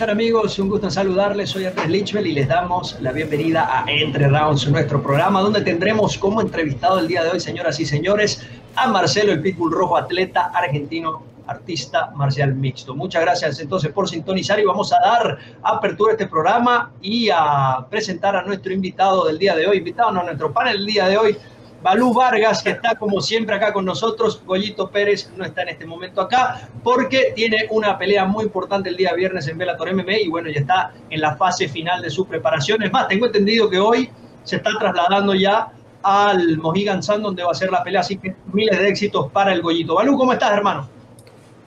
están 0.00 0.16
amigos? 0.16 0.58
Un 0.58 0.70
gusto 0.70 0.86
en 0.86 0.92
saludarles. 0.92 1.50
Soy 1.50 1.66
Andrés 1.66 1.90
Lichwell 1.90 2.26
y 2.26 2.32
les 2.32 2.48
damos 2.48 2.98
la 3.02 3.12
bienvenida 3.12 3.68
a 3.70 3.84
Entre 3.86 4.28
Rounds, 4.28 4.66
nuestro 4.66 5.02
programa 5.02 5.42
donde 5.42 5.60
tendremos 5.60 6.16
como 6.16 6.40
entrevistado 6.40 6.98
el 7.00 7.06
día 7.06 7.22
de 7.22 7.28
hoy, 7.28 7.38
señoras 7.38 7.78
y 7.80 7.84
señores, 7.84 8.48
a 8.76 8.88
Marcelo 8.88 9.30
el 9.30 9.42
Pitbull 9.42 9.70
Rojo, 9.70 9.98
atleta 9.98 10.52
argentino, 10.54 11.22
artista 11.46 12.12
marcial 12.14 12.54
mixto. 12.54 12.94
Muchas 12.94 13.20
gracias 13.20 13.60
entonces 13.60 13.92
por 13.92 14.08
sintonizar 14.08 14.58
y 14.58 14.64
vamos 14.64 14.90
a 14.90 15.00
dar 15.00 15.38
apertura 15.62 16.12
a 16.12 16.14
este 16.14 16.28
programa 16.28 16.92
y 17.02 17.28
a 17.28 17.84
presentar 17.90 18.34
a 18.36 18.42
nuestro 18.42 18.72
invitado 18.72 19.26
del 19.26 19.38
día 19.38 19.54
de 19.54 19.66
hoy, 19.66 19.76
invitado 19.76 20.18
a 20.18 20.22
nuestro 20.24 20.50
panel 20.50 20.78
del 20.78 20.86
día 20.86 21.08
de 21.08 21.18
hoy, 21.18 21.36
Balú 21.82 22.12
Vargas, 22.12 22.62
que 22.62 22.70
está 22.70 22.94
como 22.94 23.20
siempre 23.22 23.54
acá 23.56 23.72
con 23.72 23.86
nosotros. 23.86 24.42
Goyito 24.44 24.90
Pérez 24.90 25.32
no 25.36 25.44
está 25.44 25.62
en 25.62 25.70
este 25.70 25.86
momento 25.86 26.20
acá 26.20 26.68
porque 26.82 27.32
tiene 27.34 27.66
una 27.70 27.96
pelea 27.96 28.26
muy 28.26 28.44
importante 28.44 28.90
el 28.90 28.96
día 28.96 29.14
viernes 29.14 29.48
en 29.48 29.56
Bellator 29.56 29.94
MMA 29.94 30.18
y 30.18 30.28
bueno, 30.28 30.50
ya 30.50 30.60
está 30.60 30.92
en 31.08 31.20
la 31.20 31.36
fase 31.36 31.68
final 31.68 32.02
de 32.02 32.10
su 32.10 32.26
preparación. 32.26 32.82
Es 32.82 32.92
más, 32.92 33.08
tengo 33.08 33.26
entendido 33.26 33.70
que 33.70 33.78
hoy 33.78 34.10
se 34.44 34.56
está 34.56 34.70
trasladando 34.78 35.34
ya 35.34 35.72
al 36.02 36.58
Mohegan 36.58 37.02
Sun 37.02 37.22
donde 37.22 37.42
va 37.42 37.52
a 37.52 37.54
ser 37.54 37.70
la 37.70 37.82
pelea, 37.82 38.00
así 38.00 38.18
que 38.18 38.34
miles 38.52 38.78
de 38.78 38.88
éxitos 38.88 39.30
para 39.32 39.52
el 39.52 39.62
Goyito. 39.62 39.94
Balú, 39.94 40.18
¿cómo 40.18 40.34
estás, 40.34 40.52
hermano? 40.52 40.88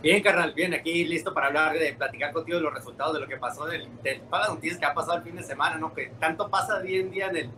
Bien, 0.04 0.22
carnal, 0.22 0.54
bien, 0.54 0.74
aquí 0.74 1.06
listo 1.06 1.34
para 1.34 1.48
hablar 1.48 1.74
de 1.74 1.94
platicar 1.94 2.34
contigo 2.34 2.58
de 2.58 2.64
los 2.64 2.74
resultados 2.74 3.14
de 3.14 3.22
lo 3.22 3.28
que 3.28 3.38
pasó 3.38 3.66
del, 3.66 3.88
del 4.04 4.22
noticias 4.50 4.78
que 4.78 4.86
ha 4.86 4.94
pasado 4.94 5.18
el 5.18 5.24
fin 5.24 5.36
de 5.38 5.44
semana, 5.44 5.78
¿no? 5.78 5.94
Que 5.94 6.12
tanto 6.20 6.50
pasa 6.50 6.82
día 6.82 7.00
en 7.00 7.10
día 7.10 7.28
en 7.28 7.38
el 7.38 7.50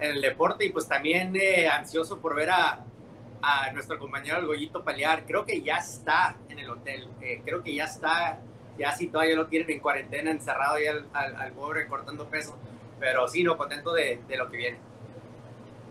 en 0.00 0.12
el 0.12 0.20
deporte 0.20 0.64
y 0.64 0.70
pues 0.70 0.88
también 0.88 1.34
eh, 1.36 1.68
ansioso 1.68 2.18
por 2.18 2.34
ver 2.34 2.50
a, 2.50 2.84
a, 3.42 3.72
nuestro 3.72 3.98
compañero 3.98 4.38
el 4.38 4.46
Goyito 4.46 4.82
pelear. 4.82 5.24
Creo 5.26 5.44
que 5.44 5.60
ya 5.62 5.76
está 5.76 6.36
en 6.48 6.58
el 6.58 6.70
hotel, 6.70 7.08
eh, 7.20 7.42
creo 7.44 7.62
que 7.62 7.74
ya 7.74 7.84
está, 7.84 8.40
ya 8.78 8.92
si 8.92 9.08
todavía 9.08 9.36
lo 9.36 9.46
tienen 9.46 9.70
en 9.70 9.80
cuarentena, 9.80 10.30
encerrado 10.30 10.76
ahí 10.76 10.86
al, 10.86 11.06
al, 11.12 11.52
pobre 11.52 11.86
cortando 11.86 12.26
peso, 12.26 12.56
pero 12.98 13.28
sí, 13.28 13.42
no, 13.42 13.56
contento 13.56 13.92
de, 13.92 14.20
de, 14.26 14.36
lo 14.36 14.50
que 14.50 14.56
viene. 14.56 14.78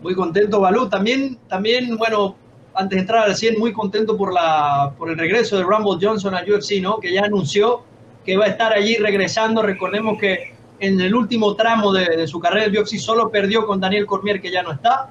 Muy 0.00 0.14
contento, 0.14 0.60
Balú. 0.60 0.88
También, 0.88 1.38
también, 1.48 1.96
bueno, 1.96 2.36
antes 2.74 2.96
de 2.96 3.00
entrar 3.00 3.24
al 3.24 3.36
100, 3.36 3.58
muy 3.58 3.72
contento 3.72 4.16
por, 4.16 4.32
la, 4.32 4.94
por 4.96 5.10
el 5.10 5.18
regreso 5.18 5.58
de 5.58 5.64
Rumble 5.64 5.98
Johnson 6.00 6.34
a 6.34 6.42
UFC, 6.42 6.80
¿no? 6.80 6.98
Que 6.98 7.12
ya 7.12 7.24
anunció 7.24 7.84
que 8.24 8.36
va 8.36 8.44
a 8.44 8.48
estar 8.48 8.72
allí 8.72 8.96
regresando. 8.96 9.62
Recordemos 9.62 10.18
que 10.18 10.54
en 10.80 11.00
el 11.00 11.14
último 11.14 11.54
tramo 11.54 11.92
de, 11.92 12.26
su 12.26 12.40
carrera 12.40 12.64
el 12.64 12.76
UFC 12.76 12.96
solo 12.96 13.30
perdió 13.30 13.66
con 13.66 13.78
Daniel 13.78 14.06
Cormier, 14.06 14.40
que 14.40 14.50
ya 14.50 14.62
no 14.62 14.72
está. 14.72 15.10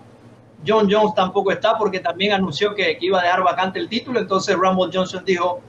John 0.68 0.90
Jones 0.92 1.14
tampoco 1.16 1.52
está 1.52 1.78
porque 1.78 2.00
también 2.00 2.34
anunció 2.34 2.76
que, 2.76 2.98
iba 3.00 3.20
a 3.20 3.24
dejar 3.24 3.44
vacante 3.44 3.80
el 3.80 3.88
título. 3.88 4.20
Entonces 4.20 4.56
Rumble 4.56 4.90
Johnson 4.92 5.24
dijo, 5.24 5.62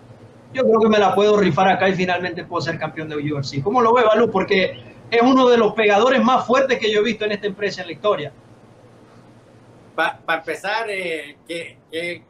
yo 0.54 0.64
creo 0.64 0.80
que 0.80 0.88
me 0.88 0.98
la 0.98 1.14
puedo 1.14 1.36
rifar 1.36 1.68
acá 1.68 1.88
y 1.88 1.94
finalmente 1.94 2.44
puedo 2.44 2.62
ser 2.62 2.78
campeón 2.78 3.10
de 3.10 3.16
UFC. 3.16 3.62
¿Cómo 3.62 3.82
lo 3.82 3.92
ve, 3.92 4.02
Balú? 4.02 4.30
Porque 4.30 4.96
es 5.10 5.22
uno 5.22 5.48
de 5.48 5.58
los 5.58 5.74
pegadores 5.74 6.22
más 6.24 6.46
fuertes 6.46 6.78
que 6.78 6.90
yo 6.90 7.00
he 7.00 7.04
visto 7.04 7.26
en 7.26 7.32
esta 7.32 7.46
empresa 7.46 7.82
en 7.82 7.88
la 7.88 7.92
historia. 7.92 8.32
Para 9.94 10.38
empezar, 10.38 10.88
eh, 10.88 11.36
que, 11.46 12.22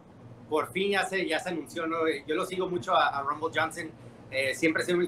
por 0.49 0.73
fin 0.73 0.91
ya 0.91 1.05
se, 1.05 1.25
anunció, 1.47 1.87
¿no? 1.87 1.99
yo 2.27 2.35
lo 2.35 2.45
sigo 2.45 2.69
mucho 2.69 2.97
a, 2.97 3.23
Rumble 3.23 3.51
Johnson, 3.55 3.91
eh, 4.33 4.55
siempre 4.57 4.83
ha 4.83 4.87
sido 4.87 4.99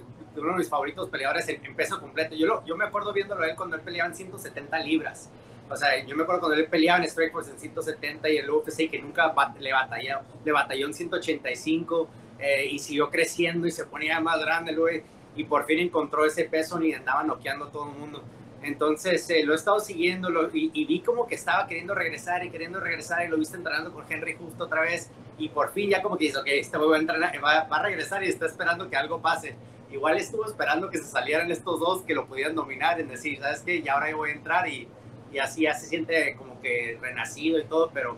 uno 0.41 0.53
de 0.53 0.59
mis 0.59 0.69
favoritos 0.69 1.09
peleadores 1.09 1.49
en, 1.49 1.75
peso 1.75 2.01
completo. 2.01 2.35
Yo, 2.35 2.47
lo, 2.47 2.65
yo 2.65 2.77
me 2.77 2.85
acuerdo 2.85 3.13
viéndolo 3.13 3.43
a 3.43 3.49
él 3.49 3.57
cuando 3.57 3.77
él 3.77 3.83
peleaba 3.83 4.09
en 4.09 4.17
170 4.17 4.79
libras. 4.81 5.31
O 5.73 5.77
sea, 5.77 6.05
yo 6.05 6.15
me 6.17 6.25
acuerdo 6.25 6.43
cuando 6.43 6.59
él 6.59 6.67
peleaba 6.67 7.03
en 7.03 7.09
Strikeforce 7.09 7.53
en 7.53 7.59
170 7.59 8.29
y 8.29 8.37
el 8.37 8.51
UFC 8.51 8.91
que 8.91 9.01
nunca 9.01 9.35
le 9.59 9.73
batalló, 9.73 10.21
le 10.45 10.53
batalló 10.53 10.87
en 10.87 10.95
185 10.95 12.09
eh, 12.39 12.67
y 12.67 12.79
siguió 12.79 13.11
creciendo 13.11 13.67
y 13.67 13.71
se 13.71 13.87
ponía 13.87 14.21
más 14.21 14.41
grande 14.41 14.73
luego 14.73 15.05
y 15.35 15.45
por 15.45 15.65
fin 15.65 15.79
encontró 15.79 16.27
ese 16.27 16.45
peso 16.45 16.81
y 16.83 16.93
andaba 16.93 17.23
noqueando 17.23 17.67
a 17.67 17.71
todo 17.71 17.91
el 17.91 17.99
mundo. 17.99 18.23
Entonces 18.63 19.29
eh, 19.31 19.45
lo 19.45 19.55
he 19.55 19.57
estado 19.57 19.81
siguiendo 19.81 20.29
y, 20.53 20.71
y, 20.73 20.85
vi 20.85 21.01
como 21.01 21.27
que 21.27 21.35
estaba 21.35 21.67
queriendo 21.67 21.95
regresar 21.95 22.45
y 22.45 22.51
queriendo 22.51 22.79
regresar 22.79 23.25
y 23.25 23.29
lo 23.29 23.39
viste 23.39 23.57
entrenando 23.57 23.93
con 23.93 24.05
Henry 24.09 24.35
justo 24.35 24.65
otra 24.65 24.83
vez 24.83 25.11
y 25.39 25.49
por 25.49 25.73
fin 25.73 25.91
ya 25.91 26.03
como 26.03 26.17
que 26.17 26.27
dice, 26.27 26.39
ok, 26.39 26.47
este 26.47 26.77
va 26.77 26.95
a, 26.95 26.99
entrenar, 26.99 27.33
va, 27.43 27.65
va 27.65 27.77
a 27.79 27.83
regresar 27.83 28.23
y 28.23 28.29
está 28.29 28.47
esperando 28.47 28.89
que 28.89 28.97
algo 28.97 29.21
pase 29.21 29.57
igual 29.93 30.17
estuvo 30.17 30.47
esperando 30.47 30.91
que 30.91 30.99
se 30.99 31.05
salieran 31.05 31.51
estos 31.51 31.79
dos 31.79 32.03
que 32.03 32.15
lo 32.15 32.27
pudieran 32.27 32.55
dominar, 32.55 33.01
en 33.01 33.09
decir, 33.09 33.39
¿sabes 33.39 33.61
qué? 33.61 33.83
Ya 33.83 33.95
ahora 33.95 34.11
yo 34.11 34.17
voy 34.17 34.31
a 34.31 34.33
entrar 34.33 34.69
y, 34.69 34.89
y 35.33 35.39
así 35.39 35.63
ya 35.63 35.75
se 35.75 35.87
siente 35.87 36.35
como 36.37 36.61
que 36.61 36.99
renacido 37.01 37.59
y 37.59 37.65
todo, 37.65 37.91
pero 37.93 38.17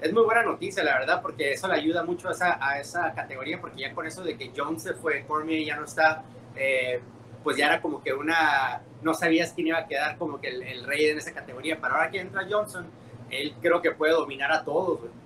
es 0.00 0.12
muy 0.12 0.22
buena 0.22 0.42
noticia, 0.42 0.84
la 0.84 0.98
verdad, 0.98 1.22
porque 1.22 1.52
eso 1.52 1.66
le 1.66 1.74
ayuda 1.74 2.04
mucho 2.04 2.28
a 2.28 2.32
esa, 2.32 2.58
a 2.60 2.78
esa 2.78 3.14
categoría, 3.14 3.60
porque 3.60 3.80
ya 3.80 3.94
con 3.94 4.06
eso 4.06 4.22
de 4.22 4.36
que 4.36 4.52
Jones 4.54 4.82
se 4.82 4.94
fue, 4.94 5.24
Cormier 5.26 5.64
ya 5.64 5.76
no 5.76 5.84
está, 5.84 6.22
eh, 6.56 7.00
pues 7.42 7.56
ya 7.56 7.66
era 7.66 7.80
como 7.80 8.02
que 8.02 8.12
una, 8.12 8.82
no 9.02 9.14
sabías 9.14 9.52
quién 9.52 9.68
iba 9.68 9.78
a 9.78 9.86
quedar 9.86 10.18
como 10.18 10.40
que 10.40 10.48
el, 10.48 10.62
el, 10.62 10.84
rey 10.84 11.06
en 11.06 11.18
esa 11.18 11.32
categoría, 11.32 11.78
pero 11.80 11.94
ahora 11.94 12.10
que 12.10 12.20
entra 12.20 12.46
Johnson, 12.48 12.86
él 13.30 13.54
creo 13.62 13.80
que 13.80 13.92
puede 13.92 14.12
dominar 14.12 14.52
a 14.52 14.64
todos, 14.64 15.00
güey. 15.00 15.23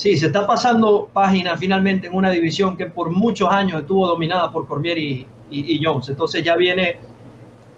Sí, 0.00 0.16
se 0.16 0.28
está 0.28 0.46
pasando 0.46 1.10
página 1.12 1.58
finalmente 1.58 2.06
en 2.06 2.14
una 2.14 2.30
división 2.30 2.74
que 2.74 2.86
por 2.86 3.10
muchos 3.10 3.50
años 3.50 3.82
estuvo 3.82 4.06
dominada 4.06 4.50
por 4.50 4.66
Cormier 4.66 4.96
y, 4.96 5.26
y, 5.50 5.78
Jones. 5.84 6.08
Entonces 6.08 6.42
ya 6.42 6.56
viene 6.56 6.96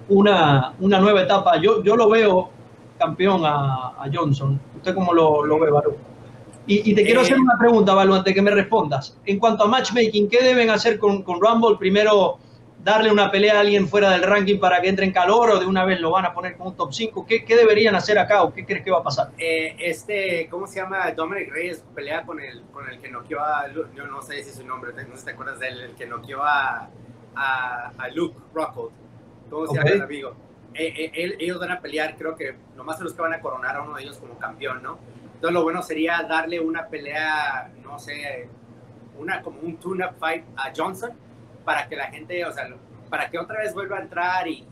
una, 0.09 0.73
una, 0.79 1.01
nueva 1.01 1.23
etapa. 1.23 1.61
Yo, 1.61 1.83
yo 1.83 1.97
lo 1.97 2.09
veo 2.09 2.51
campeón 2.97 3.45
a, 3.45 3.95
a 3.99 4.05
Johnson. 4.13 4.61
¿Usted 4.77 4.95
cómo 4.95 5.13
lo, 5.13 5.45
lo 5.45 5.59
ve, 5.59 5.73
Baru? 5.73 5.97
Y, 6.69 6.93
y, 6.93 6.95
te 6.95 7.03
quiero 7.03 7.23
hacer 7.23 7.39
eh, 7.39 7.41
una 7.41 7.59
pregunta, 7.59 7.93
Baru, 7.93 8.15
antes 8.15 8.31
de 8.31 8.35
que 8.37 8.43
me 8.43 8.53
respondas. 8.53 9.19
En 9.27 9.41
cuanto 9.41 9.65
a 9.65 9.67
matchmaking, 9.67 10.29
¿qué 10.29 10.45
deben 10.45 10.71
hacer 10.71 11.01
con, 11.01 11.25
con 11.25 11.41
Rumble? 11.41 11.77
Primero, 11.77 12.39
darle 12.83 13.13
una 13.13 13.31
pelea 13.31 13.57
a 13.57 13.61
alguien 13.61 13.89
fuera 13.89 14.11
del 14.11 14.23
ranking 14.23 14.59
para 14.59 14.81
que 14.81 14.89
entre 14.89 15.07
en 15.07 15.13
calor 15.13 15.51
o 15.51 15.61
de 15.61 15.67
una 15.67 15.85
vez 15.85 16.01
lo 16.01 16.11
van 16.11 16.25
a 16.25 16.35
poner 16.35 16.57
como 16.57 16.71
un 16.71 16.77
top 16.77 16.93
5? 16.93 17.27
¿Qué, 17.27 17.45
qué 17.45 17.57
deberían 17.57 17.95
hacer 17.95 18.19
acá 18.19 18.43
o 18.43 18.53
qué 18.53 18.65
crees 18.67 18.83
que 18.83 18.91
va 18.91 18.99
a 18.99 19.03
pasar? 19.03 19.31
Eh, 19.39 19.77
este, 19.79 20.49
¿cómo 20.51 20.67
se 20.67 20.81
llama? 20.81 21.11
Dominic 21.13 21.53
Reyes 21.53 21.85
pelea 21.95 22.23
con 22.25 22.41
el, 22.41 22.63
con 22.73 22.89
el 22.89 23.01
que 23.01 23.09
noqueó 23.11 23.41
a, 23.41 23.69
yo 23.73 24.07
no 24.07 24.23
sé 24.23 24.43
si 24.43 24.51
es 24.51 24.57
su 24.57 24.67
nombre, 24.67 24.93
no 24.93 25.15
sé 25.15 25.19
si 25.19 25.25
te 25.25 25.31
acuerdas 25.31 25.59
de 25.61 25.69
él, 25.69 25.81
el 25.81 25.95
que 25.95 26.07
noqueó 26.07 26.43
a, 26.43 26.89
a, 27.35 27.93
a 27.97 28.09
Luke 28.09 28.39
Rockhold. 28.53 28.93
¿Cómo 29.49 29.67
se 29.67 29.75
llama 29.75 29.91
el 29.91 30.03
amigo? 30.03 30.35
Eh, 30.75 31.11
eh, 31.15 31.37
ellos 31.39 31.61
van 31.61 31.71
a 31.71 31.81
pelear, 31.81 32.17
creo 32.17 32.35
que 32.35 32.57
nomás 32.75 32.97
se 32.99 33.05
los 33.05 33.13
que 33.13 33.21
van 33.21 33.35
a 33.35 33.41
coronar 33.41 33.77
a 33.77 33.83
uno 33.83 33.95
de 33.95 34.03
ellos 34.03 34.17
como 34.17 34.39
campeón, 34.39 34.83
¿no? 34.83 34.99
Entonces 35.35 35.53
lo 35.53 35.63
bueno 35.63 35.83
sería 35.83 36.23
darle 36.23 36.59
una 36.61 36.87
pelea, 36.87 37.71
no 37.83 37.99
sé, 37.99 38.49
una 39.19 39.43
como 39.43 39.61
un 39.61 39.77
tune-up 39.77 40.15
fight 40.19 40.45
a 40.57 40.73
Johnson 40.75 41.13
para 41.65 41.89
que 41.89 41.97
la 41.97 42.07
gente, 42.07 42.45
o 42.45 42.53
sea, 42.53 42.69
para 43.09 43.31
que 43.31 43.39
otra 43.39 43.59
vez 43.61 43.75
vuelva 43.75 43.99
a 43.99 44.03
entrar 44.03 44.49
y, 44.49 44.67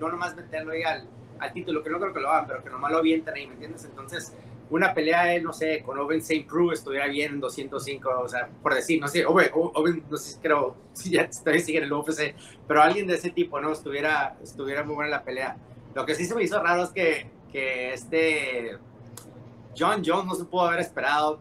no 0.00 0.08
nomás 0.08 0.34
meterlo 0.34 0.72
ahí 0.72 0.82
al, 0.82 1.08
al, 1.38 1.52
título, 1.52 1.82
que 1.82 1.88
no 1.88 2.00
creo 2.00 2.12
que 2.12 2.20
lo 2.20 2.28
hagan, 2.28 2.48
pero 2.48 2.64
que 2.64 2.68
nomás 2.68 2.90
lo 2.90 2.98
avienten 2.98 3.32
ahí, 3.32 3.46
¿me 3.46 3.52
entiendes? 3.52 3.84
Entonces, 3.84 4.34
una 4.70 4.92
pelea, 4.92 5.40
no 5.40 5.52
sé, 5.52 5.82
con 5.82 5.98
Owen 5.98 6.18
St. 6.18 6.46
Prue 6.48 6.74
estuviera 6.74 7.06
bien 7.06 7.34
en 7.34 7.40
205, 7.40 8.10
o 8.10 8.28
sea, 8.28 8.48
por 8.62 8.74
decir, 8.74 9.00
no 9.00 9.06
sé, 9.08 9.24
Owen, 9.24 9.50
Owen 9.52 10.04
no 10.10 10.16
sé 10.16 10.38
creo, 10.40 10.76
si 10.92 11.10
ya 11.10 11.28
todavía 11.28 11.62
sigue 11.62 11.78
en 11.78 11.84
el 11.84 11.92
UFC, 11.92 12.34
pero 12.66 12.82
alguien 12.82 13.06
de 13.06 13.14
ese 13.14 13.30
tipo, 13.30 13.60
¿no? 13.60 13.72
Estuviera, 13.72 14.36
estuviera 14.42 14.82
muy 14.82 14.94
buena 14.96 15.10
la 15.10 15.22
pelea. 15.22 15.56
Lo 15.94 16.04
que 16.04 16.14
sí 16.14 16.24
se 16.24 16.34
me 16.34 16.42
hizo 16.42 16.60
raro 16.60 16.82
es 16.82 16.90
que, 16.90 17.30
que 17.52 17.92
este 17.92 18.78
John 19.78 20.02
Jones 20.04 20.26
no 20.26 20.34
se 20.34 20.44
pudo 20.44 20.62
haber 20.62 20.80
esperado 20.80 21.38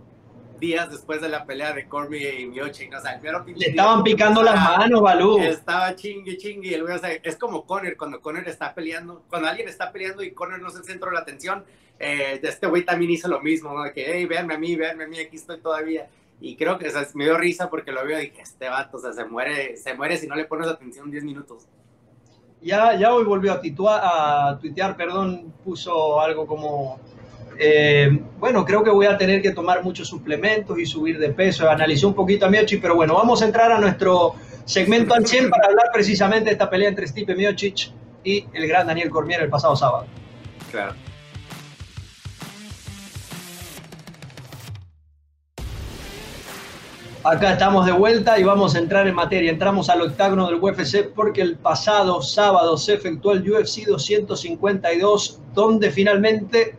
días 0.63 0.89
después 0.89 1.19
de 1.19 1.27
la 1.27 1.45
pelea 1.45 1.73
de 1.73 1.89
Cormier 1.89 2.39
y 2.39 2.45
Miocic, 2.45 2.89
¿no? 2.89 2.99
o 2.99 3.01
sea, 3.01 3.19
Le 3.19 3.65
estaban 3.67 4.01
picando 4.01 4.41
las 4.41 4.55
manos, 4.55 5.01
Balú. 5.01 5.37
Estaba 5.39 5.93
chingue, 5.93 6.37
chingue, 6.37 6.81
o 6.81 6.97
sea, 6.99 7.11
es 7.11 7.35
como 7.35 7.65
Conor, 7.65 7.97
cuando 7.97 8.21
Conor 8.21 8.47
está 8.47 8.73
peleando, 8.73 9.23
cuando 9.29 9.49
alguien 9.49 9.67
está 9.67 9.91
peleando 9.91 10.23
y 10.23 10.31
Conor 10.31 10.61
no 10.61 10.69
es 10.69 10.75
el 10.75 10.85
centro 10.85 11.09
de 11.09 11.15
la 11.15 11.19
atención, 11.19 11.65
eh, 11.99 12.39
este 12.41 12.67
güey 12.67 12.85
también 12.85 13.11
hizo 13.11 13.27
lo 13.27 13.41
mismo, 13.41 13.73
¿no? 13.73 13.91
Que, 13.91 14.05
hey, 14.07 14.25
véanme 14.25 14.53
a 14.53 14.57
mí, 14.57 14.77
véanme 14.77 15.03
a 15.03 15.07
mí, 15.07 15.19
aquí 15.19 15.35
estoy 15.35 15.59
todavía. 15.59 16.07
Y 16.39 16.55
creo 16.55 16.79
que 16.79 16.87
o 16.87 16.91
sea, 16.91 17.05
me 17.13 17.25
dio 17.25 17.37
risa 17.37 17.69
porque 17.69 17.91
lo 17.91 18.05
veo 18.05 18.19
y 18.21 18.29
dije, 18.29 18.41
este 18.41 18.69
vato, 18.69 18.97
o 18.97 18.99
sea, 19.01 19.11
se 19.11 19.25
muere, 19.25 19.75
se 19.75 19.93
muere 19.95 20.15
si 20.15 20.27
no 20.27 20.35
le 20.35 20.45
pones 20.45 20.67
atención 20.67 21.11
10 21.11 21.25
minutos. 21.25 21.67
Ya, 22.61 22.95
ya 22.95 23.13
hoy 23.13 23.25
volvió 23.25 23.51
a, 23.51 24.49
a 24.49 24.57
tuitear, 24.59 24.95
perdón, 24.95 25.53
puso 25.65 26.21
algo 26.21 26.47
como 26.47 27.01
eh, 27.57 28.19
bueno, 28.39 28.65
creo 28.65 28.83
que 28.83 28.89
voy 28.89 29.05
a 29.05 29.17
tener 29.17 29.41
que 29.41 29.51
tomar 29.51 29.83
muchos 29.83 30.07
suplementos 30.07 30.77
y 30.79 30.85
subir 30.85 31.19
de 31.19 31.29
peso. 31.29 31.69
Analicé 31.69 32.05
un 32.05 32.13
poquito 32.13 32.45
a 32.45 32.49
Miocic, 32.49 32.81
pero 32.81 32.95
bueno, 32.95 33.15
vamos 33.15 33.41
a 33.41 33.45
entrar 33.45 33.71
a 33.71 33.79
nuestro 33.79 34.35
segmento 34.65 35.13
al 35.13 35.25
100 35.25 35.49
para 35.49 35.67
hablar 35.67 35.87
precisamente 35.93 36.45
de 36.45 36.51
esta 36.53 36.69
pelea 36.69 36.89
entre 36.89 37.07
Stipe 37.07 37.35
Miocic 37.35 37.91
y 38.23 38.45
el 38.53 38.67
gran 38.67 38.87
Daniel 38.87 39.09
Cormier 39.09 39.41
el 39.41 39.49
pasado 39.49 39.75
sábado. 39.75 40.05
Claro. 40.71 40.95
Acá 47.25 47.53
estamos 47.53 47.85
de 47.85 47.93
vuelta 47.93 48.37
y 48.37 48.43
vamos 48.43 48.75
a 48.75 48.79
entrar 48.79 49.07
en 49.07 49.15
materia. 49.15 49.49
Entramos 49.49 49.89
al 49.89 50.01
octágono 50.01 50.47
del 50.47 50.61
UFC 50.61 51.07
porque 51.15 51.41
el 51.41 51.55
pasado 51.55 52.21
sábado 52.21 52.75
se 52.75 52.95
efectuó 52.95 53.31
el 53.31 53.49
UFC 53.49 53.85
252, 53.85 55.39
donde 55.53 55.89
finalmente 55.89 56.75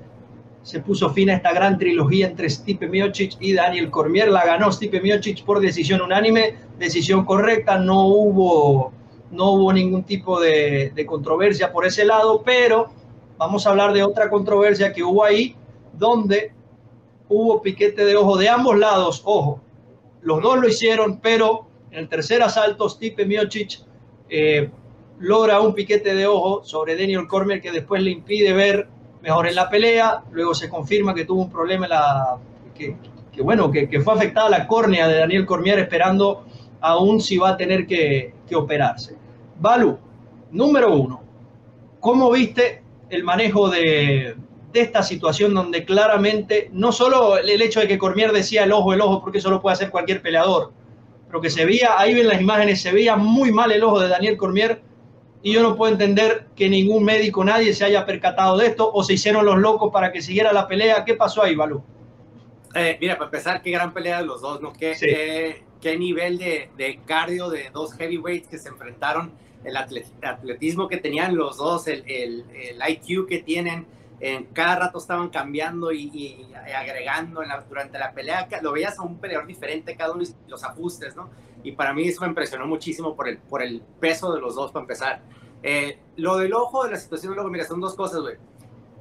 se 0.64 0.80
puso 0.80 1.10
fin 1.10 1.28
a 1.28 1.34
esta 1.34 1.52
gran 1.52 1.76
trilogía 1.76 2.26
entre 2.26 2.48
Stipe 2.48 2.88
Miocic 2.88 3.36
y 3.38 3.52
Daniel 3.52 3.90
Cormier. 3.90 4.30
La 4.30 4.46
ganó 4.46 4.72
Stipe 4.72 5.00
Miocic 5.00 5.44
por 5.44 5.60
decisión 5.60 6.00
unánime, 6.00 6.56
decisión 6.78 7.26
correcta, 7.26 7.78
no 7.78 8.06
hubo, 8.06 8.90
no 9.30 9.52
hubo 9.52 9.72
ningún 9.74 10.04
tipo 10.04 10.40
de, 10.40 10.92
controversia 11.06 11.70
por 11.70 11.84
ese 11.84 12.06
lado, 12.06 12.42
pero 12.42 12.88
vamos 13.36 13.66
a 13.66 13.70
hablar 13.70 13.92
de 13.92 14.02
otra 14.02 14.30
controversia 14.30 14.94
que 14.94 15.02
hubo 15.02 15.22
ahí, 15.22 15.54
donde 15.92 16.52
hubo 17.28 17.60
piquete 17.60 18.06
de 18.06 18.16
ojo 18.16 18.38
de 18.38 18.48
ambos 18.48 18.78
lados, 18.78 19.20
ojo, 19.26 19.60
los 20.22 20.42
dos 20.42 20.58
lo 20.58 20.66
hicieron, 20.66 21.20
pero 21.20 21.66
en 21.90 21.98
el 21.98 22.08
tercer 22.08 22.42
asalto 22.42 22.88
Stipe 22.88 23.26
Miocic 23.26 23.80
eh, 24.30 24.70
logra 25.18 25.60
un 25.60 25.74
piquete 25.74 26.14
de 26.14 26.26
ojo 26.26 26.64
sobre 26.64 26.96
Daniel 26.96 27.26
Cormier 27.28 27.60
que 27.60 27.70
después 27.70 28.02
le 28.02 28.12
impide 28.12 28.54
ver 28.54 28.88
mejor 29.24 29.48
en 29.48 29.54
la 29.54 29.70
pelea, 29.70 30.22
luego 30.32 30.54
se 30.54 30.68
confirma 30.68 31.14
que 31.14 31.24
tuvo 31.24 31.40
un 31.40 31.50
problema 31.50 31.86
en 31.86 31.90
la, 31.90 32.36
que, 32.74 32.94
bueno, 33.42 33.72
que, 33.72 34.00
fue 34.02 34.12
afectada 34.12 34.50
la 34.50 34.66
córnea 34.66 35.08
de 35.08 35.18
Daniel 35.18 35.46
Cormier 35.46 35.78
esperando 35.78 36.44
aún 36.82 37.22
si 37.22 37.38
va 37.38 37.50
a 37.50 37.56
tener 37.56 37.86
que, 37.86 38.34
que 38.46 38.54
operarse. 38.54 39.16
Balu, 39.58 39.96
número 40.50 40.94
uno, 40.94 41.22
¿cómo 42.00 42.30
viste 42.30 42.82
el 43.08 43.24
manejo 43.24 43.70
de, 43.70 44.36
de 44.74 44.80
esta 44.80 45.02
situación 45.02 45.54
donde 45.54 45.86
claramente 45.86 46.68
no 46.74 46.92
solo 46.92 47.38
el 47.38 47.62
hecho 47.62 47.80
de 47.80 47.88
que 47.88 47.96
Cormier 47.96 48.30
decía 48.30 48.64
el 48.64 48.72
ojo, 48.72 48.92
el 48.92 49.00
ojo, 49.00 49.22
porque 49.22 49.38
eso 49.38 49.48
lo 49.48 49.62
puede 49.62 49.72
hacer 49.72 49.90
cualquier 49.90 50.20
peleador, 50.20 50.72
pero 51.28 51.40
que 51.40 51.48
se 51.48 51.64
veía, 51.64 51.98
ahí 51.98 52.12
ven 52.12 52.28
las 52.28 52.42
imágenes, 52.42 52.82
se 52.82 52.92
veía 52.92 53.16
muy 53.16 53.52
mal 53.52 53.72
el 53.72 53.84
ojo 53.84 54.00
de 54.00 54.08
Daniel 54.08 54.36
Cormier 54.36 54.82
y 55.44 55.52
yo 55.52 55.62
no 55.62 55.76
puedo 55.76 55.92
entender 55.92 56.46
que 56.56 56.70
ningún 56.70 57.04
médico, 57.04 57.44
nadie 57.44 57.74
se 57.74 57.84
haya 57.84 58.06
percatado 58.06 58.56
de 58.56 58.68
esto 58.68 58.90
o 58.90 59.04
se 59.04 59.12
hicieron 59.12 59.44
los 59.44 59.58
locos 59.58 59.92
para 59.92 60.10
que 60.10 60.22
siguiera 60.22 60.54
la 60.54 60.66
pelea. 60.66 61.04
¿Qué 61.04 61.14
pasó 61.14 61.42
ahí, 61.42 61.54
Balú? 61.54 61.84
Eh, 62.74 62.96
mira, 62.98 63.18
para 63.18 63.26
empezar, 63.26 63.60
qué 63.60 63.70
gran 63.70 63.92
pelea 63.92 64.22
de 64.22 64.26
los 64.26 64.40
dos, 64.40 64.62
¿no? 64.62 64.72
Qué, 64.72 65.62
qué, 65.82 65.98
nivel 65.98 66.38
de, 66.38 66.70
de, 66.78 66.98
cardio 67.04 67.50
de 67.50 67.68
dos 67.70 67.92
heavyweights 67.92 68.48
que 68.48 68.58
se 68.58 68.70
enfrentaron, 68.70 69.32
el 69.64 69.76
atletismo 69.76 70.88
que 70.88 70.96
tenían 70.96 71.36
los 71.36 71.58
dos, 71.58 71.88
el, 71.88 72.04
el, 72.06 72.46
el 72.54 72.80
IQ 72.88 73.26
que 73.28 73.40
tienen 73.40 73.86
en 74.20 74.44
cada 74.46 74.76
rato 74.76 74.96
estaban 74.96 75.28
cambiando 75.28 75.92
y, 75.92 76.48
agregando 76.74 77.42
durante 77.68 77.98
la 77.98 78.12
pelea, 78.12 78.48
lo 78.62 78.72
veías 78.72 78.98
a 78.98 79.02
un 79.02 79.18
peleador 79.18 79.46
diferente, 79.46 79.94
cada 79.94 80.14
uno 80.14 80.24
los 80.48 80.64
ajustes, 80.64 81.14
¿no? 81.14 81.28
Y 81.64 81.72
para 81.72 81.92
mí 81.92 82.06
eso 82.06 82.20
me 82.20 82.28
impresionó 82.28 82.66
muchísimo 82.66 83.16
por 83.16 83.26
el, 83.26 83.38
por 83.38 83.62
el 83.62 83.82
peso 83.98 84.32
de 84.32 84.40
los 84.40 84.54
dos, 84.54 84.70
para 84.70 84.82
empezar. 84.82 85.22
Eh, 85.62 85.98
lo 86.16 86.36
del 86.36 86.52
ojo 86.52 86.84
de 86.84 86.92
la 86.92 86.96
situación 86.98 87.32
del 87.32 87.40
ojo, 87.40 87.50
mira, 87.50 87.64
son 87.64 87.80
dos 87.80 87.94
cosas, 87.94 88.20
güey. 88.20 88.36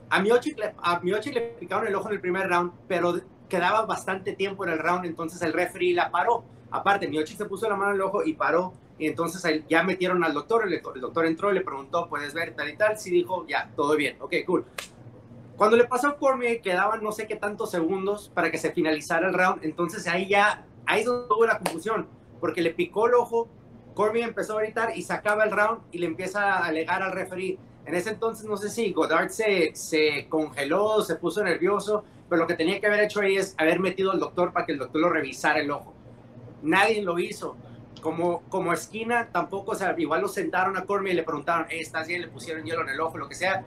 A 0.10 0.22
Miocic, 0.22 0.58
a 0.82 1.02
le 1.04 1.42
picaron 1.60 1.88
el 1.88 1.96
ojo 1.96 2.08
en 2.08 2.16
el 2.16 2.22
primer 2.22 2.48
round, 2.48 2.72
pero 2.88 3.20
quedaba 3.50 3.86
bastante 3.86 4.34
tiempo 4.34 4.66
en 4.66 4.72
el 4.72 4.80
round, 4.80 5.06
entonces 5.06 5.42
el 5.42 5.54
referee 5.54 5.94
la 5.94 6.10
paró. 6.10 6.44
Aparte, 6.72 7.08
Miocic 7.08 7.38
se 7.38 7.46
puso 7.46 7.70
la 7.70 7.76
mano 7.76 7.92
en 7.92 7.96
el 7.98 8.02
ojo 8.02 8.24
y 8.24 8.34
paró, 8.34 8.74
y 8.98 9.08
entonces 9.08 9.64
ya 9.68 9.84
metieron 9.84 10.24
al 10.24 10.34
doctor, 10.34 10.66
el, 10.66 10.74
el 10.74 11.02
doctor 11.02 11.26
entró 11.26 11.52
y 11.52 11.56
le 11.56 11.62
preguntó, 11.62 12.08
¿puedes 12.08 12.34
ver 12.34 12.56
tal 12.56 12.70
y 12.70 12.78
tal? 12.78 12.98
Sí 12.98 13.12
dijo, 13.12 13.46
ya, 13.48 13.70
todo 13.76 13.96
bien, 13.96 14.18
ok, 14.22 14.34
cool. 14.46 14.66
Cuando 15.58 15.78
le 15.78 15.86
pasó 15.86 16.08
a 16.08 16.18
Cormier, 16.18 16.62
quedaban 16.62 17.04
no 17.04 17.12
sé 17.12 17.28
qué 17.28 17.36
tantos 17.36 17.72
segundos 17.72 18.32
para 18.34 18.50
que 18.50 18.58
se 18.58 18.72
finalizara 18.72 19.28
el 19.28 19.34
round. 19.34 19.64
Entonces 19.64 20.08
ahí 20.08 20.28
ya, 20.28 20.66
ahí 20.86 21.02
es 21.02 21.06
donde 21.06 21.28
tuvo 21.28 21.46
la 21.46 21.60
confusión, 21.60 22.08
porque 22.44 22.62
le 22.62 22.72
picó 22.72 23.08
el 23.08 23.14
ojo, 23.14 23.48
Cormier 23.94 24.28
empezó 24.28 24.58
a 24.58 24.62
gritar 24.64 24.98
y 24.98 25.02
sacaba 25.02 25.46
el 25.46 25.52
round 25.52 25.84
y 25.94 26.00
le 26.00 26.08
empieza 26.08 26.56
a 26.56 26.66
alegar 26.66 27.02
al 27.02 27.14
referee. 27.14 27.58
En 27.86 27.96
ese 27.96 28.10
entonces 28.10 28.46
no 28.46 28.58
sé 28.58 28.70
si 28.70 28.92
Godard 28.92 29.30
se, 29.30 29.74
se 29.76 30.28
congeló, 30.28 31.02
se 31.04 31.16
puso 31.16 31.42
nervioso, 31.42 32.04
pero 32.28 32.42
lo 32.42 32.46
que 32.46 32.56
tenía 32.56 32.82
que 32.82 32.88
haber 32.88 33.00
hecho 33.00 33.22
ahí 33.22 33.38
es 33.38 33.56
haber 33.58 33.80
metido 33.80 34.12
al 34.12 34.20
doctor 34.20 34.52
para 34.52 34.66
que 34.66 34.74
el 34.74 34.78
doctor 34.78 35.00
lo 35.00 35.10
revisara 35.10 35.62
el 35.62 35.72
ojo. 35.72 35.94
Nadie 36.62 37.02
lo 37.02 37.18
hizo. 37.18 37.56
Como, 38.02 38.42
como 38.50 38.74
esquina 38.74 39.30
tampoco, 39.32 39.72
o 39.72 39.76
sea, 39.76 39.96
igual 39.98 40.20
lo 40.20 40.28
sentaron 40.28 40.76
a 40.76 40.84
Cormier 40.84 41.14
y 41.14 41.16
le 41.16 41.24
preguntaron, 41.24 41.68
¿estás 41.70 42.10
bien? 42.10 42.20
Le 42.20 42.28
pusieron 42.28 42.66
hielo 42.66 42.82
en 42.82 42.90
el 42.90 43.00
ojo, 43.00 43.18
lo 43.18 43.30
que 43.30 43.36
sea 43.36 43.64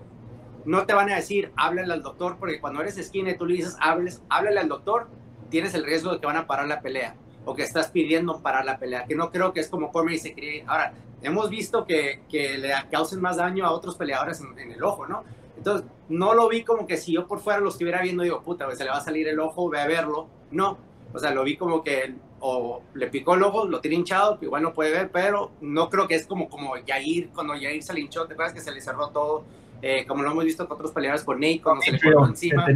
no 0.67 0.85
te 0.85 0.93
van 0.93 1.11
a 1.11 1.17
decir, 1.17 1.51
háblale 1.57 1.95
al 1.95 2.03
doctor, 2.03 2.37
porque 2.39 2.61
cuando 2.61 2.83
eres 2.83 2.99
esquina 2.99 3.31
y 3.31 3.39
tú 3.39 3.47
le 3.47 3.55
dices, 3.55 3.79
háblale 3.81 4.61
al 4.61 4.69
doctor, 4.69 5.09
tienes 5.49 5.73
el 5.73 5.83
riesgo 5.83 6.13
de 6.13 6.21
que 6.21 6.27
van 6.27 6.37
a 6.37 6.47
parar 6.47 6.69
la 6.69 6.83
pelea 6.83 7.17
o 7.47 7.55
que 7.55 7.63
estás 7.63 7.89
pidiendo 7.89 8.41
parar 8.41 8.65
la 8.65 8.77
pelea, 8.77 9.07
que 9.07 9.15
no 9.15 9.31
creo 9.31 9.53
que 9.53 9.61
es 9.61 9.69
como 9.69 9.93
Cormier 9.93 10.19
se 10.19 10.35
cree. 10.35 10.65
Ahora, 10.67 10.93
hemos 11.23 11.49
visto 11.49 11.87
que, 11.87 12.21
que 12.29 12.59
le 12.59 12.75
causen 12.91 13.21
más 13.21 13.37
daño 13.37 13.65
a 13.65 13.71
otros 13.71 13.95
peleadores 13.95 14.41
en, 14.41 14.73
el 14.73 14.83
ojo, 14.83 15.07
¿no? 15.07 15.25
Entonces, 15.57 15.87
no 16.09 16.35
lo 16.35 16.49
vi 16.49 16.65
como 16.65 16.87
que 16.87 16.97
si 16.97 17.13
yo 17.13 17.27
por 17.27 17.41
fuera 17.41 17.61
lo 17.61 17.71
estuviera 17.71 18.03
viendo, 18.03 18.25
digo, 18.25 18.43
puta, 18.43 18.71
se 18.75 18.85
le 18.85 18.91
va 18.91 18.99
a 18.99 19.01
salir 19.01 19.27
el 19.29 19.39
ojo, 19.39 19.71
ve 19.71 19.81
a 19.81 19.87
verlo. 19.87 20.27
No, 20.51 20.77
o 21.15 21.19
sea, 21.19 21.31
lo 21.31 21.45
vi 21.45 21.57
como 21.57 21.83
que 21.83 22.15
o 22.41 22.83
le 22.95 23.07
picó 23.07 23.35
el 23.35 23.43
ojo, 23.45 23.65
lo 23.65 23.81
tiene 23.81 23.97
hinchado, 23.97 24.39
igual 24.43 24.63
no 24.63 24.75
puede 24.75 24.91
ver, 24.91 25.11
pero 25.11 25.53
no 25.61 25.89
creo 25.89 26.07
que 26.07 26.17
es 26.17 26.27
como, 26.27 26.51
como 26.51 26.77
Yair, 26.77 27.31
cuando 27.31 27.55
Yair 27.55 27.83
se 27.83 27.95
le 27.95 28.01
hinchó, 28.01 28.27
¿te 28.27 28.35
acuerdas 28.35 28.55
que 28.55 28.61
se 28.61 28.73
le 28.73 28.81
cerró 28.81 29.09
todo? 29.09 29.45
Eh, 29.89 30.05
como 30.05 30.25
lo 30.25 30.33
hemos 30.33 30.45
visto 30.45 30.67
con 30.67 30.79
otros 30.79 30.91
peleadores, 30.91 31.23
con 31.23 31.39
Nate, 31.39 31.61
cuando 31.63 31.81
se 31.83 31.93
le 31.93 32.01
fue 32.01 32.13
encima, 32.27 32.67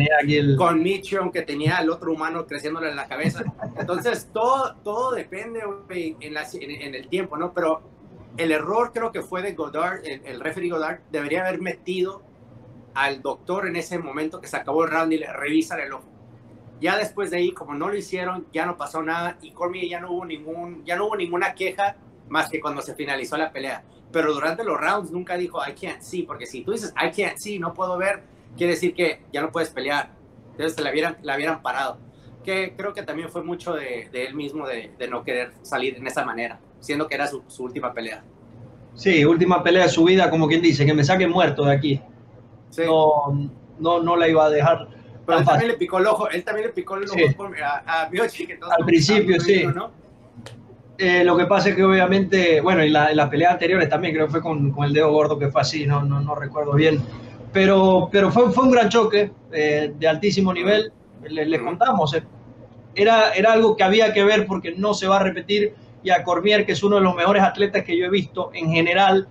con 0.57 0.81
Mitchell, 0.81 1.33
que 1.33 1.43
tenía 1.43 1.79
al 1.79 1.91
otro 1.91 2.13
humano 2.13 2.47
creciéndole 2.47 2.89
en 2.89 2.95
la 2.95 3.09
cabeza. 3.09 3.43
Entonces, 3.77 4.29
todo, 4.33 4.77
todo 4.85 5.11
depende 5.11 5.61
en, 5.89 6.37
en, 6.37 6.95
el 6.95 7.09
tiempo, 7.09 7.37
¿no? 7.37 7.53
Pero 7.53 7.83
el 8.37 8.53
error 8.53 8.93
creo 8.95 9.11
que 9.11 9.23
fue 9.23 9.43
de 9.43 9.55
Godard, 9.55 10.07
el, 10.07 10.25
el 10.25 10.39
referee 10.39 10.71
Godard, 10.71 11.01
debería 11.11 11.41
haber 11.41 11.61
metido 11.61 12.23
al 12.95 13.23
doctor 13.23 13.67
en 13.67 13.75
ese 13.75 13.99
momento 13.99 14.41
que 14.41 14.47
se 14.47 14.59
acabó 14.59 14.85
el 14.85 14.93
round 14.93 15.13
y 15.13 15.19
le 15.19 15.33
revisa 15.33 15.83
el 15.83 15.93
ojo. 15.93 16.09
Ya 16.81 16.97
después 16.97 17.33
de 17.33 17.39
ahí, 17.39 17.51
como 17.51 17.75
no 17.75 17.89
lo 17.89 17.97
hicieron, 17.97 18.47
ya 18.53 18.67
no 18.67 18.77
pasó 18.77 19.03
nada 19.03 19.37
y 19.43 19.51
Cormier 19.51 19.89
ya 19.89 19.99
no 19.99 20.13
hubo 20.13 20.25
ningún, 20.25 20.85
ya 20.85 20.95
no 20.95 21.07
hubo 21.07 21.17
ninguna 21.17 21.55
queja 21.57 21.97
más 22.29 22.49
que 22.49 22.61
cuando 22.61 22.83
se 22.83 22.95
finalizó 22.95 23.37
la 23.37 23.51
pelea 23.51 23.83
pero 24.13 24.33
durante 24.33 24.65
los 24.65 24.79
rounds 24.79 25.11
nunca 25.11 25.37
dijo 25.37 25.61
I 25.67 25.73
can't 25.73 26.03
see, 26.03 26.23
porque 26.25 26.47
si 26.47 26.63
tú 26.63 26.73
dices 26.73 26.93
I 26.97 27.11
can't 27.11 27.39
see, 27.39 27.59
no 27.59 27.73
puedo 27.75 27.97
ver, 27.97 28.23
quiere 28.57 28.75
decir 28.75 28.95
que 28.95 29.23
ya 29.33 29.41
no 29.41 29.51
puedes 29.51 29.71
pelear. 29.71 30.11
Entonces 30.53 30.77
te 30.77 30.83
la 30.83 30.91
hubieran, 30.91 31.17
la 31.23 31.37
hubieran 31.37 31.63
parado. 31.63 31.99
Que 32.45 32.75
creo 32.77 32.93
que 32.93 33.03
también 33.03 33.29
fue 33.29 33.43
mucho 33.43 33.75
de, 33.75 34.09
de 34.11 34.25
él 34.25 34.35
mismo 34.35 34.67
de, 34.67 34.93
de, 34.99 35.09
no 35.09 35.23
querer 35.23 35.53
salir 35.63 35.97
en 35.97 36.07
esa 36.07 36.25
manera, 36.25 36.59
siendo 36.81 37.07
que 37.07 37.15
era 37.15 37.27
su, 37.27 37.43
su, 37.49 37.65
última 37.65 37.93
pelea. 37.93 38.25
Sí, 38.95 39.25
última 39.25 39.63
pelea 39.63 39.85
de 39.85 39.91
su 39.91 40.05
vida, 40.05 40.31
como 40.31 40.49
quien 40.49 40.63
dice, 40.63 40.87
que 40.87 40.95
me 40.95 41.05
saquen 41.05 41.31
muerto 41.31 41.65
de 41.65 41.73
aquí. 41.73 42.01
Sí. 42.71 42.83
No, 42.87 43.51
no, 43.79 44.03
no 44.03 44.17
la 44.17 44.27
iba 44.29 44.47
a 44.47 44.51
dejar. 44.51 44.89
Pero 45.27 45.39
él 45.39 45.45
también 45.45 45.71
le 45.71 45.77
picó 45.77 45.99
el 45.99 46.07
ojo, 46.07 46.29
él 46.31 46.43
también 46.43 46.69
le 46.69 46.73
picó 46.73 46.97
el 46.97 47.05
ojo 47.05 47.15
sí. 47.15 47.63
a, 47.63 48.05
a 48.05 48.11
Miochi, 48.11 48.47
que 48.47 48.59
Al 48.79 48.85
principio, 48.85 49.39
sí. 49.41 49.65
¿no? 49.67 49.93
Eh, 51.03 51.25
lo 51.25 51.35
que 51.35 51.47
pasa 51.47 51.71
es 51.71 51.77
que 51.77 51.83
obviamente, 51.83 52.61
bueno, 52.61 52.85
y 52.85 52.91
la, 52.91 53.15
la 53.15 53.31
pelea 53.31 53.53
anteriores 53.53 53.89
también 53.89 54.13
creo 54.13 54.27
que 54.27 54.33
fue 54.33 54.43
con, 54.43 54.71
con, 54.71 54.85
el 54.85 54.93
dedo 54.93 55.11
gordo 55.11 55.39
que 55.39 55.49
fue 55.49 55.63
así, 55.63 55.87
no, 55.87 56.03
no, 56.03 56.21
no 56.21 56.35
recuerdo 56.35 56.75
bien. 56.75 57.01
Pero, 57.55 58.11
pero 58.13 58.31
fue, 58.31 58.53
fue 58.53 58.65
un 58.65 58.71
gran 58.71 58.91
choque 58.91 59.33
eh, 59.51 59.95
de 59.99 60.07
altísimo 60.07 60.53
nivel, 60.53 60.93
les, 61.27 61.49
les 61.49 61.63
contamos. 61.63 62.13
Eh. 62.13 62.23
Era, 62.95 63.31
era 63.31 63.55
algo 63.55 63.79
que 63.79 63.83
había 63.83 64.13
que 64.13 64.23
ver 64.25 64.47
porque 64.47 64.73
no 64.73 64.93
se 64.93 65.09
va 65.09 65.17
a 65.17 65.23
repetir. 65.23 65.73
Y 66.03 66.11
a 66.11 66.23
Cormier, 66.23 66.67
que 66.67 66.73
es 66.73 66.83
uno 66.83 66.97
de 66.97 67.03
los 67.03 67.15
mejores 67.15 67.43
atletas 67.43 67.83
que 67.83 67.97
yo 67.97 68.05
he 68.05 68.11
visto 68.11 68.51
en 68.53 68.71
general, 68.71 69.27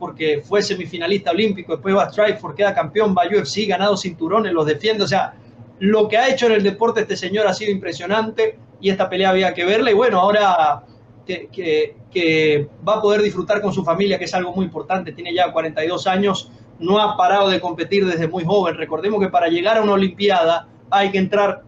porque 0.00 0.42
fue 0.44 0.62
semifinalista 0.62 1.30
olímpico, 1.30 1.74
después 1.74 1.94
va 1.94 2.04
a 2.04 2.10
Strikeforce, 2.10 2.56
queda 2.56 2.74
campeón, 2.74 3.14
va 3.16 3.22
a 3.22 3.28
UFC, 3.28 3.68
ganado 3.68 3.96
cinturones, 3.96 4.52
los 4.52 4.66
defiende. 4.66 5.04
O 5.04 5.08
sea, 5.08 5.34
lo 5.78 6.08
que 6.08 6.18
ha 6.18 6.28
hecho 6.28 6.46
en 6.46 6.52
el 6.52 6.64
deporte 6.64 7.02
este 7.02 7.16
señor 7.16 7.46
ha 7.46 7.54
sido 7.54 7.70
impresionante 7.70 8.58
y 8.80 8.90
esta 8.90 9.08
pelea 9.08 9.30
había 9.30 9.54
que 9.54 9.64
verla. 9.64 9.92
Y 9.92 9.94
bueno, 9.94 10.18
ahora 10.18 10.82
que, 11.26 11.48
que, 11.48 11.96
que, 12.10 12.68
va 12.86 12.96
a 12.96 13.00
poder 13.02 13.22
disfrutar 13.22 13.60
con 13.60 13.72
su 13.72 13.84
familia, 13.84 14.18
que 14.18 14.24
es 14.24 14.34
algo 14.34 14.52
muy 14.52 14.66
importante. 14.66 15.12
Tiene 15.12 15.34
ya 15.34 15.52
42 15.52 16.06
años, 16.06 16.50
no 16.78 17.00
ha 17.00 17.16
parado 17.16 17.48
de 17.48 17.60
competir 17.60 18.06
desde 18.06 18.28
muy 18.28 18.44
joven. 18.44 18.76
Recordemos 18.76 19.20
que 19.20 19.28
para 19.28 19.48
llegar 19.48 19.78
a 19.78 19.82
una 19.82 19.92
Olimpiada 19.92 20.68
hay 20.90 21.10
que 21.10 21.18
entrar 21.18 21.62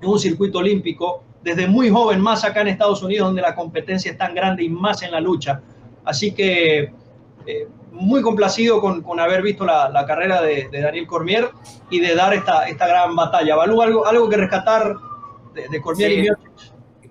en 0.00 0.08
un 0.08 0.18
circuito 0.18 0.58
olímpico 0.58 1.24
desde 1.42 1.66
muy 1.66 1.90
joven, 1.90 2.20
más 2.20 2.44
acá 2.44 2.60
en 2.60 2.68
Estados 2.68 3.02
Unidos, 3.02 3.28
donde 3.28 3.42
la 3.42 3.54
competencia 3.54 4.10
es 4.12 4.18
tan 4.18 4.34
grande 4.34 4.64
y 4.64 4.68
más 4.68 5.02
en 5.02 5.10
la 5.10 5.20
lucha. 5.20 5.60
Así 6.04 6.32
que 6.32 6.92
eh, 7.46 7.68
muy 7.90 8.22
complacido 8.22 8.80
con, 8.80 9.02
con, 9.02 9.20
haber 9.20 9.42
visto 9.42 9.64
la, 9.64 9.88
la 9.88 10.06
carrera 10.06 10.40
de, 10.40 10.68
de, 10.70 10.80
Daniel 10.80 11.06
Cormier 11.06 11.50
y 11.90 12.00
de 12.00 12.14
dar 12.14 12.32
esta, 12.32 12.68
esta 12.68 12.86
gran 12.86 13.14
batalla. 13.14 13.56
¿Valú 13.56 13.82
algo, 13.82 14.06
algo 14.06 14.28
que 14.28 14.36
rescatar 14.36 14.96
de, 15.54 15.68
de 15.68 15.80
Cormier 15.80 16.10
sí. 16.10 16.16
y 16.16 16.22
Miocic? 16.22 16.51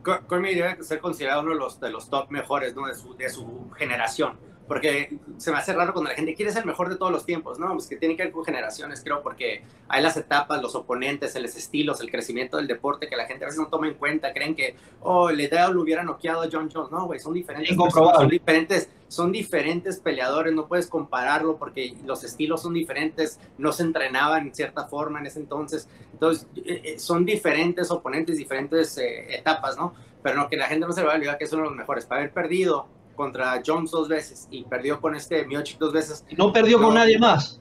Cormier 0.01 0.55
debe 0.55 0.83
ser 0.83 0.99
considerado 0.99 1.41
uno 1.41 1.51
de 1.51 1.57
los, 1.57 1.79
de 1.79 1.89
los 1.89 2.09
top 2.09 2.29
mejores 2.29 2.75
¿no? 2.75 2.87
de, 2.87 2.95
su, 2.95 3.15
de 3.15 3.29
su 3.29 3.69
generación 3.77 4.37
porque 4.71 5.17
se 5.35 5.51
me 5.51 5.57
hace 5.57 5.73
raro 5.73 5.91
cuando 5.91 6.11
la 6.11 6.15
gente 6.15 6.33
quiere 6.33 6.49
ser 6.49 6.61
el 6.61 6.67
mejor 6.67 6.87
de 6.87 6.95
todos 6.95 7.11
los 7.11 7.25
tiempos, 7.25 7.59
¿no? 7.59 7.73
Pues 7.73 7.87
que 7.87 7.97
tiene 7.97 8.15
que 8.15 8.23
ver 8.23 8.31
con 8.31 8.45
generaciones, 8.45 9.01
creo, 9.03 9.21
porque 9.21 9.65
hay 9.89 10.01
las 10.01 10.15
etapas, 10.15 10.61
los 10.61 10.75
oponentes, 10.75 11.35
los 11.35 11.55
estilos, 11.57 11.99
el 11.99 12.09
crecimiento 12.09 12.55
del 12.55 12.67
deporte 12.67 13.09
que 13.09 13.17
la 13.17 13.25
gente 13.25 13.43
a 13.43 13.47
veces 13.47 13.59
no 13.59 13.67
toma 13.67 13.89
en 13.89 13.95
cuenta, 13.95 14.31
creen 14.31 14.55
que, 14.55 14.77
oh, 15.01 15.29
le 15.29 15.49
lo 15.49 15.81
hubiera 15.81 16.03
noqueado 16.03 16.43
a 16.43 16.47
John 16.49 16.69
Jones, 16.73 16.89
no, 16.89 17.05
güey, 17.05 17.19
son 17.19 17.33
diferentes, 17.33 17.75
personas, 17.75 18.15
son 18.15 18.29
diferentes, 18.29 18.89
son 19.11 19.33
diferentes 19.33 19.99
peleadores, 19.99 20.53
no 20.53 20.69
puedes 20.69 20.87
compararlo 20.87 21.57
porque 21.57 21.97
los 22.05 22.23
estilos 22.23 22.61
son 22.61 22.73
diferentes, 22.73 23.41
no 23.57 23.73
se 23.73 23.83
entrenaban 23.83 24.47
en 24.47 24.55
cierta 24.55 24.87
forma 24.87 25.19
en 25.19 25.25
ese 25.25 25.39
entonces, 25.39 25.89
entonces 26.13 26.47
eh, 26.55 26.97
son 26.97 27.25
diferentes 27.25 27.91
oponentes, 27.91 28.37
diferentes 28.37 28.97
eh, 28.97 29.35
etapas, 29.35 29.75
¿no? 29.75 29.93
Pero 30.23 30.37
no, 30.37 30.47
que 30.47 30.55
la 30.55 30.67
gente 30.67 30.87
no 30.87 30.93
se 30.93 31.03
va 31.03 31.11
a 31.11 31.15
olvidar 31.15 31.37
que 31.37 31.43
es 31.43 31.51
uno 31.51 31.63
de 31.63 31.69
los 31.71 31.77
mejores, 31.77 32.05
para 32.05 32.21
haber 32.21 32.33
perdido 32.33 32.87
contra 33.13 33.61
Jones 33.65 33.91
dos 33.91 34.07
veces 34.07 34.47
y 34.49 34.63
perdió 34.63 35.01
con 35.01 35.13
este 35.13 35.45
Miocic 35.45 35.77
dos 35.77 35.91
veces. 35.91 36.23
Y 36.29 36.35
no 36.35 36.53
perdió 36.53 36.81
con 36.81 36.93
nadie 36.93 37.19
más. 37.19 37.59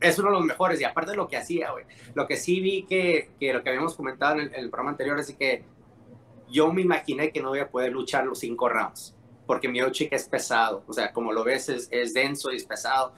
Es 0.00 0.18
uno 0.18 0.30
de 0.30 0.36
los 0.36 0.46
mejores 0.46 0.80
y 0.80 0.84
aparte 0.84 1.10
de 1.10 1.18
lo 1.18 1.28
que 1.28 1.36
hacía, 1.36 1.72
güey. 1.72 1.84
Lo 2.14 2.26
que 2.26 2.38
sí 2.38 2.62
vi 2.62 2.84
que, 2.84 3.32
que 3.38 3.52
lo 3.52 3.62
que 3.62 3.68
habíamos 3.68 3.94
comentado 3.94 4.40
en 4.40 4.54
el, 4.54 4.70
programa 4.70 4.92
anterior 4.92 5.20
es 5.20 5.34
que 5.34 5.64
yo 6.48 6.72
me 6.72 6.80
imaginé 6.80 7.30
que 7.30 7.42
no 7.42 7.54
iba 7.54 7.66
a 7.66 7.68
poder 7.68 7.92
luchar 7.92 8.24
los 8.24 8.38
cinco 8.38 8.70
rounds 8.70 9.14
porque 9.50 9.68
Miocic 9.68 10.12
es 10.12 10.28
pesado, 10.28 10.84
o 10.86 10.92
sea, 10.92 11.12
como 11.12 11.32
lo 11.32 11.42
ves 11.42 11.68
es, 11.68 11.88
es 11.90 12.14
denso 12.14 12.52
y 12.52 12.56
es 12.56 12.62
pesado. 12.62 13.12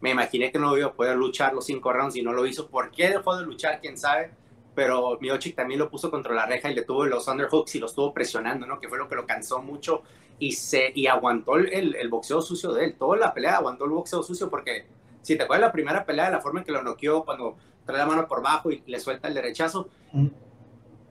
Me 0.00 0.10
imaginé 0.10 0.50
que 0.50 0.58
no 0.58 0.76
iba 0.76 0.88
a 0.88 0.92
poder 0.92 1.16
luchar 1.16 1.54
los 1.54 1.64
cinco 1.64 1.92
rounds 1.92 2.16
y 2.16 2.22
no 2.22 2.32
lo 2.32 2.44
hizo. 2.44 2.66
¿Por 2.66 2.90
qué 2.90 3.08
dejó 3.08 3.36
de 3.36 3.44
luchar? 3.44 3.80
¿Quién 3.80 3.96
sabe? 3.96 4.32
pero 4.74 5.16
Miocic 5.20 5.54
también 5.54 5.78
lo 5.78 5.88
puso 5.88 6.10
contra 6.10 6.34
la 6.34 6.44
reja 6.44 6.72
y 6.72 6.74
le 6.74 6.82
tuvo 6.82 7.06
los 7.06 7.28
underhooks 7.28 7.76
y 7.76 7.78
lo 7.78 7.86
estuvo 7.86 8.12
presionando, 8.12 8.66
¿no? 8.66 8.80
Que 8.80 8.88
fue 8.88 8.98
lo 8.98 9.08
que 9.08 9.14
lo 9.14 9.24
cansó 9.24 9.62
mucho 9.62 10.02
y 10.40 10.52
se 10.52 10.90
y 10.92 11.06
aguantó 11.06 11.56
el, 11.56 11.94
el 11.94 12.08
boxeo 12.08 12.42
sucio 12.42 12.72
de 12.72 12.86
él. 12.86 12.94
Toda 12.98 13.16
la 13.16 13.32
pelea 13.32 13.58
aguantó 13.58 13.84
el 13.84 13.92
boxeo 13.92 14.24
sucio 14.24 14.50
porque 14.50 14.86
si 15.22 15.36
te 15.36 15.44
acuerdas 15.44 15.68
la 15.68 15.72
primera 15.72 16.04
pelea, 16.04 16.30
la 16.30 16.40
forma 16.40 16.60
en 16.60 16.66
que 16.66 16.72
lo 16.72 16.82
noqueó 16.82 17.24
cuando 17.24 17.56
trae 17.86 17.98
la 17.98 18.06
mano 18.06 18.26
por 18.26 18.42
bajo 18.42 18.72
y 18.72 18.82
le 18.86 18.98
suelta 18.98 19.28
el 19.28 19.34
derechazo, 19.34 19.88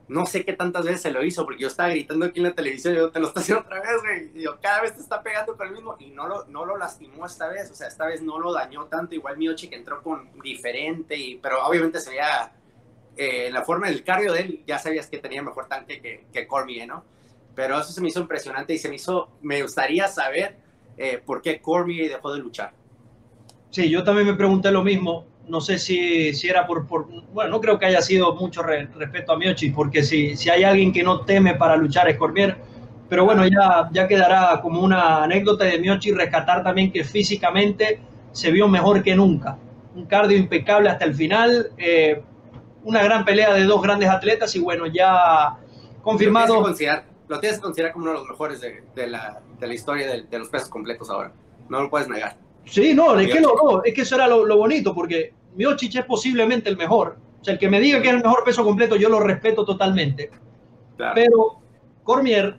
no 0.08 0.26
sé 0.26 0.46
qué 0.46 0.54
tantas 0.54 0.86
veces 0.86 1.02
se 1.02 1.12
lo 1.12 1.24
hizo 1.24 1.46
porque 1.46 1.62
yo 1.62 1.68
estaba 1.68 1.90
gritando 1.90 2.26
aquí 2.26 2.40
en 2.40 2.46
la 2.46 2.54
televisión 2.54 2.94
yo 2.94 3.10
te 3.10 3.20
lo 3.20 3.28
está 3.28 3.40
haciendo 3.40 3.64
otra 3.64 3.82
vez, 3.82 4.02
güey. 4.02 4.32
Y 4.36 4.44
yo 4.44 4.60
cada 4.62 4.82
vez 4.82 4.96
te 4.96 5.02
está 5.02 5.22
pegando 5.24 5.58
con 5.58 5.68
el 5.68 5.74
mismo 5.74 5.96
y 6.00 6.12
no 6.12 6.28
lo, 6.28 6.46
no 6.46 6.66
lo 6.66 6.78
lastimó 6.78 7.26
esta 7.26 7.48
vez, 7.48 7.72
o 7.72 7.76
sea, 7.76 7.88
esta 7.88 8.06
vez 8.06 8.22
no 8.22 8.40
lo 8.40 8.54
dañó 8.54 8.86
tanto. 8.86 9.16
Igual 9.16 9.38
Miocic 9.38 9.74
entró 9.74 10.04
con 10.04 10.30
diferente, 10.42 11.16
y, 11.18 11.36
pero 11.38 11.66
obviamente 11.66 12.00
se 12.00 12.12
veía 12.12 12.52
eh, 13.18 13.50
la 13.52 13.64
forma 13.64 13.88
del 13.88 14.04
cardio 14.04 14.34
de 14.34 14.42
él, 14.42 14.64
ya 14.68 14.78
sabías 14.78 15.08
que 15.08 15.18
tenía 15.18 15.42
mejor 15.42 15.68
tanque 15.68 16.02
que, 16.02 16.26
que 16.32 16.48
Cormier, 16.48 16.88
¿no? 16.88 17.04
Pero 17.56 17.80
eso 17.80 17.92
se 17.92 18.02
me 18.02 18.10
hizo 18.10 18.20
impresionante 18.20 18.74
y 18.74 18.78
se 18.78 18.90
me 18.90 18.96
hizo, 18.96 19.30
me 19.42 19.62
gustaría 19.62 20.08
saber 20.08 20.58
eh, 20.98 21.22
por 21.26 21.42
qué 21.42 21.62
Cormier 21.62 22.10
dejó 22.10 22.34
de 22.34 22.40
luchar. 22.40 22.74
Sí, 23.72 23.90
yo 23.90 24.04
también 24.04 24.28
me 24.28 24.34
pregunté 24.36 24.72
lo 24.72 24.84
mismo. 24.84 25.26
No 25.48 25.62
sé 25.62 25.78
si, 25.78 26.34
si 26.34 26.48
era 26.48 26.66
por, 26.66 26.88
por, 26.88 27.08
Bueno, 27.32 27.52
no 27.52 27.62
creo 27.62 27.78
que 27.78 27.86
haya 27.86 28.02
sido 28.02 28.36
mucho 28.36 28.64
respecto 28.64 29.34
a 29.34 29.38
Miochi, 29.38 29.70
porque 29.70 30.04
si, 30.04 30.36
si 30.36 30.50
hay 30.50 30.64
alguien 30.64 30.92
que 30.92 31.04
no 31.04 31.22
teme 31.22 31.56
para 31.56 31.76
luchar 31.76 32.10
es 32.10 32.18
Cormier. 32.18 32.58
Pero 33.08 33.26
bueno, 33.26 33.46
ya, 33.46 33.90
ya 33.92 34.08
quedará 34.08 34.60
como 34.62 34.82
una 34.82 35.24
anécdota 35.24 35.66
de 35.66 35.78
Miochi 35.78 36.12
rescatar 36.12 36.64
también 36.64 36.92
que 36.92 37.04
físicamente 37.04 38.00
se 38.32 38.52
vio 38.52 38.68
mejor 38.68 39.04
que 39.04 39.16
nunca. 39.16 39.58
Un 39.96 40.06
cardio 40.06 40.38
impecable 40.38 40.90
hasta 40.90 41.06
el 41.06 41.14
final. 41.14 41.72
Eh, 41.78 42.22
una 42.84 43.04
gran 43.04 43.26
pelea 43.26 43.54
de 43.54 43.64
dos 43.64 43.82
grandes 43.82 44.10
atletas 44.10 44.56
y 44.56 44.60
bueno, 44.60 44.86
ya 44.88 45.58
confirmado. 46.02 46.66
Lo 47.28 47.40
tienes 47.40 47.58
que 47.58 47.64
considerar, 47.64 47.92
como 47.92 48.04
uno 48.04 48.12
de 48.12 48.20
los 48.20 48.30
mejores 48.30 48.62
de, 48.62 48.84
de, 48.94 49.08
la, 49.08 49.42
de 49.60 49.68
la, 49.68 49.74
historia 49.74 50.08
de, 50.08 50.24
de, 50.24 50.40
los 50.40 50.48
pesos 50.50 50.70
completos 50.70 51.10
ahora. 51.10 51.32
No 51.70 51.82
lo 51.82 51.90
puedes 51.90 52.08
negar. 52.08 52.38
Sí, 52.66 52.94
no, 52.94 53.18
es 53.20 53.32
que, 53.32 53.42
no, 53.42 53.54
no, 53.56 53.84
es 53.84 53.94
que 53.94 54.02
eso 54.02 54.16
era 54.16 54.28
lo, 54.28 54.46
lo 54.46 54.58
bonito, 54.58 54.94
porque 54.94 55.34
Miocic 55.56 55.96
es 55.96 56.06
posiblemente 56.06 56.70
el 56.70 56.78
mejor. 56.78 57.18
O 57.42 57.44
sea, 57.44 57.54
el 57.54 57.60
que 57.60 57.70
me 57.70 57.80
diga 57.80 58.02
que 58.02 58.08
es 58.08 58.14
el 58.16 58.24
mejor 58.24 58.44
peso 58.44 58.64
completo, 58.64 58.96
yo 58.96 59.10
lo 59.10 59.20
respeto 59.20 59.64
totalmente. 59.64 60.32
Pero 61.14 61.60
Cormier 62.04 62.58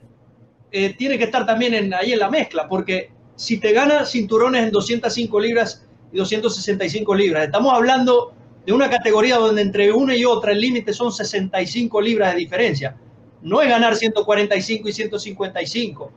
eh, 0.71 0.95
tiene 0.97 1.17
que 1.17 1.25
estar 1.25 1.45
también 1.45 1.73
en, 1.73 1.93
ahí 1.93 2.13
en 2.13 2.19
la 2.19 2.29
mezcla, 2.29 2.67
porque 2.67 3.11
si 3.35 3.59
te 3.59 3.71
gana 3.73 4.05
cinturones 4.05 4.63
en 4.63 4.71
205 4.71 5.39
libras 5.39 5.85
y 6.11 6.17
265 6.17 7.15
libras, 7.15 7.45
estamos 7.45 7.73
hablando 7.73 8.33
de 8.65 8.73
una 8.73 8.89
categoría 8.89 9.37
donde 9.37 9.61
entre 9.61 9.91
una 9.91 10.15
y 10.15 10.25
otra 10.25 10.51
el 10.51 10.59
límite 10.59 10.93
son 10.93 11.11
65 11.11 12.01
libras 12.01 12.33
de 12.33 12.39
diferencia. 12.39 12.97
No 13.41 13.61
es 13.61 13.69
ganar 13.69 13.95
145 13.95 14.89
y 14.89 14.93
155, 14.93 16.11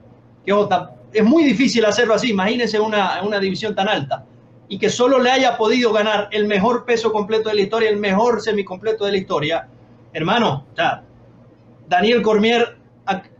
que 0.44 0.52
es 1.12 1.24
muy 1.24 1.44
difícil 1.44 1.84
hacerlo 1.84 2.14
así, 2.14 2.30
imagínense 2.30 2.78
una, 2.78 3.22
una 3.22 3.38
división 3.38 3.74
tan 3.74 3.88
alta, 3.88 4.24
y 4.68 4.78
que 4.78 4.88
solo 4.88 5.18
le 5.18 5.30
haya 5.30 5.56
podido 5.56 5.92
ganar 5.92 6.28
el 6.30 6.46
mejor 6.46 6.84
peso 6.84 7.12
completo 7.12 7.48
de 7.48 7.56
la 7.56 7.60
historia, 7.62 7.90
el 7.90 7.98
mejor 7.98 8.40
semicompleto 8.40 9.04
de 9.04 9.12
la 9.12 9.18
historia. 9.18 9.68
Hermano, 10.12 10.66
Daniel 11.88 12.22
Cormier 12.22 12.76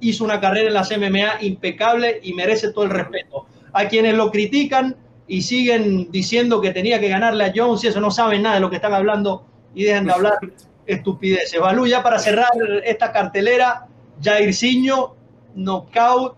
hizo 0.00 0.25
una 0.25 0.40
carrera 0.40 0.69
en 0.69 0.75
las 0.75 0.90
MMA 0.90 1.42
impecable 1.42 2.21
y 2.23 2.35
merece 2.35 2.73
todo 2.73 2.85
el 2.85 2.90
respeto. 2.90 3.47
A 3.73 3.87
quienes 3.87 4.14
lo 4.14 4.33
critican, 4.33 4.97
y 5.30 5.42
siguen 5.42 6.11
diciendo 6.11 6.61
que 6.61 6.73
tenía 6.73 6.99
que 6.99 7.09
ganarle 7.09 7.45
a 7.45 7.52
Jones 7.54 7.85
y 7.85 7.87
eso 7.87 8.00
no 8.00 8.11
saben 8.11 8.42
nada 8.42 8.57
de 8.57 8.61
lo 8.61 8.69
que 8.69 8.76
están 8.76 8.92
hablando 8.92 9.47
y 9.76 9.85
dejen 9.85 10.07
de 10.07 10.12
hablar 10.12 10.38
estupideces. 10.87 11.61
Balú, 11.61 11.87
ya 11.87 12.02
para 12.02 12.19
cerrar 12.19 12.50
esta 12.85 13.12
cartelera, 13.12 13.87
Jairzinho, 14.21 15.14
knockout 15.54 16.35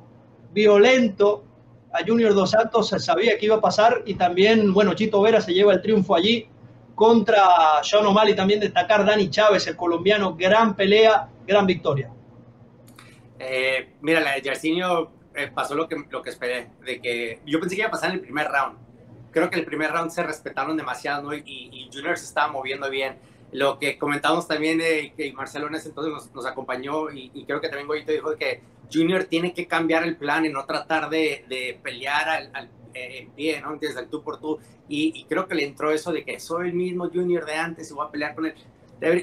violento 0.52 1.44
a 1.92 2.04
Junior 2.06 2.34
Dos 2.34 2.50
Santos, 2.50 2.88
se 2.88 2.98
sabía 2.98 3.38
que 3.38 3.46
iba 3.46 3.56
a 3.56 3.60
pasar 3.60 4.02
y 4.06 4.14
también, 4.14 4.72
bueno, 4.72 4.94
Chito 4.94 5.20
Vera 5.20 5.40
se 5.40 5.52
lleva 5.52 5.72
el 5.72 5.82
triunfo 5.82 6.14
allí 6.14 6.48
contra 6.94 7.82
Sean 7.82 8.06
O'Malley, 8.06 8.34
también 8.34 8.60
destacar 8.60 9.04
Dani 9.04 9.28
Chávez, 9.28 9.66
el 9.66 9.76
colombiano, 9.76 10.34
gran 10.34 10.74
pelea, 10.74 11.28
gran 11.46 11.66
victoria. 11.66 12.10
Eh, 13.38 13.94
mira, 14.00 14.20
la 14.20 14.34
de 14.34 14.52
eh, 15.34 15.50
pasó 15.52 15.74
lo 15.74 15.88
que, 15.88 15.96
lo 16.10 16.22
que 16.22 16.30
esperé, 16.30 16.70
de 16.84 17.00
que 17.00 17.40
yo 17.46 17.58
pensé 17.58 17.74
que 17.74 17.80
iba 17.80 17.88
a 17.88 17.90
pasar 17.90 18.10
en 18.10 18.16
el 18.16 18.22
primer 18.22 18.48
round. 18.48 18.78
Creo 19.30 19.48
que 19.50 19.58
el 19.58 19.64
primer 19.64 19.90
round 19.90 20.10
se 20.10 20.22
respetaron 20.22 20.76
demasiado 20.76 21.34
y, 21.34 21.42
y, 21.46 21.88
Junior 21.92 22.18
se 22.18 22.26
estaba 22.26 22.52
moviendo 22.52 22.88
bien. 22.90 23.16
Lo 23.52 23.78
que 23.78 23.98
comentamos 23.98 24.48
también, 24.48 24.78
de 24.78 25.12
que 25.16 25.32
Marcelo 25.32 25.66
en 25.68 25.74
ese 25.74 25.90
entonces 25.90 26.30
nos, 26.32 26.46
acompañó 26.46 27.10
y, 27.10 27.44
creo 27.44 27.60
que 27.60 27.68
también 27.68 27.86
Goyito 27.86 28.12
dijo 28.12 28.34
que 28.36 28.62
Junior 28.92 29.24
tiene 29.24 29.52
que 29.52 29.66
cambiar 29.66 30.04
el 30.04 30.16
plan 30.16 30.44
y 30.44 30.48
no 30.48 30.64
tratar 30.64 31.10
de, 31.10 31.78
pelear 31.82 32.28
al, 32.28 32.50
al 32.54 32.70
eh, 32.94 33.18
en 33.20 33.30
pie, 33.30 33.60
¿no? 33.60 33.76
Desde 33.76 34.00
el 34.00 34.08
tú 34.08 34.22
por 34.22 34.40
tú. 34.40 34.58
Y, 34.88 35.24
creo 35.24 35.46
que 35.46 35.54
le 35.54 35.64
entró 35.64 35.90
eso 35.90 36.12
de 36.12 36.24
que 36.24 36.38
soy 36.40 36.68
el 36.68 36.74
mismo 36.74 37.08
Junior 37.08 37.44
de 37.44 37.54
antes 37.54 37.90
y 37.90 37.94
voy 37.94 38.06
a 38.06 38.10
pelear 38.10 38.34
con 38.34 38.46
él. 38.46 38.54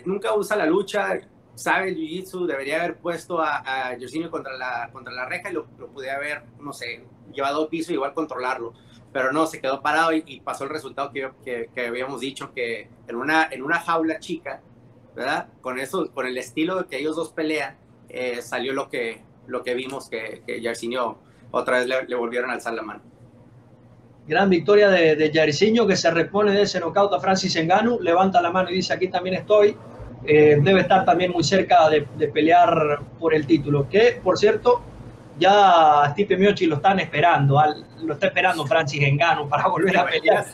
nunca 0.06 0.34
usa 0.34 0.56
la 0.56 0.66
lucha, 0.66 1.22
sabe 1.56 1.90
el 1.90 1.98
jiu-jitsu, 1.98 2.46
debería 2.46 2.80
haber 2.80 2.98
puesto 2.98 3.40
a, 3.40 3.90
a 3.90 3.98
contra 4.30 4.58
la, 4.58 4.90
contra 4.92 5.14
la 5.14 5.26
reja 5.26 5.50
y 5.50 5.54
lo, 5.54 5.68
lo 5.78 5.88
pude 5.88 6.10
haber, 6.10 6.44
no 6.60 6.74
sé, 6.74 7.04
llevado 7.32 7.64
al 7.64 7.68
piso 7.68 7.92
y 7.92 7.96
igual 7.96 8.14
controlarlo. 8.14 8.74
Pero 9.12 9.32
no, 9.32 9.48
se 9.48 9.60
quedó 9.60 9.82
parado 9.82 10.12
y, 10.14 10.40
pasó 10.42 10.66
el 10.66 10.70
resultado 10.70 11.12
que, 11.12 11.70
habíamos 11.88 12.22
dicho, 12.22 12.54
que 12.54 12.90
en 13.08 13.16
una, 13.16 13.48
en 13.52 13.64
una 13.64 13.80
jaula 13.80 14.20
chica, 14.20 14.62
¿verdad? 15.16 15.48
Con 15.62 15.80
eso, 15.80 16.12
con 16.14 16.28
el 16.28 16.38
estilo 16.38 16.78
de 16.78 16.86
que 16.88 17.00
ellos 17.00 17.16
dos 17.16 17.30
pelean, 17.30 17.76
eh, 18.10 18.42
salió 18.42 18.74
lo 18.74 18.90
que, 18.90 19.24
lo 19.48 19.64
que 19.64 19.74
vimos 19.74 20.10
que, 20.10 20.44
que 20.46 20.62
otra 21.52 21.80
vez 21.80 21.88
le, 22.08 22.16
volvieron 22.16 22.52
a 22.52 22.54
alzar 22.54 22.74
la 22.74 22.84
mano. 22.84 23.02
Gran 24.28 24.50
victoria 24.50 24.90
de, 24.90 25.16
de 25.16 25.32
que 25.88 25.96
se 25.96 26.12
repone 26.12 26.52
de 26.52 26.62
ese 26.62 26.80
knockout 26.80 27.14
a 27.14 27.20
Francis 27.20 27.56
Enganu, 27.56 28.00
levanta 28.00 28.40
la 28.42 28.52
mano 28.52 28.70
y 28.70 28.76
dice 28.76 28.94
aquí 28.94 29.08
también 29.08 29.38
estoy 29.38 29.76
eh, 30.26 30.60
debe 30.62 30.82
estar 30.82 31.06
también 31.06 31.32
muy 31.32 31.44
cerca 31.44 31.90
de, 31.90 32.02
pelear 32.28 33.00
por 33.20 33.34
el 33.34 33.46
título. 33.46 33.88
Que, 33.90 34.20
por 34.24 34.38
cierto, 34.38 34.82
ya 35.40 36.10
Stipe 36.12 36.38
Miochi 36.38 36.66
lo 36.66 36.76
están 36.76 37.00
esperando, 37.00 37.60
al, 37.60 37.86
lo 38.04 38.14
está 38.14 38.28
esperando 38.28 38.66
Francis 38.66 39.02
Engano 39.04 39.48
para 39.48 39.68
volver 39.68 39.98
a 39.98 40.06
pelear. 40.06 40.46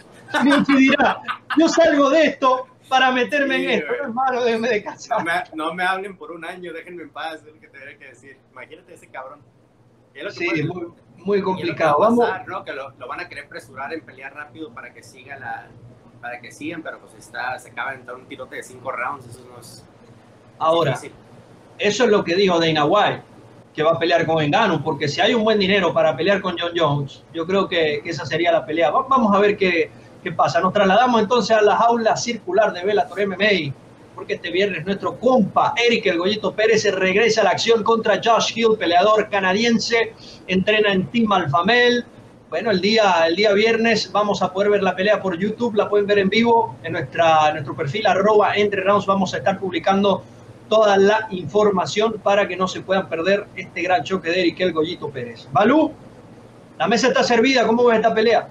Miochi 0.43 0.75
dirá, 0.75 1.21
yo 1.57 1.67
salgo 1.67 2.09
de 2.09 2.25
esto 2.25 2.67
para 2.87 3.11
meterme 3.11 3.57
sí, 3.57 3.65
en 3.65 3.69
esto, 3.71 3.93
hermano, 3.93 4.43
déjeme 4.43 4.69
de 4.69 4.83
casa. 4.83 5.17
No 5.17 5.23
me, 5.23 5.31
no 5.53 5.73
me, 5.73 5.83
hablen 5.83 6.17
por 6.17 6.31
un 6.31 6.45
año, 6.45 6.71
déjenme 6.71 7.03
en 7.03 7.09
paz, 7.09 7.35
es 7.35 7.53
lo 7.53 7.59
que 7.59 7.67
tendría 7.67 7.97
que 7.97 8.05
decir. 8.05 8.37
Imagínate 8.51 8.93
ese 8.93 9.07
cabrón. 9.07 9.41
sí, 10.29 10.45
puede, 10.45 10.63
muy, 10.63 10.87
muy 11.17 11.41
complicado. 11.41 11.97
Lo 11.99 12.17
pasar, 12.17 12.39
Vamos. 12.39 12.47
¿no? 12.47 12.63
Que 12.63 12.73
lo, 12.73 12.91
lo, 12.91 13.07
van 13.07 13.21
a 13.21 13.27
querer 13.27 13.47
presurar 13.49 13.91
en 13.93 14.01
pelear 14.01 14.33
rápido 14.33 14.71
para 14.71 14.93
que 14.93 15.01
siga 15.01 15.39
la, 15.39 15.67
para 16.25 16.39
que 16.39 16.51
sigan, 16.51 16.81
pero 16.81 16.99
pues 16.99 17.13
está, 17.13 17.57
se 17.59 17.69
acaba 17.69 17.91
de 17.91 17.97
entrar 17.97 18.17
un 18.17 18.25
tirote 18.25 18.55
de 18.55 18.63
cinco 18.63 18.91
rounds, 18.91 19.27
eso 19.27 19.45
no 19.47 19.59
es... 19.59 19.85
Ahora, 20.57 20.97
eso 21.77 22.03
es 22.05 22.09
lo 22.09 22.23
que 22.23 22.35
dijo 22.35 22.59
Dana 22.59 22.85
White, 22.85 23.21
que 23.75 23.83
va 23.83 23.91
a 23.91 23.99
pelear 23.99 24.25
con 24.25 24.41
Engano, 24.41 24.81
porque 24.83 25.07
si 25.07 25.19
hay 25.19 25.33
un 25.33 25.43
buen 25.43 25.59
dinero 25.59 25.93
para 25.93 26.15
pelear 26.15 26.41
con 26.41 26.55
John 26.57 26.71
Jones, 26.75 27.23
yo 27.33 27.45
creo 27.45 27.67
que, 27.67 28.01
esa 28.05 28.25
sería 28.25 28.51
la 28.51 28.65
pelea. 28.65 28.89
Vamos 28.89 29.35
a 29.35 29.39
ver 29.39 29.57
qué, 29.57 29.91
qué, 30.23 30.31
pasa. 30.31 30.61
Nos 30.61 30.71
trasladamos 30.71 31.21
entonces 31.21 31.55
a 31.55 31.61
la 31.61 31.75
jaula 31.75 32.15
circular 32.15 32.71
de 32.71 32.83
Bellator 32.83 33.27
MMA, 33.27 33.73
porque 34.15 34.35
este 34.35 34.49
viernes 34.49 34.85
nuestro 34.85 35.19
compa 35.19 35.73
Eric 35.75 36.05
El 36.05 36.19
Goyito 36.19 36.53
Pérez 36.53 36.89
regresa 36.95 37.41
a 37.41 37.43
la 37.43 37.49
acción 37.49 37.83
contra 37.83 38.21
Josh 38.23 38.53
Hill, 38.55 38.77
peleador 38.79 39.29
canadiense, 39.29 40.13
entrena 40.47 40.93
en 40.93 41.07
Team 41.07 41.31
Alfamel, 41.33 42.05
bueno, 42.49 42.71
el 42.71 42.79
día, 42.79 43.25
el 43.27 43.35
día 43.35 43.51
viernes 43.51 44.09
vamos 44.11 44.41
a 44.41 44.53
poder 44.53 44.69
ver 44.69 44.83
la 44.83 44.95
pelea 44.95 45.19
por 45.19 45.37
YouTube, 45.37 45.75
la 45.75 45.89
pueden 45.89 46.05
ver 46.05 46.19
en 46.19 46.29
vivo 46.29 46.77
en, 46.83 46.93
nuestra, 46.93 47.47
en 47.47 47.55
nuestro 47.55 47.75
perfil 47.75 48.07
arroba 48.07 48.55
entre 48.55 48.81
rounds. 48.81 49.05
Vamos 49.05 49.33
a 49.33 49.39
estar 49.39 49.59
publicando 49.59 50.23
toda 50.67 50.97
la 50.97 51.27
información 51.31 52.13
para 52.23 52.47
que 52.47 52.55
no 52.55 52.67
se 52.67 52.81
puedan 52.81 53.07
perder 53.09 53.47
este 53.55 53.81
gran 53.81 54.03
choque 54.03 54.29
de 54.29 54.41
Eric 54.41 54.59
El 54.61 54.73
Goyito 54.73 55.09
Pérez. 55.09 55.47
Balú, 55.51 55.93
la 56.77 56.87
mesa 56.87 57.07
está 57.07 57.23
servida, 57.23 57.65
¿cómo 57.65 57.85
ves 57.85 57.97
esta 57.97 58.13
pelea? 58.13 58.49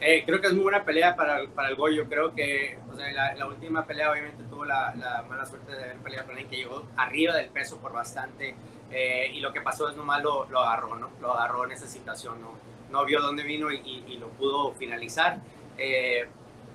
Eh, 0.00 0.22
creo 0.24 0.40
que 0.40 0.46
es 0.46 0.52
muy 0.52 0.62
buena 0.62 0.84
pelea 0.84 1.16
para, 1.16 1.40
para 1.48 1.70
el 1.70 1.74
Goyo, 1.74 2.08
creo 2.08 2.32
que, 2.32 2.78
o 2.92 2.96
sea, 2.96 3.34
la, 3.34 3.46
última 3.46 3.84
pelea 3.84 4.12
obviamente 4.12 4.44
tuvo 4.44 4.64
la, 4.64 5.24
mala 5.28 5.44
suerte 5.44 5.72
de 5.72 5.82
haber 5.82 5.96
peleado 5.96 6.26
con 6.26 6.36
alguien 6.36 6.48
que 6.48 6.56
llegó 6.56 6.84
arriba 6.96 7.34
del 7.34 7.48
peso 7.48 7.78
por 7.78 7.92
bastante 7.92 8.54
eh, 8.92 9.30
y 9.34 9.40
lo 9.40 9.52
que 9.52 9.60
pasó 9.60 9.88
es 9.88 9.96
nomás 9.96 10.22
lo, 10.22 10.48
lo, 10.48 10.60
agarró, 10.60 10.94
¿no? 10.94 11.10
Lo 11.20 11.32
agarró 11.32 11.64
en 11.64 11.72
esa 11.72 11.88
situación, 11.88 12.40
¿no? 12.40 12.52
No 12.90 13.04
vio 13.04 13.20
dónde 13.20 13.42
vino 13.42 13.72
y, 13.72 14.16
lo 14.18 14.28
pudo 14.28 14.72
finalizar. 14.72 15.38
Eh, 15.76 16.28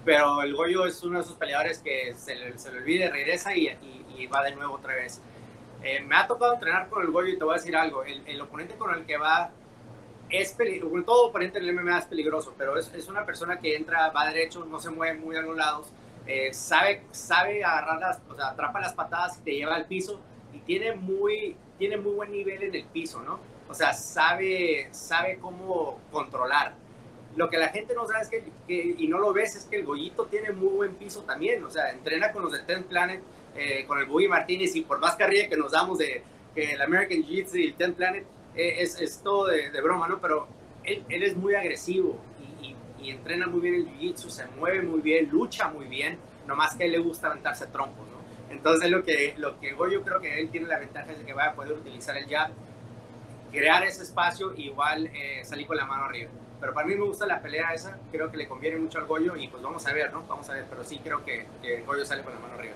pero 0.06 0.42
el 0.42 0.56
Goyo 0.56 0.86
es 0.86 1.02
uno 1.04 1.20
de 1.20 1.24
esos 1.24 1.36
peleadores 1.36 1.80
que 1.80 2.14
se 2.16 2.36
le, 2.36 2.58
se 2.58 2.72
le 2.72 2.80
olvida, 2.80 3.10
regresa 3.10 3.56
y, 3.56 3.78
va 4.28 4.44
de 4.44 4.56
nuevo 4.56 4.76
otra 4.76 4.96
vez. 4.96 5.22
Eh, 5.82 6.02
me 6.02 6.16
ha 6.16 6.28
tocado 6.28 6.54
entrenar 6.54 6.88
con 6.90 7.04
el 7.04 7.12
Goyo 7.12 7.34
y 7.34 7.38
te 7.38 7.44
voy 7.44 7.56
a 7.56 7.58
decir 7.58 7.76
algo. 7.76 8.04
El, 8.04 8.26
el 8.26 8.42
oponente 8.42 8.76
con 8.76 8.94
el 8.94 9.06
que 9.06 9.18
va 9.18 9.52
es 10.30 10.54
peligroso. 10.54 11.04
Todo 11.06 11.28
oponente 11.28 11.60
en 11.60 11.66
el 11.66 11.76
MMA 11.76 12.00
es 12.00 12.06
peligroso, 12.06 12.54
pero 12.58 12.78
es, 12.78 12.94
es, 12.94 13.08
una 13.08 13.26
persona 13.26 13.60
que 13.60 13.76
entra, 13.76 14.10
va 14.10 14.28
derecho, 14.28 14.66
no 14.66 14.80
se 14.80 14.90
mueve 14.90 15.20
muy 15.20 15.36
a 15.36 15.42
los 15.42 15.56
lados, 15.56 15.88
eh, 16.26 16.54
sabe, 16.54 17.04
sabe 17.12 17.64
agarrar 17.64 18.00
las, 18.00 18.22
o 18.30 18.36
sea, 18.36 18.48
atrapa 18.48 18.80
las 18.80 18.94
patadas 18.94 19.38
y 19.40 19.42
te 19.42 19.52
lleva 19.52 19.76
al 19.76 19.86
piso 19.86 20.22
y 20.54 20.60
tiene 20.60 20.96
muy, 20.96 21.58
tiene 21.78 21.98
muy 21.98 22.14
buen 22.14 22.32
nivel 22.32 22.64
en 22.64 22.76
el 22.76 22.86
piso, 22.86 23.22
¿no? 23.22 23.40
O 23.68 23.74
sea, 23.74 23.94
sabe, 23.94 24.88
sabe 24.92 25.38
cómo 25.40 26.00
controlar. 26.12 26.76
Lo 27.36 27.50
que 27.50 27.58
la 27.58 27.70
gente 27.70 27.96
no 27.96 28.06
sabe 28.08 28.22
es 28.22 28.30
que, 28.68 28.96
y 28.98 29.08
no 29.08 29.18
lo 29.20 29.34
ves, 29.34 29.56
es 29.56 29.66
que 29.66 29.78
el 29.78 29.86
Goyito 29.86 30.26
tiene 30.28 30.52
muy 30.52 30.70
buen 30.70 30.96
piso 30.96 31.24
también. 31.24 31.64
O 31.64 31.70
sea, 31.70 31.90
entrena 31.90 32.32
con 32.32 32.44
los 32.44 32.52
de 32.52 32.60
Ten 32.60 32.84
Planet, 32.84 33.22
eh, 33.56 33.86
con 33.88 34.00
el 34.00 34.06
Bobby 34.06 34.28
Martínez 34.28 34.76
y 34.76 34.82
por 34.82 35.00
más 35.00 35.16
carrilla 35.16 35.50
que 35.50 35.58
nos 35.58 35.72
damos 35.72 35.98
de 35.98 36.24
que 36.54 36.74
el 36.74 36.82
American 36.82 37.24
Jiu-Jitsu 37.24 37.56
y 37.56 37.68
el 37.68 37.74
Ten 37.76 37.94
Planet, 37.94 38.26
eh, 38.56 38.76
es, 38.80 39.00
es, 39.02 39.22
todo 39.22 39.48
de, 39.48 39.70
broma, 39.82 40.08
¿no? 40.08 40.20
Pero 40.20 40.48
él, 40.84 41.04
él 41.10 41.24
es 41.24 41.36
muy 41.36 41.56
agresivo 41.56 42.20
y, 42.62 42.76
y, 43.02 43.10
entrena 43.10 43.48
muy 43.48 43.62
bien 43.62 43.76
el 43.76 43.88
Jiu-Jitsu, 43.88 44.30
se 44.30 44.46
mueve 44.48 44.84
muy 44.84 45.02
bien, 45.02 45.30
lucha 45.30 45.70
muy 45.70 45.86
bien, 45.86 46.20
nomás 46.48 46.76
que 46.76 46.84
a 46.84 46.86
él 46.86 46.92
le 46.92 47.00
gusta 47.00 47.28
aventarse 47.28 47.66
trompos, 47.68 48.08
¿no? 48.08 48.14
Entonces 48.54 48.92
lo 48.92 49.04
que, 49.04 49.34
lo 49.38 49.60
que 49.60 49.76
yo 49.92 50.04
creo 50.04 50.22
que 50.22 50.40
él 50.40 50.50
tiene 50.50 50.68
la 50.68 50.78
ventaja 50.78 51.12
es 51.12 51.18
de 51.18 51.26
que 51.26 51.34
va 51.34 51.46
a 51.46 51.54
poder 51.54 51.74
utilizar 51.74 52.16
el 52.16 52.30
jab, 52.30 52.52
crear 53.52 53.84
ese 53.84 54.04
espacio 54.04 54.54
y 54.56 54.66
igual 54.66 55.08
eh, 55.08 55.44
salir 55.44 55.66
con 55.66 55.78
la 55.78 55.86
mano 55.86 56.06
arriba. 56.06 56.30
Pero 56.64 56.74
para 56.74 56.88
mí 56.88 56.96
me 56.96 57.04
gusta 57.04 57.26
la 57.26 57.42
pelea 57.42 57.74
esa, 57.74 57.98
creo 58.10 58.32
que 58.32 58.38
le 58.38 58.48
conviene 58.48 58.78
mucho 58.78 58.98
al 58.98 59.04
Goyo 59.04 59.36
y 59.36 59.50
pues 59.50 59.62
vamos 59.62 59.86
a 59.86 59.92
ver, 59.92 60.14
¿no? 60.14 60.24
Vamos 60.30 60.50
a 60.50 60.54
ver, 60.54 60.64
pero 60.70 60.82
sí 60.86 60.98
creo 61.04 61.22
que, 61.26 61.46
que 61.62 61.80
el 61.80 61.84
Goyo 61.84 62.06
sale 62.06 62.24
con 62.24 62.34
la 62.34 62.40
mano 62.40 62.54
arriba. 62.54 62.76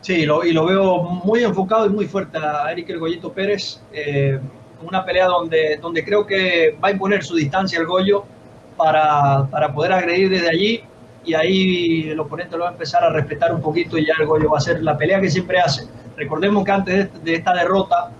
Sí, 0.00 0.24
lo, 0.24 0.42
y 0.42 0.52
lo 0.52 0.64
veo 0.64 1.02
muy 1.02 1.44
enfocado 1.44 1.84
y 1.84 1.90
muy 1.90 2.06
fuerte 2.06 2.38
a 2.38 2.72
Eric 2.72 2.88
El 2.88 3.00
Goyito 3.00 3.30
Pérez. 3.30 3.82
Eh, 3.92 4.40
una 4.80 5.04
pelea 5.04 5.26
donde, 5.26 5.76
donde 5.76 6.02
creo 6.02 6.26
que 6.26 6.74
va 6.82 6.88
a 6.88 6.90
imponer 6.92 7.22
su 7.22 7.36
distancia 7.36 7.78
el 7.78 7.84
Goyo 7.84 8.24
para, 8.78 9.46
para 9.50 9.74
poder 9.74 9.92
agredir 9.92 10.30
desde 10.30 10.48
allí 10.48 10.82
y 11.22 11.34
ahí 11.34 12.08
el 12.08 12.18
oponente 12.18 12.56
lo 12.56 12.64
va 12.64 12.70
a 12.70 12.72
empezar 12.72 13.04
a 13.04 13.10
respetar 13.10 13.54
un 13.54 13.60
poquito 13.60 13.98
y 13.98 14.06
ya 14.06 14.14
el 14.18 14.24
Goyo 14.24 14.48
va 14.48 14.56
a 14.56 14.58
hacer 14.58 14.82
la 14.82 14.96
pelea 14.96 15.20
que 15.20 15.30
siempre 15.30 15.60
hace. 15.60 15.86
Recordemos 16.16 16.64
que 16.64 16.70
antes 16.72 17.24
de, 17.24 17.34
esta 17.34 17.52
derrota 17.52 18.10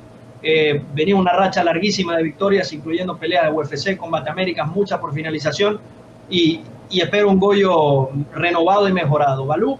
eh, 0.42 0.82
venía 0.92 1.14
una 1.14 1.32
racha 1.32 1.62
larguísima 1.62 2.16
de 2.16 2.24
victorias, 2.24 2.72
incluyendo 2.72 3.16
peleas 3.16 3.44
de 3.44 3.52
UFC, 3.52 3.96
Combate 3.96 4.30
Américas, 4.30 4.66
muchas 4.66 4.98
por 4.98 5.14
finalización, 5.14 5.80
y, 6.28 6.60
espero 6.90 7.30
un 7.30 7.38
Goyo 7.38 8.10
renovado 8.34 8.88
y 8.88 8.92
mejorado. 8.92 9.46
Balú, 9.46 9.78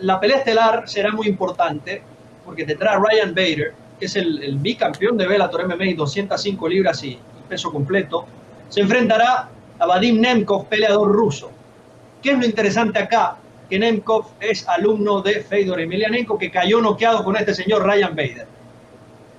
la 0.00 0.18
pelea 0.18 0.38
estelar 0.38 0.88
será 0.88 1.12
muy 1.12 1.28
importante 1.28 2.02
porque 2.44 2.64
te 2.64 2.74
trae 2.74 2.98
Ryan 2.98 3.34
Bader, 3.34 3.74
que 3.98 4.06
es 4.06 4.16
el, 4.16 4.58
bicampeón 4.58 5.16
de 5.16 5.26
Bellator 5.26 5.66
MMA, 5.66 5.94
205 5.96 6.68
libras 6.68 7.02
y, 7.04 7.18
peso 7.48 7.70
completo, 7.70 8.26
se 8.68 8.80
enfrentará 8.80 9.48
a 9.78 9.86
Vadim 9.86 10.20
Nemkov, 10.20 10.66
peleador 10.66 11.12
ruso. 11.12 11.50
¿Qué 12.20 12.32
es 12.32 12.38
lo 12.38 12.44
interesante 12.44 12.98
acá? 12.98 13.36
Que 13.70 13.78
Nemkov 13.78 14.26
es 14.40 14.66
alumno 14.66 15.20
de 15.20 15.40
Fedor 15.40 15.80
Emelianenko, 15.80 16.36
que 16.36 16.50
cayó 16.50 16.80
noqueado 16.80 17.22
con 17.22 17.36
este 17.36 17.54
señor 17.54 17.86
Ryan 17.86 18.16
Bader. 18.16 18.53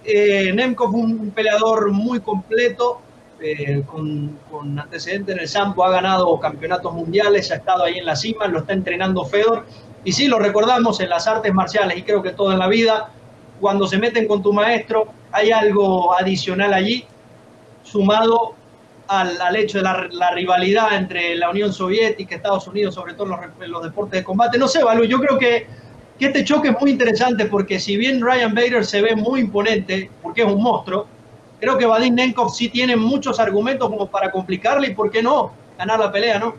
Eh, 0.05 0.51
Nemkov, 0.53 0.93
un, 0.93 1.31
peleador 1.31 1.91
muy 1.91 2.19
completo, 2.19 3.01
eh, 3.39 3.83
con, 3.85 4.39
antecedentes 4.79 5.35
en 5.35 5.41
el 5.41 5.47
Sampo, 5.47 5.83
ha 5.83 5.91
ganado 5.91 6.39
campeonatos 6.39 6.93
mundiales, 6.93 7.51
ha 7.51 7.55
estado 7.55 7.83
ahí 7.83 7.97
en 7.97 8.05
la 8.05 8.15
cima, 8.15 8.47
lo 8.47 8.59
está 8.59 8.73
entrenando 8.73 9.25
Fedor. 9.25 9.65
Y 10.03 10.11
sí, 10.11 10.27
lo 10.27 10.37
recordamos 10.37 10.99
en 10.99 11.09
las 11.09 11.27
artes 11.27 11.53
marciales 11.53 11.97
y 11.97 12.03
creo 12.03 12.21
que 12.21 12.31
todo 12.31 12.51
en 12.51 12.59
la 12.59 12.67
vida, 12.67 13.09
cuando 13.59 13.87
se 13.87 13.97
meten 13.97 14.27
con 14.27 14.43
tu 14.43 14.53
maestro, 14.53 15.07
hay 15.31 15.51
algo 15.51 16.15
adicional 16.17 16.73
allí, 16.73 17.05
sumado 17.83 18.55
al, 19.07 19.55
hecho 19.55 19.79
de 19.79 19.83
la, 19.83 20.31
rivalidad 20.31 20.95
entre 20.95 21.35
la 21.35 21.49
Unión 21.49 21.73
Soviética 21.73 22.35
y 22.35 22.37
Estados 22.37 22.67
Unidos, 22.67 22.95
sobre 22.95 23.13
todo 23.13 23.39
en 23.59 23.71
los, 23.71 23.83
deportes 23.83 24.21
de 24.21 24.23
combate. 24.23 24.57
No 24.57 24.67
sé, 24.67 24.83
Balú, 24.83 25.05
yo 25.05 25.19
creo 25.19 25.37
que, 25.37 25.67
que, 26.19 26.25
este 26.27 26.43
choque 26.43 26.69
es 26.69 26.79
muy 26.79 26.91
interesante 26.91 27.45
porque 27.45 27.79
si 27.79 27.97
bien 27.97 28.21
Ryan 28.21 28.53
Bader 28.53 28.85
se 28.85 29.01
ve 29.01 29.15
muy 29.15 29.41
imponente, 29.41 30.09
porque 30.21 30.41
es 30.41 30.47
un 30.47 30.61
monstruo, 30.61 31.07
creo 31.59 31.77
que 31.77 31.85
Vadim 31.85 32.15
Nenkov 32.15 32.53
sí 32.53 32.69
tiene 32.69 32.95
muchos 32.95 33.39
argumentos 33.39 33.89
como 33.89 34.09
para 34.09 34.31
complicarle 34.31 34.87
y, 34.87 34.93
¿por 34.93 35.11
qué 35.11 35.21
no?, 35.21 35.51
ganar 35.77 35.99
la 35.99 36.11
pelea, 36.11 36.39
¿no? 36.39 36.55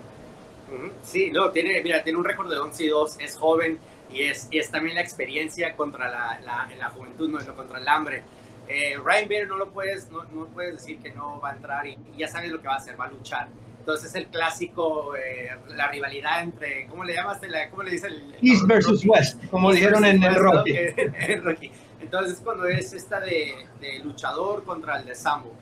Sí, 1.03 1.31
no, 1.31 1.51
tiene, 1.51 1.81
mira, 1.83 2.03
tiene 2.03 2.19
un 2.19 2.25
récord 2.25 2.51
de 2.51 2.59
11 2.59 2.85
y 2.85 2.89
2, 2.89 3.17
es 3.21 3.37
joven, 3.37 3.79
y 4.11 4.23
es, 4.23 4.49
y 4.51 4.59
es 4.59 4.71
también 4.71 4.95
la 4.95 5.01
experiencia 5.01 5.75
contra 5.75 6.09
la, 6.09 6.41
la, 6.45 6.69
la 6.79 6.91
juventud, 6.91 7.29
no, 7.29 7.55
contra 7.55 7.79
el 7.79 7.89
hambre. 7.89 8.23
Eh, 8.69 8.97
Ryan 9.03 9.29
Bader 9.29 9.49
no 9.49 9.57
lo 9.57 9.71
puedes, 9.71 10.11
no, 10.11 10.25
no, 10.25 10.47
puedes 10.47 10.75
decir 10.75 10.99
que 10.99 11.13
no 11.13 11.41
va 11.41 11.51
a 11.51 11.55
entrar 11.55 11.87
y, 11.87 11.97
ya 12.17 12.29
sabes 12.29 12.51
lo 12.51 12.61
que 12.61 12.67
va 12.67 12.75
a 12.75 12.79
hacer, 12.79 12.99
va 12.99 13.07
a 13.07 13.11
luchar. 13.11 13.49
Entonces 13.87 14.17
el 14.17 14.27
clásico, 14.27 15.15
eh, 15.15 15.49
la 15.69 15.87
rivalidad 15.87 16.43
entre, 16.43 16.89
¿cómo 16.89 17.05
le 17.05 17.15
llamas? 17.15 17.39
¿Cómo 17.71 17.85
le 17.85 17.93
dice 17.93 18.09
el, 18.09 18.37
East 18.43 18.67
versus 18.67 19.07
West, 19.07 19.41
como 19.49 19.71
dijeron 19.71 20.05
en 20.05 20.21
el 20.25 20.35
Rocky. 20.35 20.77
Rocky. 21.45 21.71
Entonces 22.01 22.41
cuando 22.43 22.67
es 22.67 22.93
esta 22.93 23.21
de, 23.21 23.55
de, 23.81 24.01
luchador 24.01 24.65
contra 24.65 24.97
el 24.97 25.05
de 25.05 25.15
Sambo. 25.15 25.55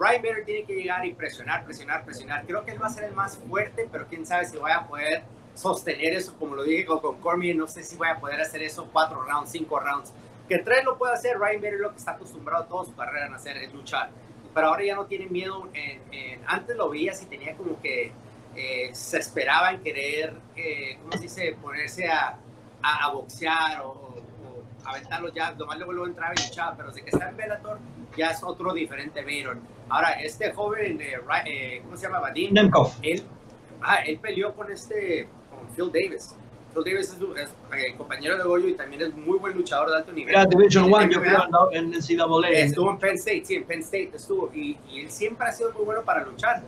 Ryan 0.00 0.22
Bader 0.22 0.44
tiene 0.44 0.64
que 0.64 0.74
llegar 0.74 1.06
y 1.06 1.14
presionar, 1.14 1.64
presionar, 1.64 2.04
presionar. 2.04 2.44
Creo 2.44 2.64
que 2.64 2.72
él 2.72 2.82
va 2.82 2.88
a 2.88 2.90
ser 2.90 3.04
el 3.04 3.14
más 3.14 3.36
fuerte, 3.36 3.88
pero 3.92 4.08
quién 4.08 4.26
sabe 4.26 4.46
si 4.46 4.56
vaya 4.56 4.78
a 4.78 4.88
poder 4.88 5.22
sostener 5.54 6.12
eso, 6.12 6.34
como 6.36 6.56
lo 6.56 6.64
dije 6.64 6.84
con, 6.84 6.98
con 6.98 7.20
Cormier, 7.20 7.54
no 7.54 7.68
sé 7.68 7.84
si 7.84 7.94
voy 7.94 8.08
a 8.08 8.18
poder 8.18 8.40
hacer 8.40 8.64
eso 8.64 8.88
cuatro 8.92 9.22
rounds, 9.22 9.52
cinco 9.52 9.78
rounds. 9.78 10.12
Que 10.48 10.58
tres 10.58 10.84
lo 10.84 10.98
puede 10.98 11.12
hacer, 11.12 11.38
Ryan 11.38 11.62
Bader 11.62 11.78
lo 11.78 11.92
que 11.92 11.98
está 11.98 12.10
acostumbrado 12.10 12.64
toda 12.64 12.84
su 12.84 12.96
carrera 12.96 13.32
a 13.32 13.36
hacer, 13.36 13.58
es 13.58 13.72
luchar. 13.72 14.10
Pero 14.54 14.68
ahora 14.68 14.84
ya 14.84 14.94
no 14.94 15.06
tiene 15.06 15.26
miedo, 15.26 15.68
en, 15.74 16.40
antes 16.46 16.76
lo 16.76 16.88
veía 16.90 17.12
si 17.12 17.26
tenía 17.26 17.56
como 17.56 17.80
que 17.80 18.12
eh, 18.56 18.90
se 18.94 19.18
esperaba 19.18 19.72
en 19.72 19.82
querer, 19.82 20.34
eh, 20.54 20.96
¿cómo 21.00 21.12
se 21.12 21.22
dice?, 21.22 21.56
ponerse 21.60 22.08
a, 22.08 22.38
a, 22.82 23.10
boxear 23.10 23.80
o, 23.80 23.90
o, 23.90 24.62
aventarlo 24.84 25.32
ya, 25.32 25.52
nomás 25.52 25.76
luego, 25.78 25.92
luego 25.92 26.08
entraba 26.08 26.34
y 26.36 26.48
luchaba, 26.48 26.76
pero 26.76 26.90
desde 26.90 27.02
que 27.02 27.10
está 27.10 27.30
en 27.30 27.36
Bellator 27.36 27.78
ya 28.16 28.30
es 28.30 28.42
otro 28.44 28.72
diferente 28.72 29.22
Bader. 29.22 29.56
Ahora, 29.88 30.10
este 30.12 30.52
joven, 30.52 31.00
eh, 31.00 31.80
¿cómo 31.82 31.96
se 31.96 32.06
llama? 32.06 32.20
Vadim, 32.20 32.54
Nemkov. 32.54 32.92
Él, 33.02 33.24
ah, 33.82 33.96
él 34.06 34.18
peleó 34.18 34.54
con 34.54 34.70
este 34.70 35.28
Phil 35.74 35.90
Davis. 35.92 36.36
Phil 36.74 36.84
Davis 36.84 37.08
es, 37.08 37.42
es 37.42 37.54
eh, 37.78 37.94
compañero 37.96 38.36
de 38.36 38.44
Goyo 38.44 38.68
y 38.68 38.74
también 38.74 39.02
es 39.02 39.14
muy 39.14 39.38
buen 39.38 39.56
luchador 39.56 39.90
de 39.90 39.96
alto 39.96 40.12
nivel. 40.12 40.34
Era 40.34 40.44
Division 40.44 40.92
One, 40.92 41.12
yo 41.12 41.20
creo, 41.20 41.70
en 41.72 41.90
NCAA. 41.90 42.50
Estuvo 42.50 42.90
en 42.90 42.98
Penn 42.98 43.14
State, 43.14 43.44
sí, 43.44 43.54
en 43.54 43.64
Penn 43.64 43.80
State 43.80 44.10
estuvo. 44.14 44.50
Y, 44.52 44.76
y, 44.90 45.00
él 45.00 45.10
siempre 45.10 45.46
ha 45.46 45.52
sido 45.52 45.72
muy 45.72 45.84
bueno 45.84 46.02
para 46.02 46.24
luchar. 46.24 46.62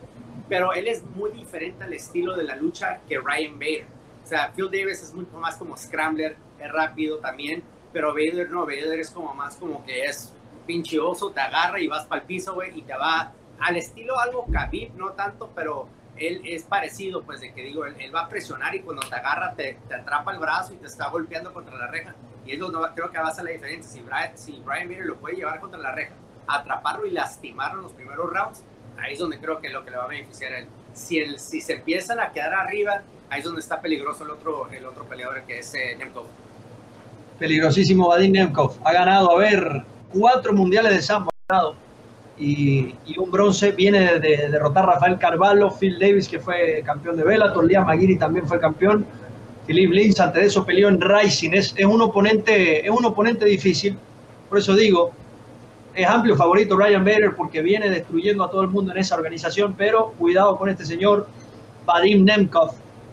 Pero 0.49 0.73
él 0.73 0.87
es 0.87 1.03
muy 1.03 1.33
diferente 1.33 1.83
al 1.83 1.93
estilo 1.93 2.37
de 2.37 2.45
la 2.45 2.55
lucha 2.55 3.01
que 3.09 3.19
Ryan 3.19 3.59
Bader. 3.59 3.87
O 4.25 4.27
sea, 4.27 4.53
Phil 4.55 4.67
Davis 4.67 5.03
es 5.03 5.13
mucho 5.13 5.37
más 5.39 5.57
como 5.57 5.77
scrambler, 5.77 6.37
es 6.59 6.73
rápido 6.73 7.19
también. 7.19 7.63
Pero 7.93 8.13
Bader 8.13 8.49
no, 8.51 8.61
Bader 8.61 9.01
es 9.01 9.11
como 9.11 9.35
más 9.35 9.57
como 9.57 9.85
que 9.85 10.05
es 10.05 10.33
pinche 10.67 10.99
oso, 10.99 11.31
te 11.31 11.41
agarra 11.41 11.81
y 11.81 11.87
vas 11.87 12.07
para 12.07 12.21
el 12.21 12.27
piso, 12.27 12.55
güey, 12.55 12.79
y 12.79 12.83
te 12.83 12.95
va 12.95 13.33
al 13.59 13.77
estilo 13.77 14.19
algo 14.19 14.45
Khabib, 14.53 14.95
no 14.95 15.13
tanto, 15.13 15.51
pero 15.55 15.89
él 16.17 16.43
es 16.45 16.65
parecido, 16.65 17.23
pues 17.23 17.41
de 17.41 17.53
que 17.53 17.63
digo, 17.63 17.85
él, 17.85 18.15
va 18.15 18.23
a 18.23 18.29
presionar 18.29 18.75
y 18.75 18.81
cuando 18.81 19.03
te 19.09 19.15
agarra 19.15 19.55
te, 19.55 19.79
atrapa 19.95 20.33
el 20.33 20.39
brazo 20.39 20.75
y 20.75 20.77
te 20.77 20.87
está 20.87 21.09
golpeando 21.09 21.53
contra 21.53 21.77
la 21.77 21.87
reja. 21.87 22.15
Y 22.45 22.53
es 22.53 22.59
donde 22.59 22.79
creo 22.95 23.11
que 23.11 23.19
va 23.19 23.29
a 23.29 23.35
ser 23.35 23.45
la 23.45 23.51
diferencia. 23.51 23.91
Si 23.91 24.01
Brian, 24.01 24.37
si 24.37 24.53
Brian 24.65 24.89
Bader 24.89 25.07
lo 25.07 25.17
puede 25.17 25.37
llevar 25.37 25.61
contra 25.61 25.79
la 25.79 25.93
reja, 25.93 26.15
atraparlo 26.47 27.07
y 27.07 27.11
lastimarlo 27.11 27.79
en 27.79 27.85
los 27.85 27.93
primeros 27.93 28.31
rounds, 28.31 28.63
ahí 28.99 29.15
es 29.15 29.19
donde 29.19 29.39
creo 29.39 29.61
que 29.61 29.67
es 29.67 29.73
lo 29.73 29.85
que 29.85 29.91
le 29.91 29.97
va 29.97 30.05
a 30.05 30.09
beneficiar 30.09 30.53
a 30.53 30.59
él. 30.61 30.69
Si, 30.93 31.19
el, 31.19 31.39
si 31.39 31.61
se 31.61 31.75
empiezan 31.75 32.21
a 32.21 32.33
quedar 32.33 32.55
arriba, 32.55 33.03
ahí 33.29 33.41
es 33.41 33.45
donde 33.45 33.61
está 33.61 33.81
peligroso 33.81 34.25
el 34.25 34.31
otro, 34.31 34.69
el 34.71 34.87
otro 34.87 35.05
peleador 35.05 35.43
que 35.43 35.59
es 35.59 35.75
eh, 35.75 35.97
Nemkov. 35.99 36.27
Peligrosísimo 37.39 38.09
Vadim 38.09 38.33
Nemkov. 38.33 38.79
Ha 38.85 38.93
ganado, 38.93 39.33
a 39.33 39.39
ver, 39.39 39.85
cuatro 40.11 40.53
mundiales 40.53 40.93
de 40.95 41.03
sambo. 41.03 41.31
Y, 42.39 42.95
un 43.17 43.31
bronce 43.31 43.73
viene 43.73 44.19
de, 44.19 44.49
derrotar 44.51 44.85
a 44.85 44.95
Rafael 44.95 45.19
Carvalho, 45.19 45.71
Phil 45.71 45.99
Davis, 45.99 46.29
que 46.29 46.39
fue 46.39 46.83
campeón 46.85 47.17
de 47.17 47.25
Bellator, 47.25 47.65
Liam 47.65 47.87
Maguire 47.87 48.17
también 48.17 48.47
fue 48.47 48.61
campeón, 48.61 49.07
Philip 49.67 49.91
Lins, 49.91 50.21
antes 50.21 50.43
de 50.43 50.49
eso 50.49 50.65
peleó 50.65 50.89
en 50.89 51.01
Rising. 51.01 51.51
Es, 51.53 51.75
es, 51.77 51.87
un 51.87 52.01
oponente, 52.01 52.85
es 52.85 52.91
un 52.91 53.05
oponente 53.05 53.45
difícil, 53.45 53.99
por 54.49 54.59
eso 54.59 54.75
digo, 54.75 55.13
es 55.95 56.07
amplio 56.07 56.37
favorito 56.37 56.77
Ryan 56.77 57.05
Bader 57.05 57.35
porque 57.35 57.63
viene 57.63 57.89
destruyendo 57.89 58.45
a 58.45 58.51
todo 58.51 58.63
el 58.63 58.69
mundo 58.69 58.93
en 58.93 58.99
esa 58.99 59.17
organización, 59.17 59.75
pero 59.77 60.13
cuidado 60.19 60.57
con 60.57 60.69
este 60.69 60.85
señor 60.85 61.27
Vadim 61.87 62.25
Nemkov. 62.25 62.73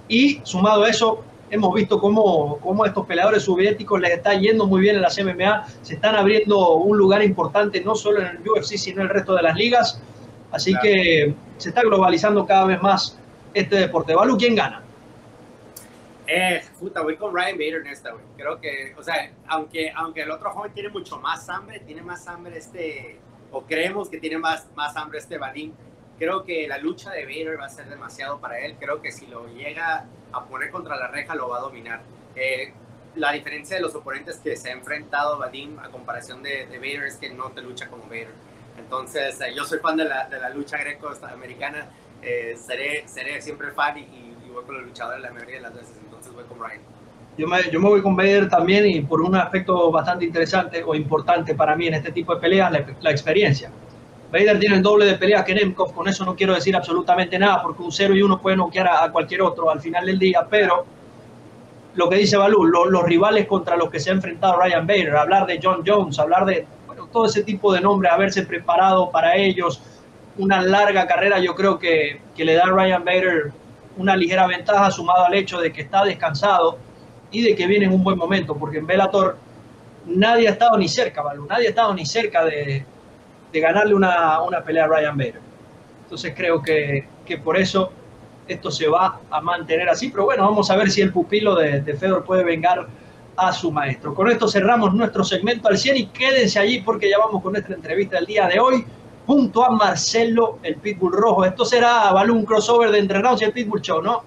Y 0.10 0.42
sumado 0.44 0.84
a 0.84 0.90
eso, 0.90 1.24
hemos 1.54 1.74
visto 1.76 2.00
cómo, 2.00 2.58
cómo 2.62 2.84
a 2.84 2.88
estos 2.88 3.06
peleadores 3.06 3.44
soviéticos 3.44 4.02
les 4.02 4.14
está 4.14 4.34
yendo 4.34 4.66
muy 4.66 4.82
bien 4.82 4.96
en 4.96 5.04
las 5.04 5.24
MMA, 5.24 5.68
se 5.84 5.94
están 5.94 6.16
abriendo 6.16 6.76
un 6.78 6.98
lugar 6.98 7.24
importante 7.24 7.80
no 7.82 7.94
solo 7.94 8.22
en 8.22 8.28
el 8.28 8.38
UFC, 8.40 8.76
sino 8.76 9.02
en 9.02 9.08
el 9.08 9.14
resto 9.14 9.36
de 9.36 9.44
las 9.44 9.56
ligas. 9.56 10.02
Así 10.52 10.74
que 10.82 11.34
se 11.58 11.70
está 11.70 11.82
globalizando 11.82 12.46
cada 12.48 12.66
vez 12.66 12.82
más 12.82 13.20
este 13.54 13.76
deporte. 13.76 14.16
Balú, 14.16 14.36
¿quién 14.36 14.56
gana? 14.56 14.82
Eh, 16.26 16.64
puta, 16.80 17.02
voy 17.02 17.18
con 17.18 17.36
Ryan 17.36 17.58
Bader 17.58 17.82
en 17.82 17.88
esta, 17.88 18.12
güey. 18.12 18.24
Creo 18.36 18.60
que, 18.60 18.96
o 18.98 19.04
sea, 19.04 19.32
aunque, 19.48 19.92
aunque 19.96 20.22
el 20.22 20.32
otro 20.32 20.50
joven 20.52 20.72
tiene 20.74 20.90
mucho 20.90 21.20
más 21.20 21.50
hambre, 21.50 21.82
tiene 21.82 22.02
más 22.02 22.28
hambre 22.28 22.58
este, 22.58 23.20
o 23.52 23.62
creemos 23.62 24.10
que 24.10 24.18
tiene 24.18 24.40
más, 24.40 24.68
más 24.76 24.96
hambre 24.98 25.20
este 25.20 25.38
Vadim, 25.38 25.72
creo 26.18 26.44
que 26.44 26.68
la 26.68 26.80
lucha 26.80 27.12
de 27.12 27.26
Vader 27.26 27.60
va 27.60 27.66
a 27.66 27.70
ser 27.70 27.88
demasiado 27.90 28.40
para 28.40 28.60
él. 28.60 28.76
Creo 28.80 29.02
que 29.02 29.12
si 29.12 29.28
lo 29.28 29.48
llega 29.54 30.06
a 30.34 30.44
poner 30.46 30.72
contra 30.72 30.96
la 30.96 31.08
reja, 31.08 31.36
lo 31.36 31.50
va 31.50 31.60
a 31.60 31.62
dominar. 31.62 32.02
Eh, 32.36 32.74
la 33.16 33.32
diferencia 33.32 33.76
de 33.76 33.82
los 33.82 33.94
oponentes 33.96 34.38
que 34.38 34.56
se 34.58 34.70
ha 34.70 34.74
enfrentado 34.74 35.38
Vadim 35.38 35.78
a 35.80 35.90
comparación 35.90 36.42
de, 36.42 36.66
de 36.66 36.78
Vader 36.78 37.04
es 37.04 37.18
que 37.18 37.30
no 37.30 37.52
te 37.52 37.62
lucha 37.62 37.88
como 37.88 38.04
Vader. 38.04 38.34
Entonces, 38.78 39.40
eh, 39.42 39.54
yo 39.56 39.66
soy 39.66 39.80
fan 39.80 39.98
de 39.98 40.06
la, 40.06 40.28
de 40.28 40.40
la 40.40 40.50
lucha 40.50 40.78
greco-americana, 40.78 41.88
eh, 42.22 42.56
seré, 42.58 43.08
seré 43.08 43.42
siempre 43.42 43.72
fan 43.72 43.98
y, 43.98 44.02
y, 44.02 44.50
voy 44.54 44.64
con 44.66 44.76
los 44.76 44.86
luchadores 44.86 45.20
la 45.22 45.32
mayoría 45.32 45.56
de 45.56 45.62
las 45.62 45.74
veces, 45.74 45.98
entonces 46.04 46.32
voy 46.32 46.44
con 46.44 46.60
Ryan. 46.60 46.82
Yo 47.38 47.48
me, 47.48 47.72
yo 47.72 47.80
me 47.80 47.90
voy 47.90 48.02
con 48.04 48.16
Vader 48.16 48.48
también 48.48 48.86
y 48.86 49.02
por 49.02 49.20
un 49.22 49.36
aspecto 49.36 49.92
bastante 49.92 50.26
interesante 50.26 50.84
o 50.84 50.94
importante 50.94 51.56
para 51.56 51.76
mí 51.76 51.88
en 51.88 51.96
este 51.96 52.12
tipo 52.12 52.36
de 52.36 52.42
peleas, 52.42 52.72
la, 52.72 52.86
la 53.02 53.12
experiencia. 53.12 53.72
Vader 54.34 54.58
tiene 54.60 54.78
el 54.78 54.82
doble 54.82 55.06
de 55.06 55.14
peleas 55.14 55.46
que 55.46 55.54
Nemkov, 55.54 55.94
con 55.94 56.08
eso 56.08 56.26
no 56.26 56.36
quiero 56.36 56.56
decir 56.56 56.76
absolutamente 56.76 57.38
nada, 57.38 57.62
porque 57.62 57.84
un 57.84 57.92
0 57.92 58.16
y 58.16 58.24
1 58.24 58.42
puede 58.42 58.58
noquear 58.58 58.88
a, 58.88 59.12
cualquier 59.12 59.44
otro 59.44 59.70
al 59.70 59.80
final 59.80 60.08
del 60.08 60.18
día, 60.18 60.48
pero 60.50 60.88
lo 61.94 62.10
que 62.10 62.16
dice 62.16 62.36
Balú, 62.36 62.66
lo, 62.66 62.86
los 62.86 63.04
rivales 63.04 63.46
contra 63.46 63.78
los 63.78 63.92
que 63.92 64.00
se 64.00 64.10
ha 64.10 64.14
enfrentado 64.14 64.60
Ryan 64.60 64.88
Bader, 64.88 65.16
hablar 65.18 65.46
de 65.46 65.60
John 65.62 65.84
Jones, 65.86 66.18
hablar 66.18 66.46
de 66.46 66.66
todo 67.12 67.28
ese 67.28 67.44
tipo 67.44 67.72
de 67.72 67.82
nombres, 67.82 68.12
haberse 68.12 68.42
preparado 68.42 69.12
para 69.12 69.36
ellos, 69.36 69.80
una 70.40 70.64
larga 70.64 71.06
carrera, 71.06 71.38
yo 71.38 71.54
creo 71.54 71.78
que, 71.78 72.20
que 72.36 72.44
le 72.44 72.56
da 72.56 72.64
a 72.64 72.72
Ryan 72.72 73.06
Bader 73.06 73.52
una 73.98 74.16
ligera 74.16 74.48
ventaja 74.48 74.90
sumado 74.90 75.26
al 75.26 75.36
hecho 75.36 75.62
de 75.62 75.72
que 75.72 75.82
está 75.82 76.04
descansado 76.04 76.80
y 77.30 77.44
de 77.44 77.54
que 77.54 77.68
viene 77.68 77.86
en 77.86 77.94
un 77.94 78.04
buen 78.04 78.18
momento, 78.18 78.56
porque 78.56 78.80
en 78.80 78.88
Bellator 78.88 79.38
nadie 80.08 80.48
ha 80.48 80.54
estado 80.54 80.76
ni 80.76 80.88
cerca, 80.88 81.22
Balú, 81.22 81.46
nadie 81.46 81.68
ha 81.68 81.70
estado 81.70 81.94
ni 81.94 82.04
cerca 82.04 82.44
de, 82.44 82.84
de 83.54 83.60
ganarle 83.60 83.94
una, 83.94 84.42
una, 84.42 84.64
pelea 84.64 84.86
a 84.86 84.88
Ryan 84.88 85.18
Bader. 85.18 85.42
Entonces 86.04 86.34
creo 86.36 86.62
que, 86.62 87.08
que, 87.26 87.38
por 87.38 87.56
eso 87.56 87.92
esto 88.48 88.72
se 88.72 88.88
va 88.88 89.20
a 89.30 89.42
mantener 89.42 89.88
así, 89.88 90.10
pero 90.10 90.26
bueno, 90.26 90.44
vamos 90.44 90.70
a 90.72 90.76
ver 90.76 90.90
si 90.90 91.02
el 91.02 91.14
pupilo 91.14 91.56
de, 91.56 91.82
de, 91.82 91.94
Fedor 91.96 92.26
puede 92.26 92.44
vengar 92.44 92.88
a 93.38 93.52
su 93.54 93.72
maestro. 93.72 94.14
Con 94.14 94.30
esto 94.30 94.48
cerramos 94.48 94.94
nuestro 94.94 95.24
segmento 95.24 95.70
al 95.70 95.78
100 95.78 95.98
y 95.98 96.06
quédense 96.08 96.60
allí 96.60 96.82
porque 96.82 97.10
ya 97.10 97.20
vamos 97.20 97.42
con 97.42 97.54
nuestra 97.54 97.76
entrevista 97.76 98.18
del 98.18 98.26
día 98.26 98.48
de 98.48 98.60
hoy 98.60 98.86
junto 99.26 99.64
a 99.64 99.70
Marcelo, 99.70 100.60
el 100.64 100.76
Pitbull 100.76 101.14
Rojo. 101.14 101.46
Esto 101.46 101.64
será 101.64 102.12
balón 102.12 102.44
crossover 102.46 102.92
de 102.92 103.00
Entre 103.00 103.20
y 103.40 103.44
el 103.44 103.54
Pitbull 103.54 103.82
Show, 103.82 104.02
¿no? 104.02 104.24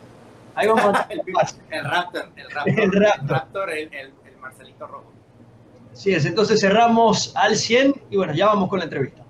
Ahí 0.55 0.69
vamos 0.69 0.85
a... 0.85 1.07
el, 1.11 1.21
el, 1.71 1.85
Raptor, 1.85 2.31
el 2.37 2.51
Raptor, 2.51 2.79
el, 2.79 2.93
Raptor. 2.93 3.05
el, 3.19 3.29
Raptor, 3.29 3.71
el, 3.73 3.93
el 3.93 4.37
Marcelito 4.41 4.87
Rojo. 4.87 5.15
Sí 5.97 6.13
es, 6.13 6.27
entonces 6.27 6.61
cerramos 6.61 7.33
al 7.35 7.57
100 7.57 8.03
y 8.11 8.19
bueno, 8.19 8.35
ya 8.35 8.49
vamos 8.49 8.69
con 8.69 8.81
la 8.81 8.85
entrevista. 8.85 9.23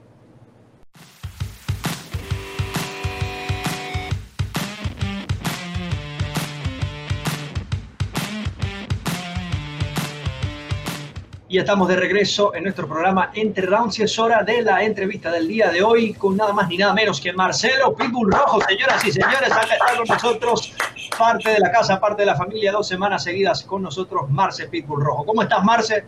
Y 11.49 11.59
estamos 11.59 11.87
de 11.87 11.95
regreso 11.95 12.53
en 12.57 12.65
nuestro 12.65 12.89
programa 12.89 13.31
Entre 13.35 13.65
Rounds 13.65 14.01
y 14.01 14.03
es 14.03 14.19
hora 14.19 14.43
de 14.43 14.63
la 14.63 14.83
entrevista 14.83 15.31
del 15.31 15.47
día 15.47 15.71
de 15.71 15.85
hoy 15.85 16.15
con 16.15 16.37
nada 16.37 16.53
más 16.53 16.69
ni 16.69 16.79
nada 16.79 16.93
menos 16.93 17.21
que 17.21 17.33
Marcelo 17.33 17.95
Pitbull 17.95 18.33
Rojo. 18.33 18.61
Señoras 18.69 19.05
y 19.05 19.13
señores, 19.13 19.53
acá 19.53 19.61
está 19.73 19.97
con 19.97 20.09
nosotros 20.09 20.75
parte 21.17 21.51
de 21.51 21.61
la 21.61 21.71
casa, 21.71 22.01
parte 22.01 22.23
de 22.23 22.27
la 22.27 22.35
familia, 22.35 22.73
dos 22.73 22.89
semanas 22.89 23.23
seguidas 23.23 23.63
con 23.63 23.83
nosotros, 23.83 24.29
Marce 24.29 24.67
Pitbull 24.67 25.05
Rojo. 25.05 25.25
¿Cómo 25.25 25.43
estás, 25.43 25.63
Marce? 25.63 26.05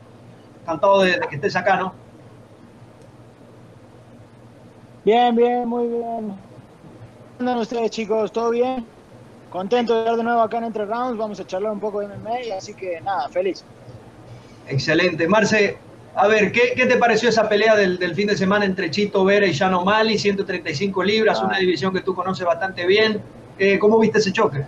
Encantado 0.68 1.00
de, 1.00 1.12
de 1.12 1.20
que 1.20 1.36
estés 1.36 1.56
acá, 1.56 1.76
¿no? 1.76 1.94
Bien, 5.02 5.34
bien, 5.34 5.66
muy 5.66 5.86
bien. 5.86 6.02
¿Cómo 6.02 6.38
andan 7.38 7.58
ustedes, 7.60 7.90
chicos? 7.90 8.30
¿Todo 8.30 8.50
bien? 8.50 8.84
Contento 9.48 9.94
de 9.94 10.00
estar 10.00 10.16
de 10.18 10.22
nuevo 10.22 10.42
acá 10.42 10.58
en 10.58 10.64
Entre 10.64 10.84
Rounds. 10.84 11.16
Vamos 11.16 11.40
a 11.40 11.46
charlar 11.46 11.72
un 11.72 11.80
poco 11.80 12.00
de 12.00 12.08
MMA, 12.08 12.54
así 12.58 12.74
que 12.74 13.00
nada, 13.00 13.30
feliz. 13.30 13.64
Excelente. 14.66 15.26
Marce, 15.26 15.78
a 16.14 16.28
ver, 16.28 16.52
¿qué, 16.52 16.74
¿qué, 16.76 16.84
te 16.84 16.98
pareció 16.98 17.30
esa 17.30 17.48
pelea 17.48 17.74
del, 17.74 17.98
del, 17.98 18.14
fin 18.14 18.26
de 18.26 18.36
semana 18.36 18.66
entre 18.66 18.90
Chito 18.90 19.24
Vera 19.24 19.46
y 19.46 19.52
Shano 19.52 19.86
Mali? 19.86 20.18
135 20.18 21.02
libras, 21.02 21.38
ah. 21.40 21.46
una 21.46 21.56
división 21.56 21.94
que 21.94 22.02
tú 22.02 22.14
conoces 22.14 22.44
bastante 22.44 22.84
bien. 22.84 23.22
Eh, 23.58 23.78
¿Cómo 23.78 23.98
viste 23.98 24.18
ese 24.18 24.34
choque? 24.34 24.66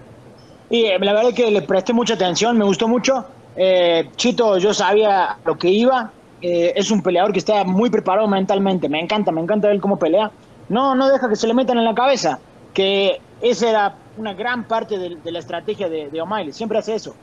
Y 0.70 0.86
eh, 0.86 0.98
la 0.98 1.12
verdad 1.12 1.28
es 1.28 1.34
que 1.34 1.50
le 1.50 1.60
presté 1.60 1.92
mucha 1.92 2.14
atención, 2.14 2.56
me 2.56 2.64
gustó 2.64 2.88
mucho. 2.88 3.26
Eh, 3.56 4.08
Chito, 4.16 4.58
yo 4.58 4.72
sabía 4.74 5.36
lo 5.44 5.58
que 5.58 5.68
iba. 5.68 6.10
Eh, 6.42 6.72
es 6.76 6.90
un 6.90 7.02
peleador 7.02 7.32
que 7.32 7.38
está 7.38 7.64
muy 7.64 7.90
preparado 7.90 8.26
mentalmente. 8.28 8.88
Me 8.88 9.00
encanta, 9.00 9.32
me 9.32 9.40
encanta 9.40 9.68
ver 9.68 9.80
cómo 9.80 9.98
pelea. 9.98 10.30
No, 10.68 10.94
no 10.94 11.08
deja 11.08 11.28
que 11.28 11.36
se 11.36 11.46
le 11.46 11.54
metan 11.54 11.78
en 11.78 11.84
la 11.84 11.94
cabeza. 11.94 12.38
Que 12.72 13.20
esa 13.40 13.70
era 13.70 13.94
una 14.16 14.34
gran 14.34 14.64
parte 14.64 14.98
de, 14.98 15.18
la 15.30 15.38
estrategia 15.38 15.88
de, 15.88 16.10
de 16.10 16.20
O'Malley. 16.20 16.52
Siempre 16.52 16.78
hace 16.78 16.94
eso. 16.94 17.14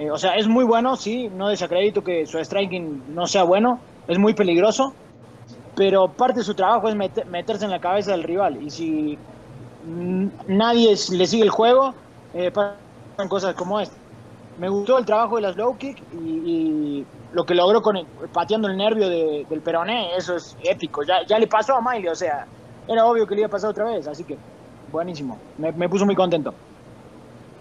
Eh, 0.00 0.10
o 0.10 0.16
sea, 0.16 0.36
es 0.36 0.46
muy 0.46 0.64
bueno, 0.64 0.96
sí, 0.96 1.28
no 1.28 1.48
desacredito 1.48 2.02
que 2.02 2.26
su 2.26 2.38
striking 2.38 3.14
no 3.14 3.26
sea 3.26 3.42
bueno, 3.42 3.80
es 4.08 4.18
muy 4.18 4.34
peligroso, 4.34 4.94
pero 5.74 6.08
parte 6.08 6.40
de 6.40 6.44
su 6.44 6.54
trabajo 6.54 6.88
es 6.88 6.94
meter, 6.94 7.26
meterse 7.26 7.64
en 7.64 7.70
la 7.70 7.80
cabeza 7.80 8.12
del 8.12 8.22
rival. 8.22 8.62
Y 8.62 8.70
si 8.70 9.18
nadie 10.46 10.96
le 11.10 11.26
sigue 11.26 11.42
el 11.42 11.50
juego, 11.50 11.94
eh, 12.34 12.50
pasan 12.50 13.28
cosas 13.28 13.54
como 13.54 13.80
esta. 13.80 13.96
Me 14.60 14.68
gustó 14.68 14.98
el 14.98 15.06
trabajo 15.06 15.36
de 15.36 15.42
las 15.42 15.56
low 15.56 15.76
kick 15.78 16.02
y, 16.12 16.28
y 16.28 17.06
lo 17.32 17.46
que 17.46 17.54
logró 17.54 17.80
con 17.80 17.96
el, 17.96 18.06
pateando 18.30 18.68
el 18.68 18.76
nervio 18.76 19.08
de, 19.08 19.46
del 19.48 19.62
peroné, 19.62 20.14
eso 20.16 20.36
es 20.36 20.54
épico. 20.62 21.02
Ya, 21.02 21.24
ya 21.26 21.38
le 21.38 21.46
pasó 21.46 21.76
a 21.76 21.80
Miley, 21.80 22.08
o 22.08 22.14
sea, 22.14 22.46
era 22.86 23.06
obvio 23.06 23.26
que 23.26 23.34
le 23.34 23.40
iba 23.40 23.46
a 23.46 23.50
pasar 23.50 23.70
otra 23.70 23.84
vez, 23.86 24.06
así 24.06 24.22
que 24.22 24.36
buenísimo. 24.92 25.38
Me, 25.56 25.72
me 25.72 25.88
puso 25.88 26.04
muy 26.04 26.14
contento. 26.14 26.52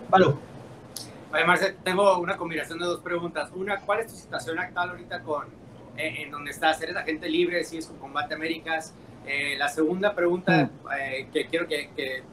Vale. 0.10 0.26
Además, 1.32 1.62
tengo 1.86 2.18
una 2.18 2.36
combinación 2.36 2.80
de 2.80 2.86
dos 2.86 3.00
preguntas. 3.00 3.50
Una, 3.56 3.80
¿cuál 3.80 4.02
es 4.02 4.08
tu 4.08 4.16
situación 4.16 4.60
actual 4.60 4.90
ahorita 4.90 5.22
con, 5.22 5.48
eh, 5.96 6.24
en 6.24 6.32
donde 6.32 6.52
estás? 6.52 6.82
¿Eres 6.82 6.98
agente 6.98 7.30
libre? 7.30 7.64
¿Sigues 7.64 7.88
con 7.88 7.98
Combate 7.98 8.34
Américas? 8.34 8.94
Eh, 9.26 9.56
la 9.58 9.70
segunda 9.70 10.14
pregunta 10.14 10.66
mm. 10.66 10.88
eh, 11.00 11.30
que 11.32 11.46
quiero 11.46 11.66
que, 11.66 11.92
que, 11.96 12.24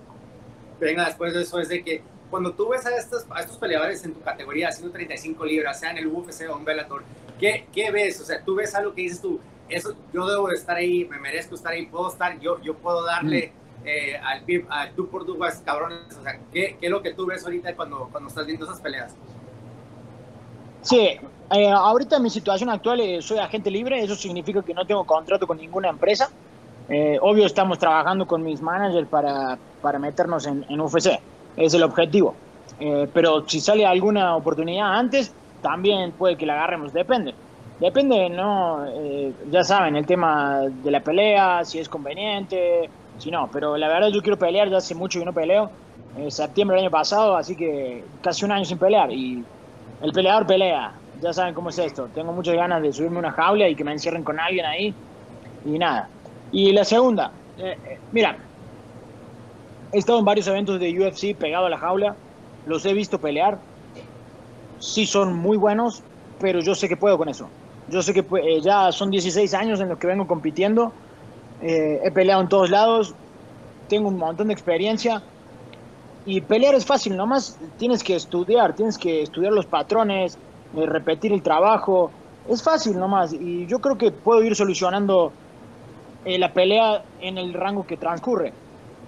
venga 0.80 1.04
después 1.04 1.34
de 1.34 1.42
eso 1.42 1.60
es 1.60 1.68
de 1.68 1.84
que 1.84 2.02
cuando 2.30 2.52
tú 2.52 2.68
ves 2.68 2.84
a 2.86 2.96
estos, 2.96 3.26
a 3.30 3.40
estos 3.40 3.56
peleadores 3.56 4.04
en 4.04 4.14
tu 4.14 4.20
categoría, 4.20 4.70
135 4.70 5.44
libras, 5.44 5.80
sea 5.80 5.90
en 5.90 5.98
el 5.98 6.06
UFC 6.06 6.48
o 6.50 6.56
en 6.58 6.64
Bellator, 6.64 7.02
¿qué, 7.38 7.66
¿qué 7.72 7.90
ves? 7.90 8.20
O 8.20 8.24
sea, 8.24 8.42
tú 8.42 8.54
ves 8.54 8.74
algo 8.74 8.94
que 8.94 9.02
dices 9.02 9.20
tú, 9.20 9.40
eso, 9.68 9.94
yo 10.12 10.26
debo 10.28 10.48
de 10.48 10.54
estar 10.54 10.76
ahí, 10.76 11.04
me 11.04 11.18
merezco 11.18 11.54
estar 11.54 11.72
ahí, 11.72 11.86
puedo 11.86 12.10
estar, 12.10 12.38
yo, 12.40 12.60
yo 12.62 12.74
puedo 12.74 13.04
darle... 13.04 13.52
Mm 13.54 13.66
eh, 13.86 14.16
al, 14.16 14.42
al 14.68 14.92
tú 14.92 15.08
por 15.08 15.24
tú, 15.24 15.38
cabrones? 15.64 16.00
O 16.18 16.22
sea, 16.22 16.38
¿qué, 16.52 16.76
¿qué, 16.78 16.86
es 16.86 16.90
lo 16.90 17.02
que 17.02 17.14
tú 17.14 17.24
ves 17.26 17.44
ahorita 17.44 17.74
cuando, 17.76 18.08
cuando 18.10 18.28
estás 18.28 18.44
viendo 18.44 18.66
esas 18.66 18.80
peleas? 18.80 19.14
Sí, 20.82 21.18
eh, 21.52 21.70
ahorita 21.70 22.18
mi 22.18 22.30
situación 22.30 22.70
actual 22.70 23.00
eh, 23.00 23.22
soy 23.22 23.38
agente 23.38 23.70
libre, 23.70 24.02
eso 24.02 24.16
significa 24.16 24.62
que 24.62 24.74
no 24.74 24.84
tengo 24.84 25.04
contrato 25.04 25.46
con 25.46 25.58
ninguna 25.58 25.88
empresa. 25.88 26.28
Eh, 26.88 27.18
obvio 27.20 27.46
estamos 27.46 27.78
trabajando 27.78 28.26
con 28.26 28.42
mis 28.42 28.60
managers 28.60 29.08
para, 29.08 29.58
para 29.82 29.98
meternos 29.98 30.46
en, 30.46 30.64
en 30.68 30.80
UFC, 30.80 31.18
es 31.56 31.74
el 31.74 31.82
objetivo. 31.82 32.34
Eh, 32.78 33.08
pero 33.12 33.48
si 33.48 33.60
sale 33.60 33.86
alguna 33.86 34.36
oportunidad 34.36 34.94
antes, 34.94 35.32
también 35.62 36.12
puede 36.12 36.36
que 36.36 36.46
la 36.46 36.54
agarremos, 36.54 36.92
depende. 36.92 37.34
Depende, 37.80 38.30
¿no? 38.30 38.86
Eh, 38.86 39.32
ya 39.50 39.62
saben, 39.62 39.96
el 39.96 40.06
tema 40.06 40.62
de 40.62 40.90
la 40.90 41.00
pelea, 41.00 41.64
si 41.64 41.78
es 41.78 41.88
conveniente, 41.88 42.88
si 43.18 43.30
no, 43.30 43.48
pero 43.52 43.76
la 43.76 43.88
verdad 43.88 44.08
yo 44.08 44.22
quiero 44.22 44.38
pelear, 44.38 44.68
ya 44.70 44.78
hace 44.78 44.94
mucho 44.94 45.18
que 45.18 45.24
no 45.26 45.32
peleo, 45.32 45.70
en 46.16 46.30
septiembre 46.30 46.76
del 46.76 46.86
año 46.86 46.90
pasado, 46.90 47.36
así 47.36 47.54
que 47.54 48.02
casi 48.22 48.44
un 48.44 48.52
año 48.52 48.64
sin 48.64 48.78
pelear 48.78 49.12
y 49.12 49.44
el 50.02 50.12
peleador 50.12 50.46
pelea, 50.46 50.92
ya 51.20 51.32
saben 51.32 51.54
cómo 51.54 51.68
es 51.70 51.78
esto, 51.78 52.08
tengo 52.14 52.32
muchas 52.32 52.54
ganas 52.54 52.80
de 52.82 52.92
subirme 52.92 53.18
una 53.18 53.32
jaula 53.32 53.68
y 53.68 53.74
que 53.74 53.84
me 53.84 53.92
encierren 53.92 54.22
con 54.22 54.38
alguien 54.40 54.64
ahí 54.64 54.94
y 55.64 55.78
nada. 55.78 56.08
Y 56.52 56.72
la 56.72 56.84
segunda, 56.84 57.30
eh, 57.58 57.76
eh, 57.86 57.98
mira, 58.12 58.36
he 59.92 59.98
estado 59.98 60.18
en 60.18 60.24
varios 60.24 60.46
eventos 60.46 60.80
de 60.80 60.98
UFC 60.98 61.36
pegado 61.36 61.66
a 61.66 61.70
la 61.70 61.78
jaula, 61.78 62.16
los 62.66 62.84
he 62.84 62.92
visto 62.92 63.18
pelear, 63.18 63.58
sí 64.78 65.06
son 65.06 65.34
muy 65.34 65.56
buenos, 65.56 66.02
pero 66.40 66.60
yo 66.60 66.74
sé 66.74 66.88
que 66.88 66.96
puedo 66.96 67.16
con 67.18 67.28
eso. 67.28 67.48
Yo 67.88 68.02
sé 68.02 68.12
que 68.12 68.20
eh, 68.20 68.60
ya 68.60 68.90
son 68.90 69.10
16 69.10 69.54
años 69.54 69.80
en 69.80 69.88
los 69.88 69.98
que 69.98 70.06
vengo 70.06 70.26
compitiendo 70.26 70.92
eh, 71.62 72.00
he 72.04 72.10
peleado 72.10 72.42
en 72.42 72.48
todos 72.48 72.70
lados, 72.70 73.14
tengo 73.88 74.08
un 74.08 74.18
montón 74.18 74.48
de 74.48 74.52
experiencia 74.52 75.22
Y 76.26 76.40
pelear 76.40 76.74
es 76.74 76.84
fácil, 76.84 77.16
nomás 77.16 77.58
tienes 77.78 78.02
que 78.02 78.16
estudiar, 78.16 78.74
tienes 78.74 78.98
que 78.98 79.22
estudiar 79.22 79.52
los 79.52 79.64
patrones, 79.66 80.36
eh, 80.76 80.86
repetir 80.86 81.32
el 81.32 81.42
trabajo. 81.42 82.10
Es 82.48 82.62
fácil 82.62 82.98
nomás. 82.98 83.32
Y 83.32 83.66
yo 83.66 83.78
creo 83.78 83.96
que 83.96 84.10
puedo 84.10 84.42
ir 84.42 84.56
solucionando 84.56 85.32
eh, 86.24 86.38
la 86.38 86.52
pelea 86.52 87.04
en 87.20 87.38
el 87.38 87.54
rango 87.54 87.86
que 87.86 87.96
transcurre. 87.96 88.52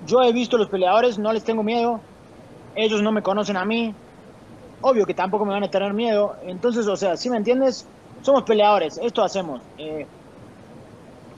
Yo 0.07 0.23
he 0.23 0.33
visto 0.33 0.57
los 0.57 0.69
peleadores, 0.69 1.19
no 1.19 1.33
les 1.33 1.45
tengo 1.45 1.63
miedo. 1.63 2.01
Ellos 2.75 3.03
no 3.03 3.13
me 3.13 3.23
conocen 3.23 3.57
a 3.57 3.65
mí. 3.65 3.95
Obvio 4.81 5.05
que 5.07 5.15
tampoco 5.15 5.45
me 5.45 5.53
van 5.53 5.65
a 5.65 5.71
tener 5.71 5.93
miedo. 5.93 6.37
Entonces, 6.45 6.87
o 6.87 6.97
sea, 6.97 7.17
si 7.17 7.29
me 7.29 7.37
entiendes, 7.37 7.87
somos 8.23 8.45
peleadores, 8.45 8.99
esto 9.03 9.23
hacemos. 9.23 9.61
Eh, 9.77 10.07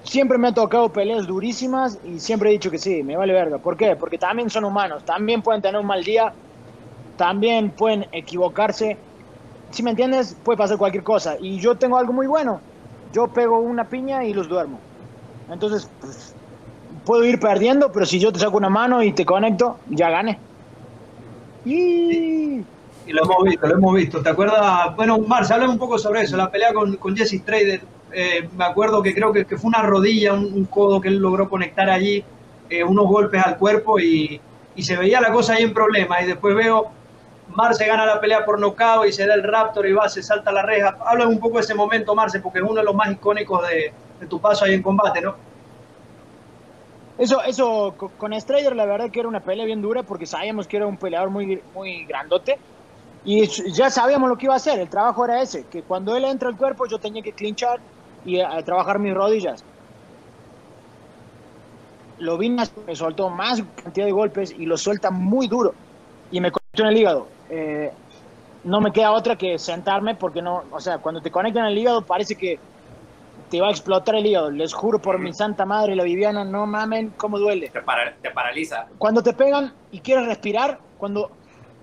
siempre 0.05 0.38
me 0.38 0.49
ha 0.49 0.55
tocado 0.55 0.88
peleas 0.90 1.27
durísimas 1.27 1.99
y 2.05 2.20
siempre 2.20 2.51
he 2.51 2.53
dicho 2.53 2.70
que 2.70 2.79
sí, 2.79 3.03
me 3.03 3.16
vale 3.16 3.33
verga. 3.33 3.59
¿Por 3.59 3.77
qué? 3.77 3.96
Porque 3.96 4.18
también 4.18 4.51
son 4.51 4.64
humanos, 4.64 5.05
también 5.05 5.42
pueden 5.42 5.62
tener 5.62 5.81
un 5.81 5.87
mal 5.87 6.05
día, 6.05 6.33
también 7.16 7.70
pueden 7.70 8.07
equivocarse. 8.12 8.99
Si 9.70 9.83
me 9.83 9.90
entiendes, 9.90 10.37
puede 10.42 10.59
pasar 10.59 10.79
cualquier 10.79 11.05
cosa. 11.05 11.37
Y 11.40 11.59
yo 11.59 11.77
tengo 11.77 11.96
algo 11.96 12.12
muy 12.12 12.27
bueno. 12.27 12.61
Yo 13.12 13.29
pego 13.29 13.59
una 13.59 13.88
piña 13.88 14.25
y 14.25 14.33
los 14.33 14.49
duermo. 14.49 14.79
Entonces, 15.51 15.88
pues, 16.01 16.35
puedo 17.11 17.25
ir 17.25 17.40
perdiendo, 17.40 17.90
pero 17.90 18.07
si 18.07 18.20
yo 18.20 18.31
te 18.31 18.38
saco 18.38 18.57
una 18.57 18.68
mano 18.68 19.03
y 19.03 19.12
te 19.12 19.25
conecto, 19.25 19.79
ya 19.88 20.11
gané. 20.11 20.38
Y... 21.64 22.62
lo 23.09 23.25
hemos 23.25 23.42
visto, 23.42 23.66
lo 23.66 23.75
hemos 23.75 23.94
visto. 23.96 24.23
¿Te 24.23 24.29
acuerdas? 24.29 24.94
Bueno, 24.94 25.18
Marce, 25.18 25.53
háblame 25.53 25.73
un 25.73 25.79
poco 25.81 25.99
sobre 25.99 26.20
eso, 26.20 26.37
la 26.37 26.49
pelea 26.49 26.73
con, 26.73 27.16
Jesse 27.16 27.44
Trader 27.44 27.81
eh, 28.12 28.49
me 28.57 28.64
acuerdo 28.64 29.03
que 29.03 29.12
creo 29.12 29.33
que, 29.33 29.44
fue 29.44 29.66
una 29.66 29.83
rodilla, 29.83 30.35
un, 30.35 30.64
codo 30.66 31.01
que 31.01 31.09
él 31.09 31.16
logró 31.16 31.49
conectar 31.49 31.90
allí, 31.90 32.23
eh, 32.68 32.85
unos 32.85 33.09
golpes 33.09 33.44
al 33.44 33.59
cuerpo 33.59 33.99
y, 33.99 34.40
se 34.79 34.96
veía 34.96 35.20
la 35.20 35.33
cosa 35.33 35.55
ahí 35.55 35.64
en 35.64 35.75
problema. 35.75 36.23
Y 36.23 36.29
después 36.29 36.55
veo, 36.55 36.92
Marce 37.49 37.88
gana 37.88 38.07
la 38.07 38.20
pelea 38.20 38.44
por 38.44 38.61
nocao 38.61 39.05
y 39.05 39.12
se 39.12 39.27
da 39.27 39.35
el 39.35 39.42
Raptor 39.42 39.85
y 39.88 39.92
va, 39.92 40.09
se 40.09 40.23
salta 40.23 40.53
la 40.53 40.62
reja. 40.62 40.96
Habla 41.05 41.27
un 41.27 41.40
poco 41.40 41.57
de 41.57 41.64
ese 41.64 41.75
momento, 41.75 42.14
Marce, 42.14 42.38
porque 42.38 42.61
es 42.61 42.64
uno 42.64 42.77
de 42.77 42.85
los 42.85 42.94
más 42.94 43.11
icónicos 43.11 43.66
de, 43.66 43.92
tu 44.29 44.40
paso 44.40 44.64
ahí 44.64 44.75
en 44.75 44.83
combate, 44.83 45.20
¿no? 45.20 45.49
Eso, 47.20 47.42
eso 47.42 47.94
con 48.16 48.33
Strider 48.33 48.74
la 48.74 48.87
verdad 48.87 49.11
que 49.11 49.20
era 49.20 49.28
una 49.28 49.40
pelea 49.40 49.66
bien 49.66 49.83
dura 49.83 50.02
porque 50.04 50.24
sabíamos 50.24 50.66
que 50.66 50.78
era 50.78 50.87
un 50.87 50.96
peleador 50.96 51.28
muy, 51.28 51.62
muy 51.74 52.06
grandote 52.06 52.59
y 53.22 53.46
ya 53.72 53.90
sabíamos 53.90 54.30
lo 54.30 54.38
que 54.38 54.46
iba 54.46 54.54
a 54.54 54.56
hacer, 54.56 54.78
el 54.80 54.88
trabajo 54.88 55.26
era 55.26 55.42
ese, 55.42 55.66
que 55.68 55.83
cuando 55.83 56.16
él 56.16 56.24
entra 56.24 56.48
al 56.48 56.56
cuerpo 56.56 56.87
yo 56.87 56.98
tenía 56.98 57.22
que 57.22 57.35
clinchar 57.35 57.78
y 58.24 58.38
trabajar 58.64 58.98
mis 58.98 59.12
rodillas. 59.12 59.62
Lo 62.16 62.38
vi, 62.38 62.48
me 62.48 62.96
soltó 62.96 63.28
más 63.28 63.62
cantidad 63.83 64.06
de 64.06 64.12
golpes 64.12 64.50
y 64.50 64.64
lo 64.64 64.78
suelta 64.78 65.11
muy 65.11 65.46
duro. 65.46 65.74
Y 66.30 66.40
me 66.40 66.50
conectó 66.50 66.83
en 66.85 66.88
el 66.88 66.96
hígado. 66.96 67.28
Eh, 67.50 67.90
no 68.64 68.80
me 68.80 68.92
queda 68.92 69.12
otra 69.12 69.37
que 69.37 69.59
sentarme 69.59 70.14
porque 70.14 70.40
no, 70.40 70.64
o 70.70 70.80
sea, 70.80 70.98
cuando 70.98 71.20
te 71.20 71.30
conectan 71.30 71.66
el 71.66 71.76
hígado 71.76 72.06
parece 72.06 72.37
que 72.37 72.59
te 73.50 73.60
va 73.60 73.68
a 73.68 73.70
explotar 73.70 74.14
el 74.14 74.26
hígado. 74.26 74.50
Les 74.50 74.72
juro 74.72 75.00
por 75.00 75.18
mi 75.18 75.34
santa 75.34 75.66
madre, 75.66 75.96
la 75.96 76.04
Viviana, 76.04 76.44
no 76.44 76.66
mamen 76.66 77.12
cómo 77.16 77.38
duele. 77.38 77.68
Te, 77.68 77.80
te 78.22 78.30
paraliza. 78.30 78.86
Cuando 78.96 79.22
te 79.22 79.32
pegan 79.32 79.74
y 79.90 80.00
quieres 80.00 80.26
respirar, 80.26 80.78
cuando 80.96 81.30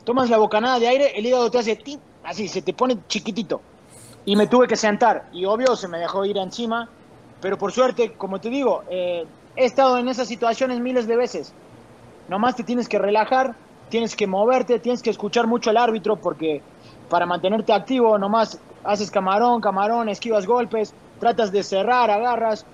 tomas 0.05 0.29
la 0.29 0.37
bocanada 0.37 0.79
de 0.79 0.87
aire, 0.87 1.11
el 1.17 1.25
hígado 1.25 1.51
te 1.51 1.59
hace 1.59 1.77
así, 2.23 2.47
se 2.47 2.61
te 2.61 2.73
pone 2.73 2.97
chiquitito 3.07 3.61
y 4.25 4.35
me 4.35 4.47
tuve 4.47 4.67
que 4.67 4.75
sentar 4.75 5.27
y 5.31 5.45
obvio 5.45 5.75
se 5.75 5.87
me 5.87 5.99
dejó 5.99 6.25
ir 6.25 6.37
encima, 6.37 6.89
pero 7.41 7.57
por 7.57 7.71
suerte, 7.71 8.13
como 8.13 8.39
te 8.39 8.49
digo, 8.49 8.83
eh, 8.89 9.25
he 9.55 9.65
estado 9.65 9.97
en 9.97 10.07
esas 10.07 10.27
situaciones 10.27 10.79
miles 10.79 11.07
de 11.07 11.15
veces. 11.15 11.53
Nomás 12.29 12.55
te 12.55 12.63
tienes 12.63 12.89
que 12.89 12.99
relajar, 12.99 13.55
tienes 13.89 14.15
que 14.15 14.27
moverte, 14.27 14.79
tienes 14.79 15.01
que 15.01 15.09
escuchar 15.09 15.47
mucho 15.47 15.69
al 15.69 15.77
árbitro 15.77 16.15
porque 16.17 16.61
para 17.09 17.25
mantenerte 17.25 17.73
activo 17.73 18.17
nomás 18.17 18.59
haces 18.83 19.11
camarón, 19.11 19.61
camarón, 19.61 20.09
esquivas 20.09 20.45
golpes, 20.45 20.93
tratas 21.19 21.51
de 21.51 21.63
cerrar, 21.63 22.09
agarras. 22.09 22.65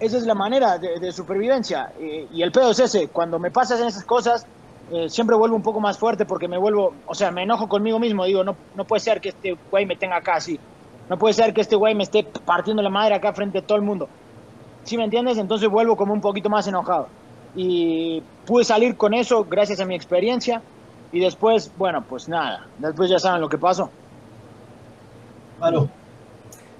Esa 0.00 0.16
es 0.16 0.26
la 0.26 0.34
manera 0.34 0.78
de, 0.78 1.12
supervivencia. 1.12 1.92
Eh, 1.98 2.28
y 2.32 2.42
el 2.42 2.52
pedo 2.52 2.70
es 2.70 2.78
ese, 2.78 3.08
cuando 3.08 3.38
me 3.38 3.50
pasas 3.50 3.80
en 3.80 3.88
esas 3.88 4.04
cosas, 4.04 4.46
eh, 4.90 5.08
siempre 5.08 5.36
vuelvo 5.36 5.56
un 5.56 5.62
poco 5.62 5.80
más 5.80 5.98
fuerte 5.98 6.24
porque 6.24 6.48
me 6.48 6.56
vuelvo, 6.56 6.94
o 7.06 7.14
sea, 7.14 7.30
me 7.30 7.42
enojo 7.42 7.68
conmigo 7.68 7.98
mismo, 7.98 8.24
digo, 8.24 8.44
no, 8.44 8.56
no 8.74 8.84
puede 8.84 9.00
ser 9.00 9.20
que 9.20 9.30
este 9.30 9.56
güey 9.70 9.84
me 9.84 9.96
tenga 9.96 10.16
acá 10.16 10.36
así, 10.36 10.58
no 11.08 11.18
puede 11.18 11.34
ser 11.34 11.52
que 11.52 11.60
este 11.60 11.76
güey 11.76 11.94
me 11.94 12.04
esté 12.04 12.24
partiendo 12.24 12.82
la 12.82 12.90
madre 12.90 13.14
acá 13.14 13.32
frente 13.32 13.58
a 13.58 13.62
todo 13.62 13.76
el 13.76 13.84
mundo. 13.84 14.08
¿Sí 14.84 14.96
me 14.96 15.04
entiendes? 15.04 15.36
Entonces 15.36 15.68
vuelvo 15.68 15.96
como 15.96 16.14
un 16.14 16.20
poquito 16.20 16.48
más 16.48 16.66
enojado. 16.66 17.08
Y 17.54 18.22
pude 18.46 18.64
salir 18.64 18.96
con 18.96 19.12
eso 19.12 19.44
gracias 19.44 19.80
a 19.80 19.84
mi 19.84 19.94
experiencia 19.94 20.62
y 21.12 21.20
después, 21.20 21.72
bueno, 21.76 22.04
pues 22.08 22.28
nada, 22.28 22.66
después 22.78 23.10
ya 23.10 23.18
saben 23.18 23.40
lo 23.40 23.48
que 23.48 23.58
pasó. 23.58 23.90
Claro. 25.58 25.88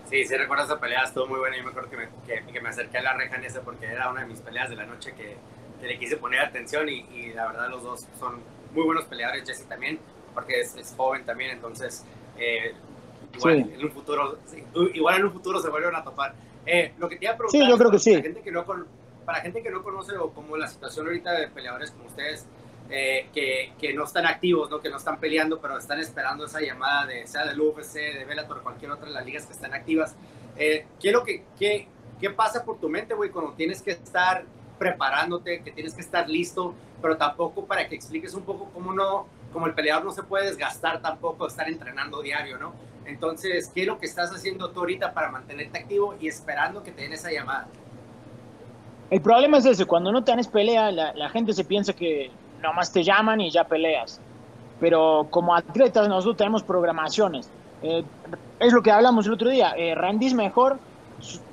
Sí, 0.08 0.24
sí 0.24 0.36
recuerdo 0.36 0.64
esa 0.64 0.80
pelea, 0.80 1.04
estuvo 1.04 1.26
muy 1.26 1.38
buena 1.38 1.56
y 1.56 1.62
me 1.62 1.70
acuerdo 1.70 1.90
que 1.90 1.96
me, 1.96 2.08
que, 2.26 2.52
que 2.52 2.60
me 2.60 2.68
acerqué 2.68 2.98
a 2.98 3.02
la 3.02 3.12
reja 3.14 3.36
en 3.36 3.44
esa 3.44 3.60
porque 3.60 3.86
era 3.86 4.10
una 4.10 4.22
de 4.22 4.26
mis 4.26 4.40
peleas 4.40 4.70
de 4.70 4.76
la 4.76 4.86
noche 4.86 5.12
que 5.14 5.36
que 5.78 5.86
le 5.86 5.98
quise 5.98 6.16
poner 6.16 6.40
atención 6.40 6.88
y, 6.88 7.06
y, 7.12 7.32
la 7.32 7.46
verdad 7.46 7.68
los 7.70 7.82
dos 7.82 8.06
son 8.18 8.40
muy 8.72 8.84
buenos 8.84 9.04
peleadores, 9.04 9.44
Jesse 9.46 9.66
también, 9.66 9.98
porque 10.34 10.60
es, 10.60 10.76
es 10.76 10.94
joven 10.96 11.24
también, 11.24 11.52
entonces 11.52 12.04
eh, 12.36 12.74
igual, 13.34 13.70
en 13.72 13.84
un 13.84 13.90
futuro, 13.90 14.38
igual 14.92 15.16
en 15.18 15.24
un 15.26 15.32
futuro 15.32 15.60
se 15.60 15.70
vuelven 15.70 15.94
a 15.94 16.04
topar. 16.04 16.34
Eh, 16.66 16.92
lo 16.98 17.08
que 17.08 17.16
te 17.16 17.24
iba 17.24 17.34
a 17.34 17.36
preguntar, 17.36 17.62
sí, 17.62 17.68
yo 17.68 17.78
creo 17.78 17.90
que 17.90 17.98
sí. 17.98 18.12
Para 18.12 18.22
gente 18.22 18.42
que 18.42 18.50
no, 18.50 18.64
para 19.24 19.40
gente 19.40 19.62
que 19.62 19.70
no 19.70 19.82
conoce 19.82 20.16
o 20.16 20.30
como 20.32 20.56
la 20.56 20.68
situación 20.68 21.06
ahorita 21.06 21.32
de 21.32 21.48
peleadores 21.48 21.90
como 21.92 22.06
ustedes, 22.06 22.46
eh, 22.90 23.28
que, 23.32 23.72
que, 23.78 23.92
no 23.92 24.04
están 24.04 24.26
activos, 24.26 24.70
¿no? 24.70 24.80
que 24.80 24.88
no 24.88 24.96
están 24.96 25.20
peleando, 25.20 25.60
pero 25.60 25.78
están 25.78 26.00
esperando 26.00 26.46
esa 26.46 26.60
llamada 26.60 27.06
de 27.06 27.26
sea 27.26 27.44
del 27.44 27.60
UFC, 27.60 27.94
de 27.94 28.24
Bellator, 28.24 28.62
cualquier 28.62 28.90
otra 28.90 29.06
de 29.06 29.14
las 29.14 29.24
ligas 29.24 29.46
que 29.46 29.52
están 29.52 29.74
activas. 29.74 30.16
Eh, 30.56 30.86
quiero 31.00 31.22
que, 31.22 31.44
que, 31.58 31.88
¿qué 32.20 32.30
pasa 32.30 32.64
por 32.64 32.80
tu 32.80 32.88
mente, 32.88 33.14
güey, 33.14 33.30
cuando 33.30 33.52
tienes 33.52 33.82
que 33.82 33.92
estar 33.92 34.44
preparándote, 34.78 35.62
que 35.62 35.72
tienes 35.72 35.94
que 35.94 36.00
estar 36.00 36.28
listo, 36.28 36.74
pero 37.02 37.16
tampoco 37.16 37.66
para 37.66 37.88
que 37.88 37.94
expliques 37.94 38.34
un 38.34 38.42
poco 38.42 38.70
cómo 38.72 38.92
no, 38.92 39.26
como 39.52 39.66
el 39.66 39.74
peleador 39.74 40.04
no 40.04 40.12
se 40.12 40.22
puede 40.22 40.46
desgastar 40.46 41.02
tampoco 41.02 41.46
estar 41.46 41.68
entrenando 41.68 42.22
diario, 42.22 42.58
¿no? 42.58 42.74
Entonces, 43.04 43.70
¿qué 43.74 43.82
es 43.82 43.86
lo 43.86 43.98
que 43.98 44.06
estás 44.06 44.30
haciendo 44.30 44.70
tú 44.70 44.80
ahorita 44.80 45.12
para 45.12 45.30
mantenerte 45.30 45.78
activo 45.78 46.14
y 46.20 46.28
esperando 46.28 46.82
que 46.82 46.92
te 46.92 47.02
den 47.02 47.12
esa 47.12 47.32
llamada? 47.32 47.66
El 49.10 49.22
problema 49.22 49.58
es 49.58 49.64
ese, 49.64 49.86
cuando 49.86 50.12
no 50.12 50.22
tienes 50.22 50.46
pelea, 50.46 50.90
la, 50.90 51.28
gente 51.30 51.54
se 51.54 51.64
piensa 51.64 51.94
que 51.94 52.30
nomás 52.62 52.92
te 52.92 53.02
llaman 53.02 53.40
y 53.40 53.50
ya 53.50 53.64
peleas. 53.64 54.20
Pero 54.80 55.26
como 55.30 55.54
atletas 55.54 56.08
nosotros 56.08 56.36
tenemos 56.36 56.62
programaciones. 56.62 57.50
Eh, 57.82 58.04
es 58.58 58.72
lo 58.72 58.82
que 58.82 58.90
hablamos 58.90 59.26
el 59.26 59.32
otro 59.32 59.50
día, 59.50 59.74
eh, 59.76 59.94
rendís 59.94 60.34
mejor 60.34 60.78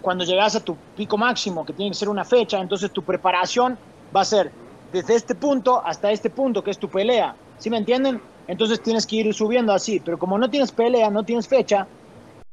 cuando 0.02 0.24
llegas 0.24 0.56
a 0.56 0.60
tu 0.60 0.76
pico 0.96 1.18
máximo, 1.18 1.66
que 1.66 1.74
tiene 1.74 1.92
que 1.92 1.98
ser 1.98 2.10
una 2.10 2.24
fecha, 2.24 2.60
entonces 2.60 2.92
tu 2.92 3.04
preparación 3.04 3.78
va 4.16 4.22
a 4.22 4.26
ser 4.26 4.52
desde 4.92 5.16
este 5.16 5.36
punto 5.36 5.82
hasta 5.84 6.12
este 6.12 6.30
punto, 6.30 6.64
que 6.64 6.72
es 6.72 6.78
tu 6.80 6.88
pelea. 6.88 7.36
¿Sí 7.58 7.70
me 7.70 7.78
entienden? 7.78 8.22
Entonces 8.48 8.82
tienes 8.82 9.06
que 9.06 9.18
ir 9.18 9.34
subiendo 9.34 9.74
así, 9.74 10.00
pero 10.00 10.20
como 10.20 10.38
no 10.38 10.50
tienes 10.50 10.72
pelea, 10.72 11.10
no 11.10 11.24
tienes 11.24 11.48
fecha, 11.48 11.88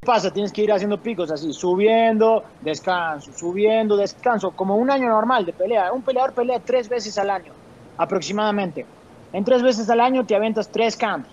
¿qué 0.01 0.07
pasa? 0.07 0.33
Tienes 0.33 0.53
que 0.53 0.63
ir 0.63 0.73
haciendo 0.73 0.99
picos 0.99 1.31
así, 1.31 1.53
subiendo, 1.53 2.45
descanso, 2.61 3.33
subiendo, 3.33 3.97
descanso, 3.97 4.53
como 4.53 4.77
un 4.77 4.91
año 4.91 5.09
normal 5.09 5.45
de 5.45 5.53
pelea. 5.53 5.93
Un 5.93 6.03
peleador 6.03 6.33
pelea 6.33 6.61
tres 6.61 6.89
veces 6.89 7.19
al 7.19 7.31
año, 7.31 7.53
aproximadamente. 7.97 8.87
En 9.33 9.45
tres 9.45 9.63
veces 9.63 9.89
al 9.91 10.01
año 10.01 10.25
te 10.25 10.35
aventas 10.35 10.69
tres 10.69 10.97
camps. 10.97 11.29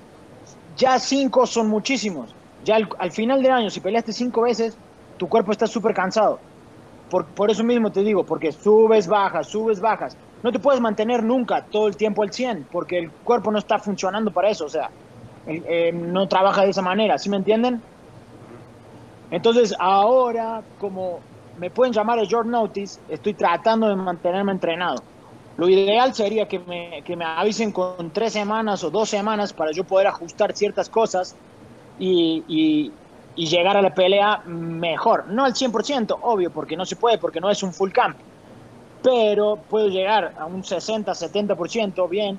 Ya 0.78 1.00
cinco 1.00 1.46
son 1.46 1.68
muchísimos. 1.68 2.34
Ya 2.64 2.76
al, 2.76 2.90
al 2.98 3.12
final 3.12 3.42
del 3.42 3.52
año, 3.52 3.70
si 3.70 3.80
peleaste 3.80 4.14
cinco 4.14 4.42
veces, 4.42 4.78
tu 5.18 5.28
cuerpo 5.28 5.52
está 5.52 5.68
súper 5.68 5.94
cansado. 5.94 6.40
Por, 7.10 7.26
por, 7.26 7.50
eso 7.50 7.64
mismo 7.64 7.92
te 7.92 8.02
digo, 8.02 8.24
porque 8.24 8.52
subes, 8.52 9.08
bajas, 9.08 9.48
subes, 9.48 9.80
bajas. 9.80 10.16
No 10.44 10.52
te 10.52 10.60
puedes 10.60 10.80
mantener 10.80 11.24
nunca 11.24 11.66
todo 11.66 11.88
el 11.88 11.98
tiempo 11.98 12.24
al 12.24 12.32
100, 12.32 12.68
porque 12.72 13.00
el 13.00 13.12
cuerpo 13.12 13.52
no 13.52 13.60
está 13.60 13.80
funcionando 13.80 14.32
para 14.32 14.50
eso, 14.50 14.66
o 14.66 14.70
sea, 14.70 14.90
eh, 15.48 15.92
no 15.92 16.28
trabaja 16.28 16.64
de 16.64 16.70
esa 16.70 16.82
manera, 16.82 17.18
¿sí 17.18 17.30
me 17.30 17.38
entienden? 17.38 17.82
Entonces, 19.32 19.76
ahora, 19.80 20.62
como 20.80 21.20
me 21.58 21.70
pueden 21.70 21.94
llamar 21.94 22.20
a 22.20 22.24
short 22.24 22.48
notice, 22.48 23.00
estoy 23.10 23.34
tratando 23.34 23.90
de 23.90 23.96
mantenerme 23.96 24.52
entrenado. 24.52 25.04
Lo 25.60 25.68
ideal 25.68 26.14
sería 26.14 26.48
que 26.48 26.60
me, 26.60 27.02
que 27.04 27.16
me 27.18 27.26
avisen 27.26 27.72
con 27.74 28.12
tres 28.12 28.32
semanas 28.32 28.82
o 28.84 28.90
dos 28.90 29.10
semanas 29.10 29.52
para 29.52 29.72
yo 29.72 29.84
poder 29.84 30.08
ajustar 30.08 30.56
ciertas 30.56 30.90
cosas 30.90 31.36
y, 32.00 32.94
y 33.36 33.46
llegar 33.46 33.78
a 33.78 33.82
la 33.82 33.94
pelea 33.94 34.42
mejor. 34.46 35.28
No 35.28 35.46
al 35.46 35.54
100%, 35.54 36.18
obvio, 36.22 36.52
porque 36.52 36.76
no 36.76 36.86
se 36.86 36.96
puede, 36.98 37.18
porque 37.18 37.40
no 37.40 37.50
es 37.50 37.64
un 37.64 37.74
full 37.74 37.92
camp. 37.92 38.18
Pero 39.02 39.58
puedo 39.70 39.88
llegar 39.88 40.34
a 40.38 40.46
un 40.46 40.64
60, 40.64 41.14
70% 41.14 42.10
bien 42.10 42.38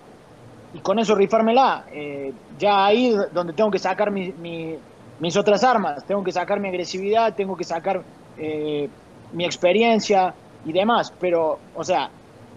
y 0.75 0.81
con 0.81 0.99
eso 0.99 1.15
rifármela. 1.15 1.87
Eh, 1.91 2.33
ya 2.59 2.85
ahí 2.87 3.15
donde 3.33 3.55
tengo 3.55 3.71
que 3.71 3.79
sacar 3.79 4.11
mis 4.11 5.37
otras 5.37 5.65
armas, 5.65 6.05
tengo 6.07 6.23
que 6.23 6.33
sacar 6.33 6.61
mi 6.61 6.69
agresividad, 6.69 7.35
tengo 7.35 7.57
que 7.57 7.65
sacar 7.65 8.03
eh, 8.37 8.91
mi 9.33 9.45
experiencia 9.45 10.35
y 10.65 10.73
demás. 10.73 11.15
Pero, 11.19 11.59
o 11.75 11.85
sea, 11.85 12.11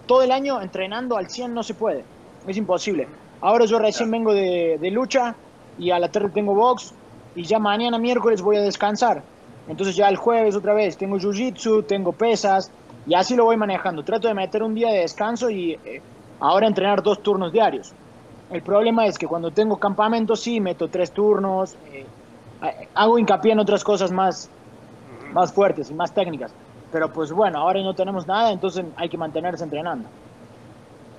todo 0.06 0.22
el 0.22 0.32
año 0.32 0.60
entrenando 0.60 1.16
al 1.16 1.28
100 1.28 1.54
no 1.54 1.62
se 1.62 1.74
puede. 1.74 2.04
es 2.46 2.56
imposible. 2.56 3.08
Ahora 3.40 3.64
yo 3.66 3.78
recién 3.78 4.10
vengo 4.10 4.32
de, 4.32 4.78
de 4.80 4.90
lucha 4.90 5.34
y 5.78 5.90
a 5.90 5.98
la 5.98 6.08
tarde 6.08 6.30
tengo 6.30 6.54
box 6.54 6.94
y 7.34 7.44
ya 7.44 7.58
mañana 7.58 7.98
miércoles 7.98 8.42
voy 8.42 8.56
a 8.56 8.62
descansar. 8.62 9.22
Entonces 9.68 9.96
ya 9.96 10.08
el 10.08 10.16
jueves 10.16 10.54
otra 10.56 10.74
vez 10.74 10.96
tengo 10.96 11.16
jiu-jitsu, 11.16 11.86
tengo 11.86 12.12
pesas 12.12 12.70
y 13.06 13.14
así 13.14 13.34
lo 13.34 13.44
voy 13.44 13.56
manejando. 13.56 14.02
Trato 14.02 14.28
de 14.28 14.34
meter 14.34 14.62
un 14.62 14.74
día 14.74 14.90
de 14.90 15.00
descanso 15.00 15.50
y 15.50 15.72
eh, 15.84 16.00
ahora 16.40 16.66
entrenar 16.66 17.02
dos 17.02 17.22
turnos 17.22 17.52
diarios. 17.52 17.92
El 18.50 18.62
problema 18.62 19.06
es 19.06 19.18
que 19.18 19.26
cuando 19.26 19.50
tengo 19.50 19.78
campamento 19.78 20.36
sí 20.36 20.60
meto 20.60 20.88
tres 20.88 21.10
turnos, 21.12 21.76
eh, 21.92 22.06
hago 22.94 23.18
hincapié 23.18 23.52
en 23.52 23.58
otras 23.58 23.82
cosas 23.82 24.12
más, 24.12 24.50
más 25.32 25.52
fuertes 25.52 25.90
y 25.90 25.94
más 25.94 26.12
técnicas. 26.12 26.52
Pero 26.94 27.12
pues 27.12 27.32
bueno, 27.32 27.58
ahora 27.58 27.82
no 27.82 27.92
tenemos 27.92 28.24
nada, 28.24 28.52
entonces 28.52 28.84
hay 28.94 29.08
que 29.08 29.18
mantenerse 29.18 29.64
entrenando. 29.64 30.08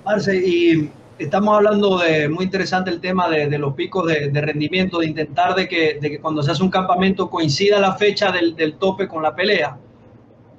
Marce, 0.06 0.34
y 0.34 0.90
estamos 1.18 1.54
hablando 1.54 1.98
de, 1.98 2.30
muy 2.30 2.46
interesante 2.46 2.88
el 2.88 2.98
tema 2.98 3.28
de, 3.28 3.58
los 3.58 3.74
picos 3.74 4.06
de, 4.06 4.30
rendimiento, 4.40 5.00
de 5.00 5.06
intentar 5.08 5.54
de 5.54 5.68
que, 5.68 5.98
de 6.00 6.12
que, 6.12 6.18
cuando 6.18 6.42
se 6.42 6.52
hace 6.52 6.62
un 6.62 6.70
campamento 6.70 7.28
coincida 7.28 7.78
la 7.78 7.92
fecha 7.92 8.32
del, 8.32 8.56
del 8.56 8.76
tope 8.78 9.06
con 9.06 9.22
la 9.22 9.34
pelea. 9.34 9.76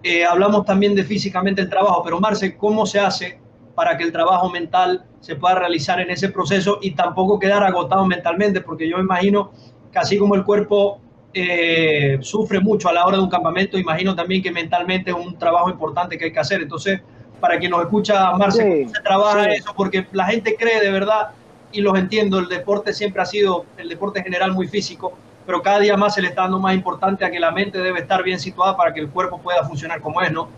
Eh, 0.03 0.23
hablamos 0.23 0.65
también 0.65 0.93
de 0.93 1.03
físicamente 1.03 1.62
el 1.62 1.69
trabajo, 1.69 2.03
pero 2.03 2.19
Marce, 2.19 2.56
¿cómo 2.56 2.86
se 2.86 2.99
hace 2.99 3.39
para 3.73 3.97
que 3.97 4.03
el 4.03 4.12
trabajo 4.12 4.51
mental 4.51 5.03
se 5.19 5.36
pueda 5.36 5.56
realizar 5.56 5.99
en 5.99 6.12
ese 6.12 6.30
proceso 6.30 6.77
y 6.80 6.91
tampoco 6.91 7.39
quedar 7.39 7.63
agotado 7.63 8.06
mentalmente? 8.06 8.62
Porque 8.62 8.88
yo 8.88 8.99
imagino 8.99 9.49
que 9.91 9.97
así 9.97 10.19
como 10.19 10.36
el 10.36 10.43
cuerpo 10.43 11.01
eh, 11.39 12.17
sufre 12.21 12.60
mucho 12.60 12.89
a 12.89 12.93
la 12.93 13.06
hora 13.06 13.17
de 13.17 13.23
un 13.23 13.30
campamento, 13.30 13.78
imagino 13.78 14.15
también 14.15 14.41
que 14.41 14.52
mentalmente 14.52 15.12
es 15.12 15.15
un 15.15 15.38
trabajo 15.38 15.69
importante 15.69 16.17
que 16.17 16.26
hay 16.26 16.34
que 16.34 16.39
hacer. 16.39 16.63
Entonces, 16.63 17.00
para 17.39 17.60
quien 17.60 17.69
nos 17.69 17.82
escucha, 17.82 18.32
Marce, 18.32 18.63
¿cómo 18.63 18.95
se 18.95 19.02
trabaja 19.04 19.45
eso? 19.54 19.71
Porque 19.78 20.08
la 20.13 20.26
gente 20.26 20.56
cree 20.58 20.82
de 20.82 20.89
verdad, 20.89 21.30
y 21.71 21.82
los 21.82 21.95
entiendo, 21.95 22.39
el 22.39 22.47
deporte 22.47 22.91
siempre 22.91 23.21
ha 23.21 23.26
sido, 23.26 23.65
el 23.78 23.88
deporte 23.88 24.17
en 24.17 24.26
general, 24.26 24.54
muy 24.54 24.67
físico, 24.67 25.13
pero 25.45 25.62
cada 25.62 25.80
día 25.80 25.95
más 25.95 26.15
se 26.15 26.23
le 26.23 26.30
está 26.30 26.41
dando 26.41 26.58
más 26.58 26.73
importante 26.73 27.23
a 27.23 27.30
que 27.30 27.39
la 27.39 27.52
mente 27.52 27.78
debe 27.78 28.00
estar 28.00 28.23
bien 28.23 28.39
situada 28.39 28.76
para 28.76 28.91
que 28.91 29.00
el 29.00 29.10
cuerpo 29.10 29.38
pueda 29.38 29.63
funcionar 29.63 30.02
como 30.02 30.21
es, 30.21 30.32
¿no? 30.32 30.50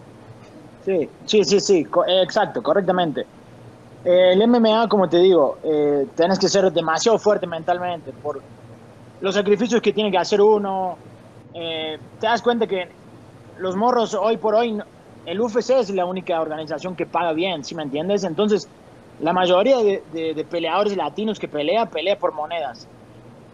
Sí, 0.85 1.09
sí, 1.25 1.43
sí, 1.43 1.59
sí, 1.59 1.87
exacto, 2.21 2.63
correctamente. 2.63 3.25
Eh, 4.05 4.31
el 4.31 4.47
MMA, 4.47 4.87
como 4.87 5.09
te 5.09 5.17
digo, 5.17 5.57
eh, 5.61 6.07
tienes 6.15 6.39
que 6.39 6.47
ser 6.47 6.71
demasiado 6.71 7.19
fuerte 7.19 7.45
mentalmente 7.45 8.13
por 8.23 8.41
los 9.21 9.35
sacrificios 9.35 9.81
que 9.81 9.93
tiene 9.93 10.11
que 10.11 10.17
hacer 10.17 10.41
uno. 10.41 10.97
Eh, 11.53 11.97
te 12.19 12.27
das 12.27 12.41
cuenta 12.41 12.67
que 12.67 12.87
los 13.57 13.75
morros 13.75 14.13
hoy 14.13 14.37
por 14.37 14.55
hoy 14.55 14.79
el 15.25 15.39
UFC 15.39 15.71
es 15.71 15.89
la 15.91 16.05
única 16.05 16.41
organización 16.41 16.95
que 16.95 17.05
paga 17.05 17.33
bien, 17.33 17.63
¿sí 17.63 17.75
me 17.75 17.83
entiendes? 17.83 18.23
Entonces, 18.23 18.67
la 19.19 19.33
mayoría 19.33 19.77
de, 19.77 20.47
peleadores 20.49 20.95
latinos 20.95 21.39
que 21.39 21.47
pelea, 21.47 21.85
pelea 21.85 22.17
por 22.17 22.33
monedas. 22.33 22.87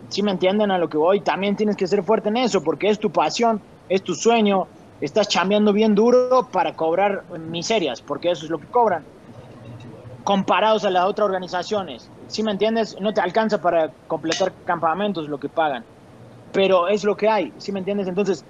¿Sí 0.10 0.22
me 0.22 0.32
entienden 0.32 0.70
a 0.72 0.78
lo 0.78 0.88
que 0.88 0.98
voy? 0.98 1.22
También 1.22 1.56
tienes 1.56 1.76
que 1.76 1.88
ser 1.88 2.04
fuerte 2.04 2.30
en 2.30 2.38
eso, 2.38 2.64
porque 2.64 2.90
es 2.90 3.00
tu 3.00 3.10
pasión, 3.10 3.60
es 3.90 4.04
tu 4.04 4.14
sueño, 4.14 4.68
estás 5.02 5.28
chambeando 5.28 5.74
bien 5.74 5.96
duro 5.96 6.48
para 6.52 6.76
cobrar 6.76 7.24
miserias, 7.50 8.02
porque 8.02 8.30
eso 8.32 8.46
es 8.46 8.52
lo 8.52 8.60
que 8.60 8.68
cobran. 8.68 9.04
Comparados 10.24 10.86
a 10.86 10.92
las 10.92 11.06
otras 11.06 11.26
organizaciones, 11.26 12.10
¿sí 12.28 12.44
me 12.44 12.52
entiendes? 12.52 13.00
No 13.00 13.14
te 13.14 13.22
alcanza 13.22 13.62
para 13.62 13.92
completar 14.08 14.52
campamentos 14.66 15.28
lo 15.30 15.40
que 15.40 15.50
pagan, 15.50 15.84
pero 16.52 16.88
es 16.88 17.04
lo 17.04 17.16
que 17.16 17.30
hay, 17.30 17.54
¿sí 17.58 17.72
me 17.72 17.80
entiendes? 17.80 18.08
Entonces, 18.08 18.46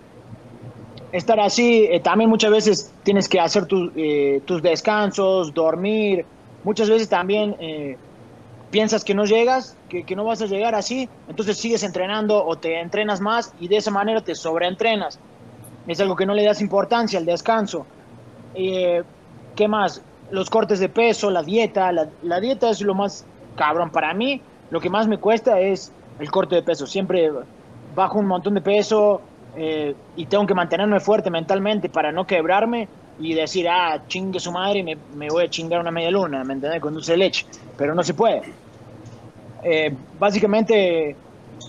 estar 1.12 1.40
así, 1.40 1.88
eh, 1.90 2.00
también 2.00 2.30
muchas 2.30 2.52
veces 2.52 2.94
tienes 3.04 3.30
que 3.30 3.40
hacer 3.40 3.68
eh, 3.96 4.42
tus 4.46 4.62
descansos, 4.62 5.54
dormir, 5.54 6.26
muchas 6.64 6.90
veces 6.90 7.08
también 7.08 7.56
eh, 7.60 7.98
piensas 8.70 9.04
que 9.04 9.14
no 9.14 9.26
llegas, 9.26 9.78
que, 9.90 10.04
que, 10.04 10.16
no 10.16 10.26
vas 10.26 10.42
a 10.42 10.46
llegar 10.46 10.76
así, 10.76 11.08
entonces 11.28 11.58
sigues 11.58 11.84
entrenando 11.84 12.44
o 12.44 12.58
te 12.58 12.82
entrenas 12.82 13.22
más 13.22 13.54
y 13.60 13.68
de 13.68 13.78
esa 13.78 13.92
manera 13.92 14.22
te 14.22 14.36
sobreentrenas. 14.36 15.20
Es 15.88 16.00
algo 16.02 16.16
que 16.16 16.26
no 16.26 16.34
le 16.34 16.44
das 16.44 16.62
importancia 16.62 17.20
al 17.20 17.26
descanso. 17.26 17.86
¿Qué 18.56 19.68
más? 19.68 20.02
Los 20.32 20.50
cortes 20.50 20.80
de 20.80 20.90
peso, 20.90 21.30
la 21.30 21.44
dieta, 21.44 21.92
la 21.92 22.40
dieta 22.40 22.72
es 22.72 22.82
lo 22.82 22.96
más 22.96 23.24
cabrón 23.56 23.89
para 23.89 24.13
mí. 24.13 24.41
Lo 24.70 24.80
que 24.80 24.89
más 24.89 25.08
me 25.08 25.18
cuesta 25.18 25.60
es 25.60 25.91
el 26.20 26.32
corte 26.32 26.56
de 26.56 26.63
peso. 26.63 26.88
Siempre 26.88 27.32
bajo 27.96 28.20
un 28.20 28.28
montón 28.28 28.54
de 28.56 28.62
peso, 28.62 29.22
eh, 29.58 29.96
y 30.18 30.26
tengo 30.26 30.46
que 30.46 30.54
mantenerme 30.54 31.00
fuerte 31.00 31.30
mentalmente 31.30 31.88
para 31.88 32.12
no 32.12 32.28
quebrarme 32.28 32.88
y 33.20 33.34
decir, 33.34 33.70
ah, 33.70 34.02
chingue 34.08 34.39
su 34.39 34.52
madre, 34.52 34.84
me, 34.84 34.98
me 35.15 35.30
voy 35.30 35.46
a 35.46 35.50
chingar 35.50 35.80
una 35.80 35.91
media 35.91 36.12
luna, 36.12 36.44
¿me 36.44 36.54
entiendes? 36.54 36.82
Con 36.82 36.94
dulce 36.94 37.15
leche, 37.15 37.46
pero 37.78 37.96
no 37.96 38.04
se 38.04 38.13
puede. 38.13 38.41
Eh, 39.63 39.96
básicamente, 40.20 41.15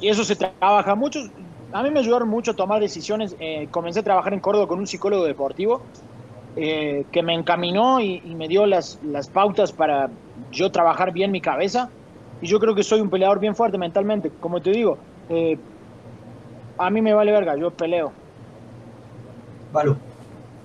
y 0.01 0.09
eso 0.09 0.25
se 0.25 0.35
trabaja 0.35 0.95
mucho. 0.97 1.21
A 1.73 1.83
mí 1.83 1.91
me 1.91 2.01
ayudaron 2.01 2.29
mucho 2.29 2.51
a 2.51 2.55
tomar 2.55 2.81
decisiones. 2.81 3.37
Eh, 3.39 3.69
comencé 3.71 4.01
a 4.01 4.03
trabajar 4.03 4.35
en 4.35 4.41
Córdoba 4.41 4.67
con 4.67 4.81
un 4.81 4.87
psicólogo 4.87 5.25
deportivo 5.25 5.83
que 6.57 7.23
me 7.23 7.35
encaminó 7.35 8.01
y, 8.01 8.23
y, 8.25 8.35
me 8.35 8.49
dio 8.49 8.65
las 8.65 8.99
pautas 9.31 9.73
para 9.73 10.09
yo 10.53 10.71
trabajar 10.71 11.13
bien 11.13 11.31
mi 11.31 11.41
cabeza. 11.41 11.91
Y 12.41 12.47
yo 12.47 12.61
creo 12.61 12.75
que 12.75 12.83
soy 12.83 13.01
un 13.01 13.11
peleador 13.11 13.41
bien 13.41 13.55
fuerte 13.55 13.79
mentalmente. 13.79 14.31
Como 14.41 14.61
te 14.61 14.71
digo, 14.71 14.99
a 16.79 16.91
mí 16.91 17.03
me 17.03 17.15
vale 17.15 17.33
verga, 17.33 17.57
yo 17.57 17.71
peleo. 17.71 18.13
Vale. 19.73 19.95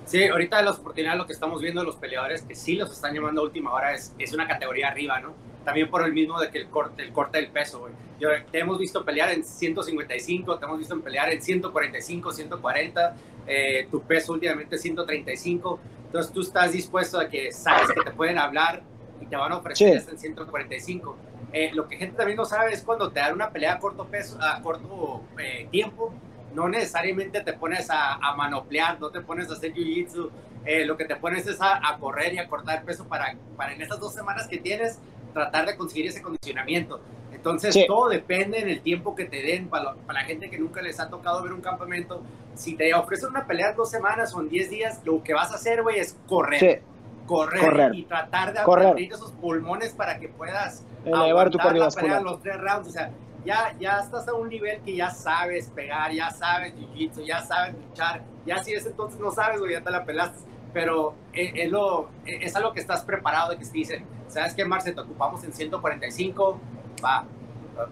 Sí, 0.04 0.26
ahorita 0.26 0.58
de 0.58 0.64
las 0.64 0.78
oportunidades 0.78 1.18
lo 1.18 1.26
que 1.26 1.32
estamos 1.32 1.60
viendo 1.60 1.80
de 1.80 1.86
los 1.86 1.96
peleadores 1.96 2.42
que 2.42 2.54
sí 2.54 2.76
los 2.76 2.92
están 2.92 3.14
llamando 3.14 3.40
a 3.40 3.44
última 3.44 3.72
hora 3.72 3.94
es, 3.94 4.14
es 4.18 4.32
una 4.32 4.46
categoría 4.46 4.88
arriba, 4.88 5.20
¿no? 5.20 5.32
También 5.64 5.88
por 5.88 6.04
el 6.04 6.12
mismo 6.12 6.40
de 6.40 6.50
que 6.50 6.58
el 6.58 6.68
corte, 6.68 7.02
el 7.02 7.12
corte 7.12 7.38
del 7.38 7.48
peso, 7.48 7.80
güey. 7.80 7.92
Yo, 8.18 8.28
te 8.50 8.58
hemos 8.58 8.78
visto 8.78 9.04
pelear 9.04 9.30
en 9.30 9.44
155, 9.44 10.58
te 10.58 10.64
hemos 10.64 10.78
visto 10.78 11.00
pelear 11.00 11.30
en 11.30 11.40
145, 11.40 12.32
140, 12.32 13.16
eh, 13.46 13.88
tu 13.90 14.02
peso 14.02 14.32
últimamente 14.32 14.76
es 14.76 14.82
135. 14.82 15.80
Entonces 16.06 16.32
tú 16.32 16.40
estás 16.42 16.72
dispuesto 16.72 17.18
a 17.18 17.28
que 17.28 17.52
sabes 17.52 17.90
que 17.92 18.02
te 18.02 18.10
pueden 18.10 18.38
hablar 18.38 18.82
y 19.22 19.26
te 19.26 19.36
van 19.36 19.52
a 19.52 19.56
ofrecer 19.56 20.00
sí. 20.00 20.10
en 20.10 20.18
145 20.18 21.16
eh, 21.52 21.70
lo 21.74 21.86
que 21.86 21.96
gente 21.96 22.16
también 22.16 22.36
no 22.36 22.46
sabe 22.46 22.72
es 22.72 22.82
cuando 22.82 23.10
te 23.12 23.20
dan 23.20 23.34
una 23.34 23.50
pelea 23.50 23.74
a 23.74 23.78
corto, 23.78 24.06
peso, 24.06 24.38
a 24.40 24.60
corto 24.62 25.22
eh, 25.38 25.68
tiempo, 25.70 26.14
no 26.54 26.68
necesariamente 26.68 27.42
te 27.42 27.52
pones 27.52 27.90
a, 27.90 28.14
a, 28.14 28.34
manoplear, 28.34 28.98
no 28.98 29.10
te 29.10 29.20
pones 29.20 29.50
a 29.50 29.52
hacer 29.52 29.74
jiu-jitsu, 29.74 30.30
eh, 30.64 30.86
lo 30.86 30.96
que 30.96 31.04
te 31.04 31.16
pones 31.16 31.46
es 31.46 31.60
a, 31.60 31.76
a, 31.86 31.98
correr 31.98 32.32
y 32.34 32.38
a 32.38 32.48
cortar 32.48 32.84
peso 32.84 33.06
para, 33.06 33.36
para 33.56 33.74
en 33.74 33.82
estas 33.82 34.00
dos 34.00 34.14
semanas 34.14 34.48
que 34.48 34.58
tienes 34.58 34.98
tratar 35.34 35.66
de 35.66 35.76
conseguir 35.76 36.06
ese 36.06 36.22
condicionamiento. 36.22 37.00
Entonces, 37.32 37.74
sí. 37.74 37.84
todo 37.86 38.08
depende 38.08 38.58
en 38.58 38.68
el 38.68 38.80
tiempo 38.82 39.14
que 39.14 39.24
te 39.24 39.42
den. 39.42 39.68
Para, 39.68 39.94
para, 39.94 40.20
la 40.20 40.26
gente 40.26 40.48
que 40.48 40.58
nunca 40.58 40.80
les 40.80 41.00
ha 41.00 41.08
tocado 41.08 41.42
ver 41.42 41.52
un 41.52 41.60
campamento, 41.60 42.22
si 42.54 42.76
te 42.76 42.94
ofrecen 42.94 43.30
una 43.30 43.46
pelea 43.46 43.70
en 43.70 43.76
dos 43.76 43.90
semanas 43.90 44.32
o 44.34 44.40
en 44.40 44.48
diez 44.48 44.70
días, 44.70 45.00
lo 45.04 45.22
que 45.22 45.34
vas 45.34 45.50
a 45.50 45.56
hacer, 45.56 45.82
güey, 45.82 45.98
es 45.98 46.16
correr. 46.28 46.60
Sí. 46.60 46.91
Correr, 47.26 47.60
correr, 47.60 47.94
y 47.94 48.02
tratar 48.04 48.52
de 48.52 48.60
abrir 48.60 49.12
esos 49.12 49.30
pulmones 49.32 49.92
para 49.92 50.18
que 50.18 50.28
puedas 50.28 50.84
elevar 51.04 51.50
tu 51.50 51.58
cardiovascular. 51.58 52.22
los 52.22 52.40
tres 52.40 52.60
rounds, 52.60 52.88
o 52.88 52.90
sea, 52.90 53.10
ya, 53.44 53.74
ya 53.78 54.00
estás 54.00 54.28
a 54.28 54.34
un 54.34 54.48
nivel 54.48 54.80
que 54.82 54.94
ya 54.96 55.10
sabes 55.10 55.68
pegar, 55.68 56.12
ya 56.12 56.30
sabes 56.30 56.74
jiu-jitsu, 56.74 57.24
ya 57.24 57.42
sabes 57.42 57.74
luchar, 57.74 58.22
ya 58.46 58.62
si 58.62 58.72
es 58.72 58.86
entonces 58.86 59.18
no 59.20 59.30
sabes, 59.30 59.60
güey, 59.60 59.72
ya 59.72 59.80
te 59.80 59.90
la 59.90 60.04
pelaste, 60.04 60.38
pero 60.72 61.14
es, 61.32 61.52
es, 61.54 61.70
lo, 61.70 62.08
es 62.24 62.54
algo 62.56 62.72
que 62.72 62.80
estás 62.80 63.02
preparado 63.02 63.50
de 63.50 63.58
que 63.58 63.64
te 63.64 63.72
dicen, 63.72 64.04
¿sabes 64.28 64.54
qué, 64.54 64.64
Marce? 64.64 64.92
Te 64.92 65.00
ocupamos 65.00 65.42
en 65.44 65.52
145, 65.52 66.60
va, 67.04 67.24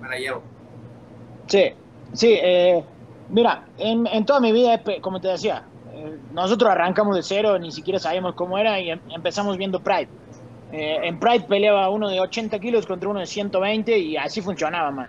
me 0.00 0.08
la 0.08 0.16
llevo. 0.16 0.42
Sí, 1.46 1.72
sí, 2.12 2.38
eh, 2.40 2.84
mira, 3.28 3.64
en, 3.78 4.06
en, 4.06 4.24
toda 4.24 4.40
mi 4.40 4.52
vida, 4.52 4.80
como 5.00 5.20
te 5.20 5.28
decía, 5.28 5.64
eh, 6.00 6.18
nosotros 6.32 6.70
arrancamos 6.70 7.16
de 7.16 7.22
cero, 7.22 7.58
ni 7.58 7.70
siquiera 7.70 7.98
sabíamos 7.98 8.34
cómo 8.34 8.56
era 8.58 8.80
y 8.80 8.90
em, 8.90 9.00
empezamos 9.10 9.56
viendo 9.56 9.80
Pride. 9.80 10.08
Eh, 10.72 10.98
en 11.02 11.18
Pride 11.18 11.46
peleaba 11.48 11.90
uno 11.90 12.08
de 12.08 12.20
80 12.20 12.58
kilos 12.58 12.86
contra 12.86 13.08
uno 13.08 13.20
de 13.20 13.26
120 13.26 13.98
y 13.98 14.16
así 14.16 14.40
funcionaba, 14.40 14.90
man. 14.90 15.08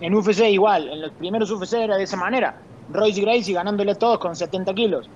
En 0.00 0.14
UFC 0.14 0.40
igual, 0.50 0.88
en 0.88 1.02
los 1.02 1.12
primeros 1.12 1.50
UFC 1.50 1.74
era 1.74 1.96
de 1.96 2.04
esa 2.04 2.16
manera. 2.16 2.56
Royce 2.90 3.20
Gracie 3.20 3.54
ganándole 3.54 3.92
a 3.92 3.94
todos 3.94 4.18
con 4.18 4.34
70 4.34 4.74
kilos. 4.74 5.08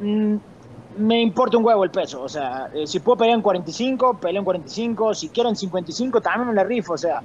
Mm, 0.00 0.36
me 0.96 1.20
importa 1.20 1.56
un 1.56 1.64
huevo 1.64 1.84
el 1.84 1.90
peso, 1.90 2.22
o 2.22 2.28
sea, 2.28 2.68
eh, 2.74 2.86
si 2.86 3.00
puedo 3.00 3.18
pelear 3.18 3.36
en 3.36 3.42
45, 3.42 4.18
peleo 4.18 4.40
en 4.40 4.44
45, 4.44 5.14
si 5.14 5.28
quiero 5.30 5.48
en 5.48 5.56
55 5.56 6.20
también 6.20 6.48
me 6.48 6.54
la 6.54 6.64
rifo, 6.64 6.94
o 6.94 6.98
sea, 6.98 7.22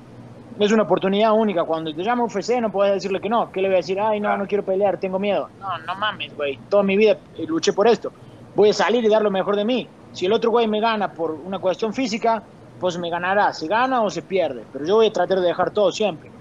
es 0.60 0.72
una 0.72 0.84
oportunidad 0.84 1.34
única. 1.34 1.64
Cuando 1.64 1.94
te 1.94 2.04
llama 2.04 2.26
UFC 2.26 2.60
no 2.60 2.72
puedes 2.72 2.94
decirle 2.94 3.22
que 3.22 3.30
no. 3.30 3.52
¿Qué 3.52 3.62
le 3.62 3.68
voy 3.68 3.76
a 3.76 3.78
decir? 3.78 4.00
Ay, 4.00 4.20
no, 4.20 4.36
no 4.38 4.48
quiero 4.48 4.64
pelear, 4.64 5.00
tengo 5.00 5.20
miedo. 5.20 5.50
No, 5.60 5.78
no 5.80 5.96
mames, 5.96 6.36
güey. 6.36 6.58
Toda 6.70 6.84
mi 6.84 6.98
vida 6.98 7.18
luché 7.48 7.74
por 7.74 7.88
esto. 7.88 8.12
Voy 8.56 8.70
a 8.70 8.74
salir 8.74 9.04
y 9.04 9.10
dar 9.10 9.22
lo 9.22 9.30
mejor 9.32 9.56
de 9.56 9.66
mí. 9.66 9.88
Si 10.14 10.26
el 10.26 10.34
otro 10.34 10.50
güey 10.52 10.68
me 10.68 10.80
gana 10.80 11.12
por 11.12 11.32
una 11.32 11.60
cuestión 11.60 11.94
física, 11.94 12.42
pues 12.80 12.98
me 12.98 13.10
ganará. 13.10 13.54
Se 13.54 13.68
gana 13.68 14.02
o 14.02 14.10
se 14.10 14.24
pierde. 14.24 14.64
Pero 14.74 14.86
yo 14.86 14.96
voy 14.96 15.08
a 15.08 15.14
tratar 15.14 15.40
de 15.40 15.48
dejar 15.48 15.72
todo 15.72 15.92
siempre. 15.92 16.32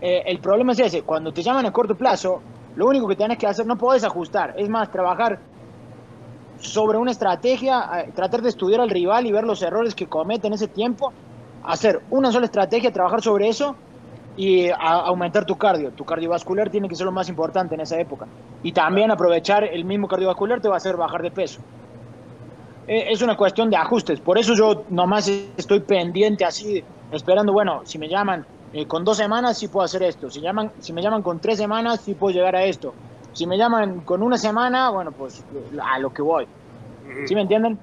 Eh, 0.00 0.24
el 0.26 0.40
problema 0.40 0.72
es 0.72 0.80
ese. 0.80 1.02
Cuando 1.02 1.32
te 1.32 1.42
llaman 1.42 1.66
a 1.66 1.72
corto 1.72 1.94
plazo, 1.94 2.42
lo 2.74 2.86
único 2.86 3.06
que 3.06 3.14
tienes 3.14 3.38
que 3.38 3.46
hacer, 3.46 3.66
no 3.66 3.76
podés 3.76 4.02
ajustar. 4.02 4.54
Es 4.56 4.68
más, 4.68 4.90
trabajar 4.90 5.38
sobre 6.58 6.98
una 6.98 7.10
estrategia, 7.10 8.06
tratar 8.14 8.42
de 8.42 8.48
estudiar 8.48 8.80
al 8.80 8.90
rival 8.90 9.26
y 9.26 9.32
ver 9.32 9.44
los 9.44 9.62
errores 9.62 9.94
que 9.94 10.06
comete 10.06 10.46
en 10.46 10.54
ese 10.54 10.68
tiempo, 10.68 11.12
hacer 11.64 12.02
una 12.10 12.30
sola 12.30 12.46
estrategia, 12.46 12.92
trabajar 12.92 13.22
sobre 13.22 13.48
eso 13.48 13.76
y 14.36 14.68
aumentar 14.70 15.44
tu 15.44 15.56
cardio. 15.56 15.92
Tu 15.92 16.04
cardiovascular 16.04 16.70
tiene 16.70 16.88
que 16.88 16.96
ser 16.96 17.06
lo 17.06 17.12
más 17.12 17.28
importante 17.28 17.74
en 17.74 17.80
esa 17.80 17.98
época. 17.98 18.26
Y 18.62 18.72
también 18.72 19.10
aprovechar 19.10 19.64
el 19.64 19.84
mismo 19.84 20.08
cardiovascular 20.08 20.60
te 20.60 20.68
va 20.68 20.74
a 20.74 20.76
hacer 20.78 20.96
bajar 20.96 21.22
de 21.22 21.30
peso. 21.30 21.60
Eh, 22.86 23.06
es 23.10 23.22
una 23.22 23.36
cuestión 23.36 23.70
de 23.70 23.76
ajustes. 23.76 24.20
Por 24.20 24.38
eso 24.38 24.54
yo 24.54 24.84
nomás 24.90 25.28
estoy 25.28 25.80
pendiente 25.80 26.44
así, 26.44 26.82
esperando, 27.10 27.52
bueno, 27.52 27.82
si 27.84 27.98
me 27.98 28.08
llaman 28.08 28.44
eh, 28.72 28.86
con 28.86 29.04
dos 29.04 29.16
semanas 29.16 29.56
sí 29.56 29.68
puedo 29.68 29.84
hacer 29.84 30.02
esto. 30.02 30.28
Si, 30.30 30.40
llaman, 30.40 30.72
si 30.80 30.92
me 30.92 31.00
llaman 31.00 31.22
con 31.22 31.38
tres 31.38 31.58
semanas 31.58 32.00
sí 32.00 32.14
puedo 32.14 32.34
llegar 32.34 32.56
a 32.56 32.64
esto. 32.64 32.92
Si 33.32 33.46
me 33.46 33.56
llaman 33.56 34.00
con 34.00 34.22
una 34.22 34.36
semana, 34.36 34.90
bueno, 34.90 35.12
pues 35.12 35.44
a 35.80 35.98
lo 35.98 36.12
que 36.12 36.22
voy. 36.22 36.46
¿Sí 37.26 37.34
me 37.34 37.42
entienden? 37.42 37.78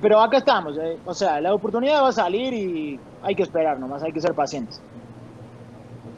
Pero 0.00 0.20
acá 0.20 0.38
estamos, 0.38 0.76
eh. 0.78 0.98
o 1.04 1.14
sea, 1.14 1.40
la 1.40 1.52
oportunidad 1.52 2.02
va 2.02 2.08
a 2.08 2.12
salir 2.12 2.52
y 2.52 3.00
hay 3.22 3.34
que 3.34 3.42
esperar 3.42 3.78
nomás, 3.78 4.02
hay 4.02 4.12
que 4.12 4.20
ser 4.20 4.34
pacientes. 4.34 4.80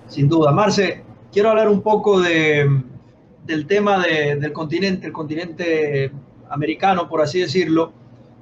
Sin 0.09 0.29
duda. 0.29 0.53
Marce, 0.53 1.03
quiero 1.33 1.51
hablar 1.51 1.69
un 1.69 1.81
poco 1.81 2.21
de, 2.21 2.83
del 3.45 3.67
tema 3.67 3.99
del 3.99 4.53
continente, 4.53 5.07
el 5.07 5.13
continente 5.13 6.13
americano, 6.51 7.09
por 7.09 7.23
así 7.23 7.41
decirlo, 7.41 7.93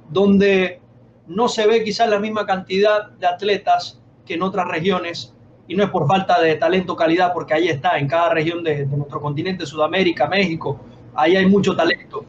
donde 0.09 0.81
no 1.27 1.47
se 1.47 1.65
ve 1.65 1.83
quizás 1.83 2.09
la 2.09 2.19
misma 2.19 2.45
cantidad 2.45 3.09
de 3.11 3.27
atletas 3.27 4.01
que 4.25 4.33
en 4.33 4.43
otras 4.43 4.67
regiones 4.67 5.33
y 5.67 5.75
no 5.75 5.83
es 5.85 5.89
por 5.89 6.05
falta 6.05 6.41
de 6.41 6.55
talento, 6.55 6.97
calidad, 6.97 7.31
porque 7.33 7.53
ahí 7.53 7.69
está, 7.69 7.97
en 7.97 8.07
cada 8.07 8.29
región 8.33 8.61
de, 8.61 8.85
nuestro 8.87 9.21
continente, 9.21 9.65
Sudamérica, 9.65 10.27
México, 10.27 10.81
ahí 11.15 11.37
hay 11.37 11.45
mucho 11.45 11.73
talento. 11.73 12.25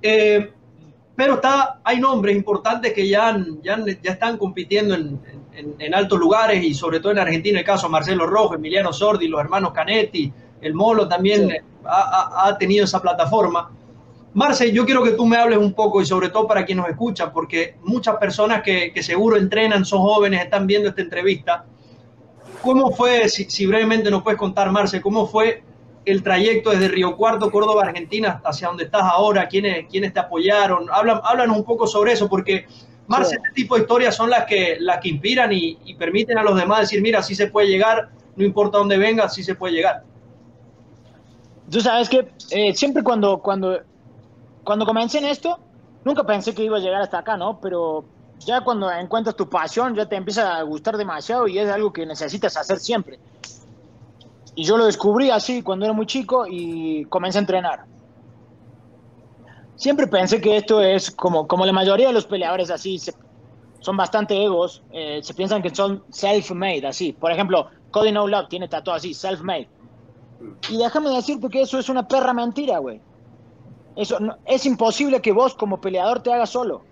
Eh, 0.00 0.50
pero 1.20 1.34
está, 1.34 1.80
hay 1.84 2.00
nombres 2.00 2.34
importantes 2.34 2.94
que 2.94 3.06
ya, 3.06 3.36
ya, 3.62 3.76
ya 4.02 4.12
están 4.12 4.38
compitiendo 4.38 4.94
en, 4.94 5.20
en, 5.52 5.94
altos 5.94 6.18
lugares 6.18 6.64
y 6.64 6.72
sobre 6.72 6.98
todo 6.98 7.12
en 7.12 7.18
Argentina, 7.18 7.58
el 7.58 7.64
caso 7.66 7.90
Marcelo 7.90 8.26
Rojo, 8.26 8.54
Emiliano 8.54 8.90
Sordi, 8.90 9.28
los 9.28 9.38
hermanos 9.38 9.72
Canetti, 9.74 10.32
el 10.62 10.72
Molo 10.72 11.06
también 11.06 11.62
ha, 11.84 12.46
ha, 12.46 12.56
tenido 12.56 12.86
esa 12.86 13.02
plataforma. 13.02 13.70
Marce, 14.32 14.72
yo 14.72 14.86
quiero 14.86 15.02
que 15.02 15.10
tú 15.10 15.26
me 15.26 15.36
hables 15.36 15.58
un 15.58 15.74
poco 15.74 16.00
y 16.00 16.06
sobre 16.06 16.30
todo 16.30 16.46
para 16.46 16.64
quienes 16.64 16.84
nos 16.84 16.90
escuchan, 16.90 17.30
porque 17.34 17.76
muchas 17.82 18.16
personas 18.16 18.62
que, 18.62 18.90
que 18.90 19.02
seguro 19.02 19.36
entrenan, 19.36 19.84
son 19.84 20.00
jóvenes, 20.00 20.42
están 20.42 20.66
viendo 20.66 20.88
esta 20.88 21.02
entrevista 21.02 21.66
¿Cómo 22.62 22.90
fue, 22.92 23.28
si, 23.28 23.66
brevemente 23.66 24.10
nos 24.10 24.22
puedes 24.22 24.38
contar, 24.38 24.70
Marce, 24.70 25.00
cómo 25.00 25.26
fue 25.26 25.62
el 26.10 26.22
trayecto 26.22 26.70
desde 26.70 26.88
Río 26.88 27.16
Cuarto, 27.16 27.50
Córdoba, 27.50 27.82
Argentina, 27.84 28.40
hacia 28.44 28.68
donde 28.68 28.84
estás 28.84 29.02
ahora? 29.02 29.48
¿Quiénes, 29.48 29.86
quiénes 29.90 30.12
te 30.12 30.20
apoyaron? 30.20 30.88
Hablan, 30.92 31.20
háblanos 31.22 31.56
un 31.56 31.64
poco 31.64 31.86
sobre 31.86 32.12
eso, 32.12 32.28
porque, 32.28 32.66
Marce, 33.06 33.36
este 33.36 33.50
tipo 33.54 33.74
de 33.74 33.82
historias 33.82 34.14
son 34.14 34.30
las 34.30 34.44
que, 34.46 34.76
las 34.80 35.00
que 35.00 35.08
inspiran 35.08 35.52
y, 35.52 35.76
permiten 35.98 36.38
a 36.38 36.42
los 36.42 36.56
demás 36.56 36.80
decir, 36.80 37.02
mira, 37.02 37.22
sí 37.22 37.34
se 37.34 37.48
puede 37.48 37.68
llegar, 37.68 38.10
no 38.36 38.44
importa 38.44 38.78
dónde 38.78 38.98
venga, 38.98 39.28
sí 39.28 39.42
se 39.42 39.54
puede 39.54 39.74
llegar. 39.74 40.02
Tú 41.70 41.80
sabes 41.80 42.08
que 42.08 42.28
eh, 42.50 42.74
siempre 42.74 43.02
cuando, 43.02 43.38
cuando, 43.38 43.80
cuando 44.64 44.86
comencé 44.86 45.18
en 45.18 45.26
esto, 45.26 45.58
nunca 46.04 46.24
pensé 46.24 46.54
que 46.54 46.64
iba 46.64 46.78
a 46.78 46.80
llegar 46.80 47.02
hasta 47.02 47.18
acá, 47.18 47.36
¿no? 47.36 47.60
Pero 47.60 48.04
ya 48.40 48.62
cuando 48.62 48.90
encuentras 48.90 49.36
tu 49.36 49.48
pasión, 49.48 49.94
ya 49.94 50.06
te 50.06 50.16
empieza 50.16 50.56
a 50.56 50.62
gustar 50.62 50.96
demasiado 50.96 51.46
y 51.46 51.58
es 51.58 51.68
algo 51.70 51.92
que 51.92 52.06
necesitas 52.06 52.56
hacer 52.56 52.78
siempre. 52.78 53.18
Y 54.54 54.64
yo 54.64 54.76
lo 54.76 54.86
descubrí 54.86 55.30
así 55.30 55.62
cuando 55.62 55.84
era 55.84 55.94
muy 55.94 56.06
chico 56.06 56.46
y 56.48 57.04
comencé 57.06 57.38
a 57.38 57.40
entrenar. 57.40 57.84
Siempre 59.76 60.06
pensé 60.06 60.40
que 60.40 60.56
esto 60.56 60.82
es 60.82 61.10
como, 61.10 61.46
como 61.46 61.64
la 61.64 61.72
mayoría 61.72 62.08
de 62.08 62.12
los 62.12 62.26
peleadores 62.26 62.70
así, 62.70 63.00
son 63.78 63.96
bastante 63.96 64.42
egos, 64.42 64.82
eh, 64.92 65.20
se 65.22 65.32
piensan 65.32 65.62
que 65.62 65.74
son 65.74 66.02
self-made, 66.10 66.86
así. 66.86 67.12
Por 67.12 67.32
ejemplo, 67.32 67.68
Cody 67.90 68.12
No 68.12 68.26
Love 68.26 68.48
tiene 68.48 68.68
tatuado 68.68 68.98
así, 68.98 69.14
self-made. 69.14 69.68
Y 70.68 70.76
déjame 70.76 71.10
decirte 71.10 71.48
que 71.48 71.62
eso 71.62 71.78
es 71.78 71.88
una 71.88 72.06
perra 72.06 72.34
mentira, 72.34 72.78
güey. 72.78 73.00
Eso 73.96 74.18
es 74.44 74.66
imposible 74.66 75.20
que 75.20 75.32
vos 75.32 75.54
como 75.54 75.80
peleador 75.80 76.22
te 76.22 76.32
hagas 76.32 76.50
solo 76.50 76.82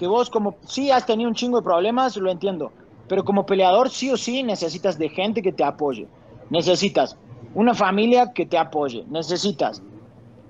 que 0.00 0.06
vos 0.06 0.30
como 0.30 0.56
sí 0.66 0.90
has 0.90 1.04
tenido 1.04 1.28
un 1.28 1.34
chingo 1.34 1.58
de 1.58 1.62
problemas, 1.62 2.16
lo 2.16 2.30
entiendo, 2.30 2.72
pero 3.06 3.22
como 3.22 3.44
peleador 3.44 3.90
sí 3.90 4.10
o 4.10 4.16
sí 4.16 4.42
necesitas 4.42 4.96
de 4.96 5.10
gente 5.10 5.42
que 5.42 5.52
te 5.52 5.62
apoye. 5.62 6.08
Necesitas 6.50 7.16
una 7.54 7.74
familia 7.74 8.32
que 8.32 8.46
te 8.46 8.58
apoye, 8.58 9.04
necesitas 9.08 9.82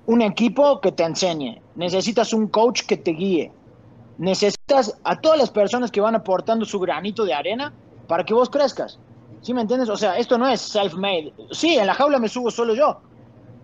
un 0.05 0.21
equipo 0.21 0.81
que 0.81 0.91
te 0.91 1.03
enseñe, 1.03 1.61
necesitas 1.75 2.33
un 2.33 2.47
coach 2.47 2.83
que 2.83 2.97
te 2.97 3.11
guíe, 3.11 3.51
necesitas 4.17 4.99
a 5.03 5.19
todas 5.19 5.37
las 5.37 5.49
personas 5.49 5.91
que 5.91 6.01
van 6.01 6.15
aportando 6.15 6.65
su 6.65 6.79
granito 6.79 7.23
de 7.25 7.33
arena 7.33 7.73
para 8.07 8.23
que 8.23 8.33
vos 8.33 8.49
crezcas. 8.49 8.99
¿Sí 9.41 9.53
me 9.53 9.61
entiendes? 9.61 9.89
O 9.89 9.97
sea, 9.97 10.17
esto 10.17 10.37
no 10.37 10.47
es 10.47 10.61
self-made. 10.61 11.33
Sí, 11.51 11.75
en 11.75 11.87
la 11.87 11.93
jaula 11.93 12.19
me 12.19 12.29
subo 12.29 12.51
solo 12.51 12.75
yo, 12.75 12.99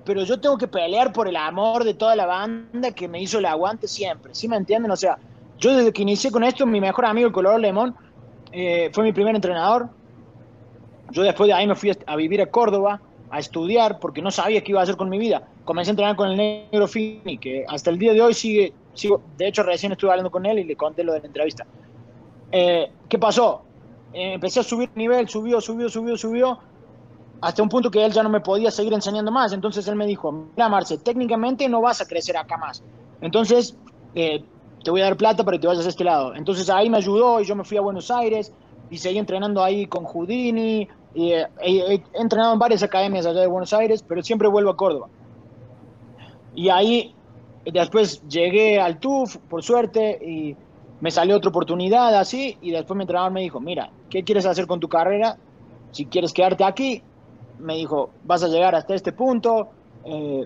pero 0.06 0.24
yo 0.24 0.40
tengo 0.40 0.58
que 0.58 0.68
pelear 0.68 1.14
por 1.14 1.28
el 1.28 1.36
amor 1.36 1.84
de 1.84 1.94
toda 1.94 2.16
la 2.16 2.26
banda 2.26 2.92
que 2.92 3.08
me 3.08 3.22
hizo 3.22 3.40
el 3.40 3.46
aguante 3.46 3.88
siempre. 3.88 4.34
¿Sí 4.34 4.48
me 4.48 4.56
entienden? 4.56 4.90
O 4.90 4.96
sea, 4.96 5.18
yo 5.60 5.76
desde 5.76 5.92
que 5.92 6.02
inicié 6.02 6.32
con 6.32 6.44
esto, 6.44 6.66
mi 6.66 6.82
mejor 6.82 7.06
amigo, 7.06 7.28
el 7.28 7.34
Colorado 7.34 7.60
Lemón, 7.60 7.96
eh, 8.52 8.90
fue 8.94 9.04
mi 9.04 9.14
primer 9.14 9.36
entrenador. 9.36 9.90
Yo 11.12 11.24
después 11.24 11.48
de 11.48 11.54
ahí 11.54 11.68
me 11.68 11.76
fui 11.76 11.92
a 12.06 12.16
vivir 12.16 12.42
a 12.42 12.48
Córdoba, 12.48 13.02
a 13.30 13.40
estudiar, 13.40 14.00
porque 14.00 14.22
no 14.22 14.32
sabía 14.32 14.62
qué 14.64 14.72
iba 14.72 14.80
a 14.80 14.84
hacer 14.84 14.98
con 14.98 15.10
mi 15.10 15.18
vida. 15.18 15.48
Comencé 15.66 15.92
a 15.92 15.94
entrenar 15.94 16.16
con 16.16 16.30
el 16.30 16.38
negro 16.38 16.88
Fini, 16.88 17.38
que 17.38 17.66
hasta 17.68 17.90
el 17.90 18.00
día 18.00 18.14
de 18.14 18.22
hoy 18.22 18.34
sigue, 18.34 18.74
sigo, 18.94 19.22
de 19.38 19.48
hecho 19.48 19.64
recién 19.64 19.92
estuve 19.92 20.12
hablando 20.12 20.32
con 20.32 20.46
él 20.46 20.60
y 20.60 20.64
le 20.64 20.76
conté 20.76 21.04
lo 21.04 21.14
de 21.14 21.20
la 21.20 21.28
entrevista. 21.28 21.66
Eh, 22.52 22.90
¿Qué 23.10 23.20
pasó? 23.20 23.64
Eh, 24.14 24.34
empecé 24.34 24.62
a 24.62 24.64
subir 24.64 24.90
nivel, 24.96 25.28
subió, 25.28 25.60
subió, 25.60 25.90
subió, 25.90 26.18
subió, 26.18 26.60
hasta 27.42 27.62
un 27.62 27.70
punto 27.70 27.92
que 27.92 28.04
él 28.04 28.12
ya 28.12 28.24
no 28.24 28.30
me 28.30 28.40
podía 28.40 28.72
seguir 28.72 28.94
enseñando 28.94 29.32
más. 29.32 29.52
Entonces 29.52 29.88
él 29.88 29.96
me 29.96 30.06
dijo, 30.06 30.32
mira 30.32 30.70
Marce, 30.70 30.98
técnicamente 30.98 31.68
no 31.68 31.82
vas 31.82 32.02
a 32.02 32.06
crecer 32.06 32.38
acá 32.38 32.58
más. 32.58 32.82
Entonces, 33.22 33.76
te 34.14 34.92
voy 34.92 35.02
a 35.02 35.06
dar 35.06 35.18
plata 35.18 35.44
para 35.44 35.58
que 35.58 35.62
te 35.62 35.68
vayas 35.68 35.86
a 35.86 35.90
este 35.90 36.04
lado. 36.04 36.34
Entonces 36.34 36.70
ahí 36.70 36.90
me 36.90 36.98
ayudó 36.98 37.42
y 37.42 37.46
yo 37.46 37.56
me 37.56 37.64
fui 37.64 37.78
a 37.78 37.82
Buenos 37.82 38.10
Aires 38.10 38.54
y 38.90 38.98
seguí 38.98 39.18
entrenando 39.18 39.64
ahí 39.64 39.88
con 39.88 40.04
Houdini. 40.06 40.88
Y, 41.14 41.32
eh, 41.32 41.48
he, 41.62 42.04
entrenado 42.14 42.54
en 42.54 42.60
varias 42.60 42.84
academias 42.84 43.26
allá 43.26 43.42
de 43.42 43.48
Buenos 43.48 43.74
Aires, 43.74 44.04
pero 44.08 44.22
siempre 44.22 44.48
vuelvo 44.48 44.72
a 44.72 44.78
Córdoba. 44.78 45.08
Y 46.56 46.70
ahí 46.70 47.16
después 47.66 48.22
llegué 48.28 48.80
al 48.80 49.00
TUF, 49.00 49.38
por 49.50 49.64
suerte, 49.64 50.20
y 50.24 50.56
me 51.02 51.12
salió 51.12 51.38
otra 51.38 51.50
oportunidad 51.50 52.16
así, 52.16 52.58
y 52.62 52.72
después 52.72 52.98
mi 52.98 53.04
entrenador 53.04 53.32
me 53.32 53.42
dijo, 53.42 53.60
mira, 53.60 53.92
¿qué 54.10 54.24
quieres 54.24 54.46
hacer 54.46 54.68
con 54.68 54.80
tu 54.80 54.88
carrera? 54.88 55.38
Si 55.92 56.06
quieres 56.06 56.34
quedarte 56.34 56.64
aquí, 56.64 57.04
me 57.60 57.76
dijo, 57.76 58.10
vas 58.24 58.44
a 58.44 58.48
llegar 58.48 58.76
hasta 58.76 58.96
este 58.96 59.12
punto, 59.12 59.70
eh, 60.06 60.46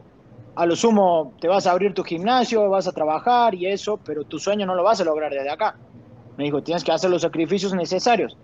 a 0.56 0.66
lo 0.66 0.76
sumo 0.76 1.34
te 1.40 1.48
vas 1.48 1.68
a 1.68 1.72
abrir 1.72 1.94
tu 1.94 2.04
gimnasio, 2.04 2.70
vas 2.70 2.88
a 2.88 2.92
trabajar 2.92 3.56
y 3.56 3.68
eso, 3.68 3.98
pero 4.04 4.24
tu 4.24 4.40
sueño 4.40 4.66
no 4.66 4.76
lo 4.76 4.84
vas 4.84 5.00
a 5.00 5.06
lograr 5.06 5.32
desde 5.32 5.50
acá. 5.50 5.78
Me 6.42 6.46
dijo, 6.46 6.64
tienes 6.64 6.84
que 6.84 6.92
hacer 6.92 7.12
los 7.12 7.22
sacrificios 7.22 7.72
necesarios. 7.76 8.36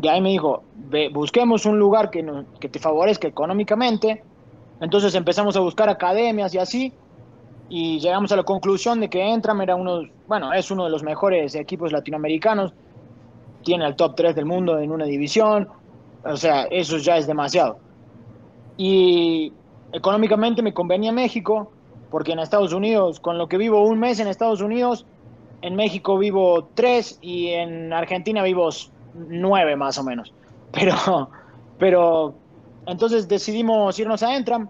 Y 0.00 0.06
ahí 0.06 0.20
me 0.20 0.28
dijo, 0.28 0.62
busquemos 1.12 1.66
un 1.66 1.80
lugar 1.80 2.08
que, 2.08 2.24
que 2.60 2.68
te 2.68 2.78
favorezca 2.78 3.26
económicamente. 3.26 4.22
Entonces 4.80 5.16
empezamos 5.16 5.56
a 5.56 5.60
buscar 5.60 5.88
academias 5.88 6.54
y 6.54 6.58
así, 6.58 6.92
y 7.68 7.98
llegamos 7.98 8.30
a 8.30 8.36
la 8.36 8.44
conclusión 8.44 9.00
de 9.00 9.10
que 9.10 9.20
Entram 9.20 9.60
era 9.62 9.74
uno, 9.74 10.02
bueno, 10.28 10.52
es 10.52 10.70
uno 10.70 10.84
de 10.84 10.90
los 10.90 11.02
mejores 11.02 11.56
equipos 11.56 11.90
latinoamericanos, 11.90 12.72
tiene 13.64 13.84
el 13.84 13.96
top 13.96 14.14
3 14.14 14.36
del 14.36 14.46
mundo 14.46 14.78
en 14.78 14.92
una 14.92 15.06
división, 15.06 15.68
o 16.24 16.36
sea, 16.36 16.68
eso 16.70 16.98
ya 16.98 17.16
es 17.16 17.26
demasiado. 17.26 17.78
Y 18.76 19.52
económicamente 19.92 20.62
me 20.62 20.72
convenía 20.72 21.10
México, 21.10 21.72
porque 22.12 22.30
en 22.30 22.38
Estados 22.38 22.72
Unidos, 22.72 23.18
con 23.18 23.38
lo 23.38 23.48
que 23.48 23.58
vivo 23.58 23.82
un 23.82 23.98
mes 23.98 24.20
en 24.20 24.28
Estados 24.28 24.60
Unidos, 24.60 25.04
en 25.62 25.76
México 25.76 26.18
vivo 26.18 26.68
tres 26.74 27.18
y 27.20 27.48
en 27.48 27.92
Argentina 27.92 28.42
vivo 28.42 28.70
nueve 29.14 29.76
más 29.76 29.98
o 29.98 30.04
menos. 30.04 30.32
Pero, 30.72 31.28
pero 31.78 32.34
entonces 32.86 33.26
decidimos 33.26 33.98
irnos 33.98 34.22
a 34.22 34.36
Entram 34.36 34.68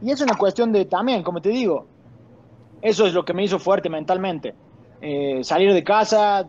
y 0.00 0.10
es 0.10 0.22
una 0.22 0.34
cuestión 0.34 0.72
de 0.72 0.86
también, 0.86 1.22
como 1.22 1.42
te 1.42 1.50
digo, 1.50 1.86
eso 2.80 3.06
es 3.06 3.12
lo 3.12 3.22
que 3.22 3.34
me 3.34 3.44
hizo 3.44 3.58
fuerte 3.58 3.90
mentalmente. 3.90 4.54
Eh, 5.02 5.44
salir 5.44 5.74
de 5.74 5.84
casa, 5.84 6.48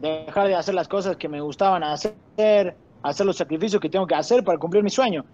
dejar 0.00 0.48
de 0.48 0.54
hacer 0.54 0.74
las 0.74 0.88
cosas 0.88 1.16
que 1.16 1.28
me 1.28 1.40
gustaban 1.40 1.82
hacer, 1.82 2.74
hacer 3.02 3.26
los 3.26 3.36
sacrificios 3.36 3.82
que 3.82 3.90
tengo 3.90 4.06
que 4.06 4.14
hacer 4.14 4.42
para 4.44 4.58
cumplir 4.58 4.82
mi 4.82 4.90
sueño. 4.90 5.24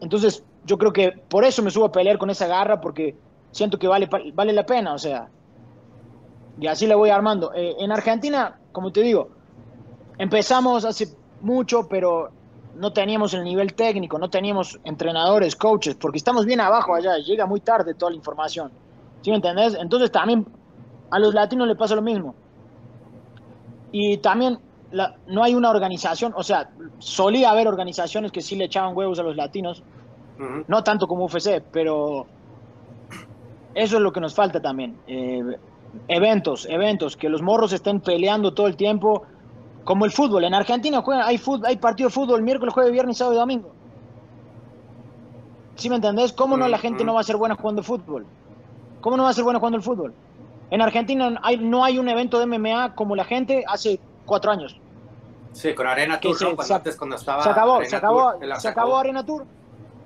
Entonces, 0.00 0.44
yo 0.64 0.76
creo 0.76 0.92
que 0.92 1.12
por 1.12 1.44
eso 1.44 1.62
me 1.62 1.70
subo 1.70 1.86
a 1.86 1.92
pelear 1.92 2.18
con 2.18 2.30
esa 2.30 2.46
garra, 2.46 2.80
porque 2.80 3.14
siento 3.52 3.78
que 3.78 3.86
vale, 3.86 4.08
vale 4.34 4.52
la 4.52 4.66
pena, 4.66 4.94
o 4.94 4.98
sea, 4.98 5.28
y 6.60 6.66
así 6.66 6.86
le 6.86 6.94
voy 6.94 7.10
armando. 7.10 7.52
Eh, 7.54 7.76
en 7.78 7.92
Argentina, 7.92 8.58
como 8.72 8.92
te 8.92 9.02
digo, 9.02 9.28
empezamos 10.18 10.84
hace 10.84 11.08
mucho, 11.40 11.88
pero 11.88 12.30
no 12.76 12.92
teníamos 12.92 13.34
el 13.34 13.44
nivel 13.44 13.74
técnico, 13.74 14.18
no 14.18 14.30
teníamos 14.30 14.78
entrenadores, 14.84 15.56
coaches, 15.56 15.94
porque 15.94 16.18
estamos 16.18 16.44
bien 16.44 16.60
abajo 16.60 16.94
allá, 16.94 17.18
llega 17.18 17.46
muy 17.46 17.60
tarde 17.60 17.94
toda 17.94 18.10
la 18.10 18.16
información. 18.16 18.70
¿Sí 19.22 19.30
me 19.30 19.36
entendés? 19.36 19.74
Entonces 19.80 20.10
también 20.10 20.46
A 21.10 21.18
los 21.18 21.32
latinos 21.32 21.68
le 21.68 21.76
pasa 21.76 21.94
lo 21.94 22.02
mismo. 22.02 22.34
Y 23.92 24.16
también 24.18 24.58
no 25.26 25.44
hay 25.44 25.54
una 25.54 25.70
organización, 25.70 26.32
o 26.36 26.42
sea, 26.42 26.70
solía 26.98 27.50
haber 27.50 27.68
organizaciones 27.68 28.32
que 28.32 28.40
sí 28.40 28.56
le 28.56 28.64
echaban 28.64 28.96
huevos 28.96 29.18
a 29.18 29.22
los 29.22 29.36
latinos, 29.36 29.82
no 30.66 30.82
tanto 30.82 31.06
como 31.06 31.26
UFC, 31.26 31.62
pero 31.70 32.26
eso 33.74 33.96
es 33.96 34.02
lo 34.02 34.12
que 34.12 34.20
nos 34.20 34.34
falta 34.34 34.60
también. 34.60 34.98
Eh, 35.06 35.42
eventos, 36.08 36.66
eventos, 36.68 37.16
que 37.16 37.28
los 37.28 37.42
morros 37.42 37.72
estén 37.72 38.00
peleando 38.00 38.54
todo 38.54 38.66
el 38.66 38.76
tiempo, 38.76 39.24
como 39.84 40.04
el 40.04 40.10
fútbol. 40.10 40.44
En 40.44 40.54
Argentina 40.54 41.02
hay, 41.24 41.38
fútbol, 41.38 41.66
hay 41.66 41.76
partido 41.76 42.08
de 42.08 42.14
fútbol 42.14 42.42
miércoles, 42.42 42.74
jueves, 42.74 42.92
viernes, 42.92 43.18
sábado 43.18 43.36
y 43.36 43.38
domingo. 43.40 43.72
¿Sí 45.76 45.88
me 45.88 45.96
entendés? 45.96 46.32
¿Cómo 46.32 46.56
no 46.56 46.68
la 46.68 46.78
gente 46.78 47.04
no 47.04 47.14
va 47.14 47.20
a 47.20 47.24
ser 47.24 47.36
buena 47.36 47.56
jugando 47.56 47.82
fútbol? 47.82 48.26
¿Cómo 49.00 49.16
no 49.16 49.24
va 49.24 49.30
a 49.30 49.32
ser 49.32 49.44
buena 49.44 49.58
jugando 49.58 49.76
el 49.76 49.82
fútbol? 49.82 50.14
En 50.70 50.80
Argentina 50.80 51.38
hay, 51.42 51.58
no 51.58 51.84
hay 51.84 51.98
un 51.98 52.08
evento 52.08 52.38
de 52.38 52.46
MMA 52.46 52.94
como 52.94 53.16
la 53.16 53.24
gente 53.24 53.64
hace 53.66 53.98
cuatro 54.24 54.50
años. 54.50 54.80
Sí, 55.52 55.74
con 55.74 55.86
Arena 55.86 56.18
Tour, 56.18 56.36
se, 56.36 56.96
cuando 56.96 57.16
estaba 57.16 57.42
se 57.42 57.50
acabó, 57.50 57.84
se 57.84 57.96
acabó, 57.96 58.32
se 58.58 58.68
acabó 58.68 58.98
Arena 58.98 59.24
Tour, 59.24 59.46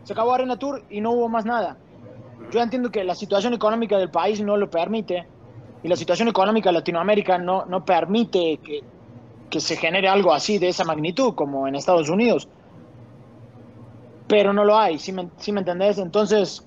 se 0.05 0.13
acabó 0.13 0.35
Arena 0.35 0.59
Tour 0.59 0.83
y 0.91 1.01
no 1.01 1.13
hubo 1.13 1.29
más 1.29 1.45
nada. 1.47 1.77
Yo 2.51 2.61
entiendo 2.61 2.91
que 2.91 3.05
la 3.05 3.15
situación 3.15 3.55
económica 3.55 3.97
del 3.97 4.11
país 4.11 4.41
no 4.43 4.57
lo 4.57 4.69
permite 4.69 5.27
y 5.83 5.89
la 5.89 5.97
situación 5.97 6.29
económica 6.29 6.71
de 6.71 6.75
Latinoamérica 6.75 7.39
no, 7.39 7.65
no 7.67 7.85
permite 7.85 8.59
que, 8.63 8.83
que 9.49 9.61
se 9.61 9.77
genere 9.77 10.09
algo 10.09 10.33
así 10.33 10.59
de 10.59 10.69
esa 10.69 10.85
magnitud 10.85 11.35
como 11.35 11.69
en 11.69 11.75
Estados 11.75 12.09
Unidos. 12.09 12.49
Pero 14.27 14.53
no 14.53 14.65
lo 14.65 14.77
hay, 14.77 14.99
¿sí 14.99 15.13
me, 15.13 15.25
me 15.53 15.61
entendés? 15.61 15.99
Entonces, 15.99 16.67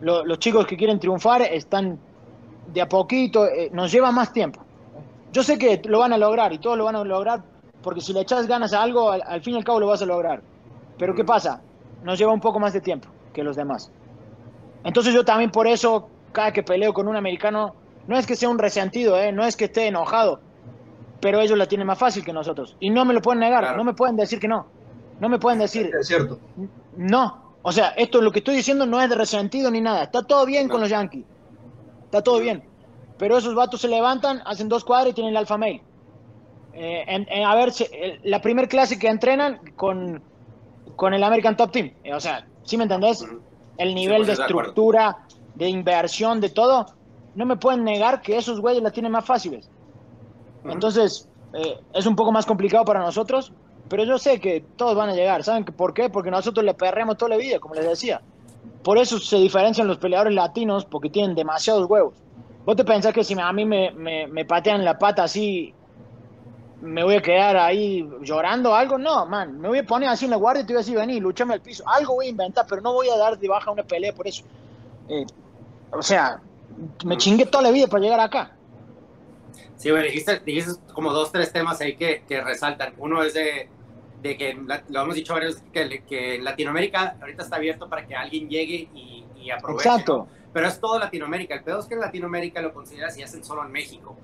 los 0.00 0.38
chicos 0.38 0.66
que 0.66 0.76
quieren 0.76 0.98
triunfar 0.98 1.42
están 1.42 1.98
de 2.72 2.80
a 2.82 2.88
poquito, 2.88 3.46
eh, 3.46 3.70
nos 3.72 3.90
lleva 3.90 4.12
más 4.12 4.32
tiempo. 4.32 4.60
Yo 5.32 5.42
sé 5.42 5.58
que 5.58 5.80
lo 5.84 5.98
van 5.98 6.12
a 6.12 6.18
lograr 6.18 6.52
y 6.52 6.58
todos 6.58 6.76
lo 6.76 6.84
van 6.84 6.96
a 6.96 7.04
lograr 7.04 7.42
porque 7.82 8.00
si 8.00 8.12
le 8.12 8.20
echas 8.20 8.46
ganas 8.46 8.72
a 8.72 8.82
algo, 8.82 9.10
al, 9.10 9.42
fin 9.42 9.54
y 9.54 9.56
al 9.56 9.64
cabo 9.64 9.80
lo 9.80 9.86
vas 9.86 10.02
a 10.02 10.06
lograr. 10.06 10.42
Pero 10.98 11.14
¿qué 11.14 11.24
pasa? 11.24 11.62
Nos 12.02 12.18
lleva 12.18 12.32
un 12.32 12.40
poco 12.40 12.58
más 12.58 12.72
de 12.72 12.80
tiempo 12.80 13.08
que 13.32 13.42
los 13.42 13.56
demás. 13.56 13.90
Entonces 14.84 15.14
yo 15.14 15.24
también 15.24 15.50
por 15.50 15.66
eso, 15.66 16.08
cada 16.32 16.52
que 16.52 16.62
peleo 16.62 16.92
con 16.92 17.08
un 17.08 17.16
americano, 17.16 17.74
no 18.08 18.18
es 18.18 18.26
que 18.26 18.34
sea 18.34 18.48
un 18.48 18.58
resentido, 18.58 19.16
¿eh? 19.16 19.30
no 19.30 19.44
es 19.44 19.56
que 19.56 19.66
esté 19.66 19.86
enojado, 19.86 20.40
pero 21.20 21.40
ellos 21.40 21.56
la 21.56 21.66
tienen 21.66 21.86
más 21.86 21.98
fácil 21.98 22.24
que 22.24 22.32
nosotros. 22.32 22.76
Y 22.80 22.90
no 22.90 23.04
me 23.04 23.14
lo 23.14 23.22
pueden 23.22 23.38
negar, 23.38 23.76
no 23.76 23.84
me 23.84 23.94
pueden 23.94 24.16
decir 24.16 24.40
que 24.40 24.48
no. 24.48 24.66
No 25.20 25.28
me 25.28 25.38
pueden 25.38 25.58
decir. 25.58 25.90
Es 25.94 26.08
cierto. 26.08 26.38
No. 26.96 27.56
O 27.62 27.72
sea, 27.72 27.88
esto 27.90 28.20
lo 28.20 28.32
que 28.32 28.38
estoy 28.38 28.56
diciendo 28.56 28.86
no 28.86 29.00
es 29.00 29.10
de 29.10 29.16
resentido 29.16 29.70
ni 29.70 29.80
nada. 29.80 30.04
Está 30.04 30.22
todo 30.22 30.46
bien 30.46 30.68
con 30.68 30.80
los 30.80 30.90
Yankees. 30.90 31.24
Está 32.04 32.22
todo 32.22 32.38
bien. 32.38 32.64
Pero 33.18 33.36
esos 33.36 33.54
vatos 33.54 33.80
se 33.80 33.88
levantan, 33.88 34.40
hacen 34.46 34.68
dos 34.68 34.84
cuadras 34.84 35.10
y 35.10 35.14
tienen 35.14 35.32
el 35.32 35.36
alfa 35.36 35.58
mail. 35.58 35.82
Eh, 36.72 37.44
a 37.44 37.54
ver, 37.56 37.72
la 38.22 38.40
primer 38.40 38.68
clase 38.68 38.98
que 38.98 39.08
entrenan 39.08 39.58
con, 39.74 40.22
con 40.94 41.12
el 41.12 41.22
American 41.24 41.56
Top 41.56 41.72
Team. 41.72 41.92
Eh, 42.04 42.14
o 42.14 42.20
sea, 42.20 42.46
¿sí 42.62 42.76
me 42.76 42.84
entendés? 42.84 43.26
El 43.76 43.94
nivel 43.94 44.18
pues, 44.18 44.38
de 44.38 44.44
estructura, 44.44 45.18
de, 45.56 45.68
inversión, 45.68 46.40
de 46.40 46.50
todo. 46.50 46.86
No 47.34 47.46
me 47.46 47.56
pueden 47.56 47.84
negar 47.84 48.20
que 48.20 48.36
esos 48.36 48.60
güeyes 48.60 48.82
la 48.82 48.90
tienen 48.90 49.12
más 49.12 49.24
fáciles. 49.24 49.70
Entonces, 50.64 51.28
eh, 51.54 51.78
es 51.92 52.06
un 52.06 52.16
poco 52.16 52.32
más 52.32 52.46
complicado 52.46 52.84
para 52.84 53.00
nosotros, 53.00 53.52
pero 53.88 54.04
yo 54.04 54.18
sé 54.18 54.40
que 54.40 54.64
todos 54.76 54.96
van 54.96 55.10
a 55.10 55.14
llegar. 55.14 55.44
¿Saben 55.44 55.64
por 55.64 55.94
qué? 55.94 56.10
Porque 56.10 56.30
nosotros 56.30 56.64
le 56.64 56.74
perremos 56.74 57.16
toda 57.16 57.30
la 57.30 57.36
vida, 57.36 57.58
como 57.58 57.74
les 57.74 57.86
decía. 57.86 58.20
Por 58.82 58.98
eso 58.98 59.18
se 59.18 59.36
diferencian 59.36 59.86
los 59.86 59.98
peleadores 59.98 60.34
latinos, 60.34 60.84
porque 60.84 61.10
tienen 61.10 61.34
demasiados 61.34 61.88
huevos. 61.88 62.14
¿Vos 62.64 62.76
te 62.76 62.84
pensás 62.84 63.14
que 63.14 63.24
si 63.24 63.38
a 63.38 63.52
mí 63.52 63.64
me, 63.64 63.92
me 63.92 64.44
patean 64.44 64.84
la 64.84 64.98
pata 64.98 65.22
así 65.22 65.74
me 66.80 67.02
voy 67.02 67.16
a 67.16 67.22
quedar 67.22 67.56
ahí 67.56 68.08
llorando 68.22 68.74
algo, 68.74 68.98
no, 68.98 69.26
man, 69.26 69.60
me 69.60 69.68
voy 69.68 69.78
a 69.78 69.84
poner 69.84 70.08
así 70.08 70.26
en 70.26 70.30
la 70.30 70.36
guardia 70.36 70.62
y 70.62 70.66
te 70.66 70.72
voy 70.72 70.78
a 70.78 70.84
decir, 70.84 70.96
vení, 70.96 71.20
luchame 71.20 71.54
al 71.54 71.60
piso, 71.60 71.82
algo 71.86 72.14
voy 72.14 72.26
a 72.26 72.30
inventar, 72.30 72.66
pero 72.68 72.80
no 72.80 72.92
voy 72.92 73.08
a 73.08 73.16
dar 73.16 73.38
de 73.38 73.48
baja 73.48 73.70
una 73.70 73.82
pelea 73.82 74.12
por 74.12 74.26
eso. 74.26 74.44
Eh, 75.08 75.26
o 75.90 76.02
sea, 76.02 76.40
me 77.04 77.16
chingué 77.16 77.46
toda 77.46 77.64
la 77.64 77.70
vida 77.70 77.86
para 77.86 78.02
llegar 78.02 78.20
acá. 78.20 78.52
Sí, 79.76 79.90
bueno, 79.90 80.06
dijiste, 80.06 80.40
como 80.92 81.12
dos, 81.12 81.30
tres 81.30 81.52
temas 81.52 81.80
ahí 81.80 81.96
que, 81.96 82.22
que 82.28 82.40
resaltan. 82.40 82.94
Uno 82.98 83.22
es 83.22 83.34
de, 83.34 83.68
de 84.22 84.36
que, 84.36 84.58
lo 84.88 85.02
hemos 85.02 85.14
dicho 85.14 85.34
varios, 85.34 85.56
que, 85.72 86.02
que 86.04 86.38
Latinoamérica 86.38 87.16
ahorita 87.20 87.44
está 87.44 87.56
abierto 87.56 87.88
para 87.88 88.06
que 88.06 88.16
alguien 88.16 88.48
llegue 88.48 88.88
y, 88.94 89.24
y 89.40 89.50
aproveche. 89.50 89.88
Exacto. 89.88 90.28
Pero 90.52 90.66
es 90.66 90.80
todo 90.80 90.98
Latinoamérica. 90.98 91.54
El 91.54 91.62
pedo 91.62 91.78
es 91.78 91.86
que 91.86 91.94
en 91.94 92.00
Latinoamérica 92.00 92.60
lo 92.60 92.72
consideras 92.74 93.16
y 93.18 93.22
hacen 93.22 93.44
solo 93.44 93.64
en 93.64 93.70
México 93.70 94.16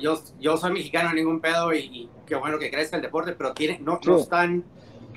yo, 0.00 0.20
yo 0.38 0.56
soy 0.56 0.72
mexicano, 0.72 1.12
ningún 1.12 1.40
pedo, 1.40 1.72
y, 1.72 2.08
qué 2.26 2.34
bueno 2.34 2.58
que 2.58 2.70
crezca 2.70 2.96
el 2.96 3.02
deporte, 3.02 3.32
pero 3.32 3.52
tiene, 3.52 3.78
no, 3.80 4.00
no 4.04 4.18
están, 4.18 4.64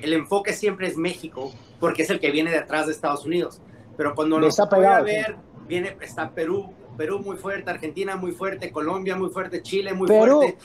el 0.02 0.14
enfoque 0.14 0.54
siempre 0.54 0.88
es 0.88 0.98
México, 0.98 1.52
porque 1.80 2.04
es 2.04 2.10
el 2.10 2.20
que 2.20 2.32
viene 2.32 2.52
detrás 2.52 2.88
de 2.88 2.94
Estados 2.94 3.26
Unidos. 3.26 3.62
Pero 3.98 4.16
cuando 4.16 4.40
nos 4.40 4.58
está 4.58 4.76
a 4.76 5.02
ver, 5.02 5.38
viene, 5.68 5.98
está 6.02 6.32
Perú, 6.32 6.74
Perú 6.98 7.20
muy 7.20 7.38
fuerte, 7.38 7.70
Argentina 7.70 8.16
muy 8.16 8.32
fuerte, 8.32 8.72
Colombia 8.72 9.16
muy 9.16 9.30
fuerte, 9.30 9.62
Chile 9.62 9.94
muy 9.94 10.08
fuerte, 10.08 10.58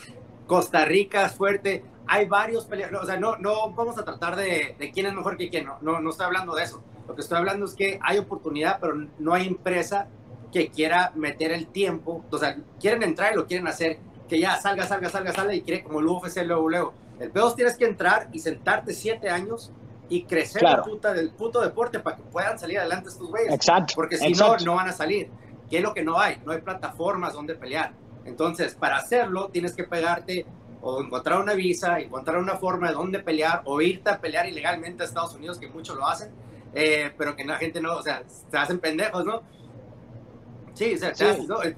Costa 0.46 0.84
Rica 0.84 1.26
es 1.26 1.32
fuerte. 1.32 1.84
Hay 2.07 2.26
varios 2.26 2.64
peleadores, 2.64 3.03
o 3.03 3.07
sea, 3.07 3.18
no, 3.18 3.36
no 3.36 3.70
vamos 3.72 3.99
a 3.99 4.05
tratar 4.05 4.34
de, 4.36 4.74
de, 4.78 4.90
quién 4.90 5.07
es 5.07 5.14
mejor 5.14 5.36
que 5.36 5.51
quién, 5.51 5.66
no, 5.66 5.78
no, 5.82 6.01
no 6.01 6.11
estoy 6.11 6.26
hablando 6.26 6.55
de 6.55 6.64
eso. 6.64 6.82
Lo 7.07 7.14
que 7.14 7.20
estoy 7.20 7.38
hablando 7.38 7.66
es 7.66 7.74
que 7.74 7.99
hay 8.03 8.18
oportunidad, 8.18 8.78
pero 8.80 8.94
no 9.18 9.34
hay 9.34 9.46
empresa 9.46 10.09
que 10.53 10.68
quiera 10.70 11.12
meter 11.14 11.53
el 11.53 11.66
tiempo, 11.66 12.24
o 12.30 12.38
sea, 12.38 12.57
quieren 12.80 13.03
entrar 13.03 13.32
y 13.32 13.36
lo 13.36 13.46
quieren 13.46 13.66
hacer, 13.66 13.99
que 14.28 14.40
ya 14.40 14.57
salga, 14.57 14.86
salga, 14.86 15.11
salga, 15.11 15.32
salga 15.32 15.55
y 15.55 15.62
quiere 15.62 15.82
como 15.82 16.01
el 16.01 16.07
UFC 16.07 16.38
luego, 16.44 16.68
luego. 16.68 16.94
El 17.18 17.32
es 17.34 17.55
tienes 17.57 17.76
que 17.76 17.84
entrar 17.84 18.28
y 18.32 18.38
sentarte 18.38 18.94
siete 18.94 19.28
años 19.28 19.72
y 20.09 20.24
crecer 20.24 20.62
la 20.62 20.82
puta 20.82 21.12
del 21.12 21.30
puto 21.30 21.61
deporte 21.61 22.00
para 22.00 22.16
que 22.16 22.22
puedan 22.22 22.59
salir 22.59 22.78
adelante 22.78 23.09
estos 23.09 23.28
güeyes. 23.28 23.52
Exacto. 23.52 23.92
Porque 23.94 24.16
si 24.16 24.32
no, 24.32 24.56
no 24.59 24.74
van 24.74 24.88
a 24.88 24.92
salir. 24.92 25.30
¿Qué 25.68 25.78
es 25.78 25.82
lo 25.82 25.92
que 25.92 26.02
no 26.02 26.18
hay? 26.18 26.40
No 26.44 26.52
hay 26.52 26.61
plataformas 26.61 27.34
donde 27.34 27.54
pelear. 27.54 27.92
Entonces, 28.24 28.74
para 28.74 28.96
hacerlo, 28.96 29.48
tienes 29.48 29.74
que 29.74 29.84
pegarte 29.84 30.46
o 30.80 31.02
encontrar 31.02 31.40
una 31.40 31.54
visa, 31.54 31.98
encontrar 31.98 32.38
una 32.38 32.56
forma 32.56 32.88
de 32.88 32.94
dónde 32.94 33.18
pelear 33.18 33.62
o 33.64 33.80
irte 33.80 34.11
a 34.11 34.20
pelear 34.20 34.46
ilegalmente 34.46 35.02
a 35.02 35.06
Estados 35.06 35.34
Unidos, 35.34 35.59
que 35.59 35.68
muchos 35.68 35.96
lo 35.96 36.06
hacen, 36.06 36.30
eh, 36.74 37.12
pero 37.16 37.34
que 37.34 37.44
la 37.44 37.56
gente 37.56 37.80
no, 37.80 37.96
o 37.96 38.02
sea, 38.02 38.22
se 38.50 38.56
hacen 38.56 38.78
pendejos, 38.78 39.24
¿no? 39.24 39.42
Sí, 40.74 40.94
o 40.94 40.98
sea, 40.98 41.12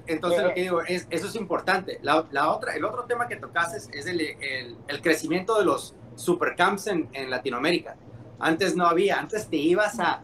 entonces 0.05 0.43
lo 0.43 0.53
que 0.53 0.61
digo 0.61 0.81
es, 0.83 1.07
eso 1.09 1.27
es 1.27 1.35
importante. 1.35 1.97
La, 2.03 2.23
la, 2.29 2.51
otra, 2.51 2.75
el 2.75 2.85
otro 2.85 3.05
tema 3.05 3.27
que 3.27 3.35
tocas 3.35 3.73
es, 3.73 3.89
es 3.91 4.05
el, 4.05 4.21
el, 4.21 4.77
el, 4.87 5.01
crecimiento 5.01 5.57
de 5.57 5.65
los 5.65 5.95
supercamps 6.15 6.85
en, 6.85 7.09
en, 7.13 7.31
Latinoamérica. 7.31 7.95
Antes 8.41 8.75
no 8.75 8.85
había, 8.85 9.19
antes 9.19 9.47
te 9.47 9.57
ibas 9.57 9.99
a, 9.99 10.21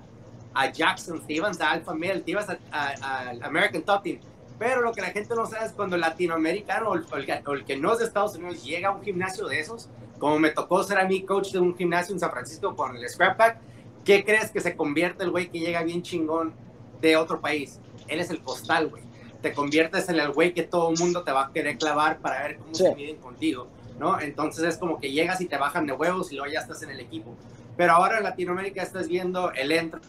a 0.54 0.72
Jackson, 0.72 1.26
te 1.26 1.34
ibas 1.34 1.62
a 1.62 1.72
Alpha 1.72 1.94
Male, 1.94 2.22
te 2.22 2.32
ibas 2.32 2.48
a, 2.50 3.30
American 3.44 3.84
Top 3.84 4.04
Team. 4.04 4.20
Pero 4.58 4.82
lo 4.82 4.92
que 4.92 5.02
la 5.02 5.10
gente 5.10 5.36
no 5.36 5.46
sabe 5.46 5.68
es 5.68 5.72
cuando 5.72 5.96
el 5.96 6.02
latinoamericano 6.02 6.90
o 6.90 6.96
el, 6.96 7.06
o 7.12 7.54
el, 7.54 7.64
que 7.64 7.78
no 7.78 7.94
es 7.94 8.00
de 8.00 8.06
Estados 8.06 8.36
Unidos 8.36 8.64
llega 8.64 8.90
a 8.90 8.92
un 8.92 9.04
gimnasio 9.04 9.48
de 9.48 9.60
esos, 9.60 9.88
como 10.18 10.40
me 10.40 10.50
tocó 10.50 10.84
ser 10.84 10.98
a 10.98 11.06
mí 11.06 11.24
coach 11.24 11.52
de 11.52 11.60
un 11.60 11.78
gimnasio 11.78 12.14
en 12.14 12.20
San 12.20 12.32
Francisco 12.32 12.76
con 12.76 12.98
el 12.98 13.08
Scrap 13.08 13.38
Pack, 13.38 13.60
¿qué 14.04 14.26
crees 14.26 14.50
que 14.50 14.60
se 14.60 14.76
convierte 14.76 15.24
el 15.24 15.30
güey 15.30 15.50
que 15.50 15.60
llega 15.60 15.84
bien 15.84 16.02
chingón 16.02 16.54
de 17.02 17.16
otro 17.16 17.40
país? 17.40 17.80
él 18.08 18.20
es 18.20 18.30
el 18.30 18.40
postal, 18.40 18.88
güey. 18.88 19.04
Te 19.42 19.54
conviertes 19.54 20.10
en 20.10 20.20
el 20.20 20.32
güey 20.32 20.54
que 20.54 20.64
todo 20.64 20.90
el 20.92 20.98
mundo 20.98 21.24
te 21.24 21.32
va 21.32 21.46
a 21.46 21.52
querer 21.52 21.78
clavar 21.78 22.20
para 22.20 22.44
ver 22.44 22.58
cómo 22.58 22.74
se 22.74 22.96
miden 22.96 23.18
contigo, 23.18 23.68
¿no? 24.00 24.20
Entonces 24.20 24.64
es 24.64 24.78
como 24.78 25.00
que 25.00 25.12
llegas 25.12 25.40
y 25.42 25.46
te 25.46 25.58
bajan 25.58 25.86
de 25.86 25.94
huevos 25.94 26.32
y 26.32 26.36
luego 26.36 26.52
ya 26.52 26.62
estás 26.62 26.82
en 26.84 26.90
el 26.90 27.00
equipo. 27.00 27.36
Pero 27.78 27.94
ahora 27.94 28.18
en 28.18 28.24
Latinoamérica 28.24 28.82
estás 28.82 29.08
viendo 29.08 29.52
el 29.54 29.72
Entro, 29.72 30.02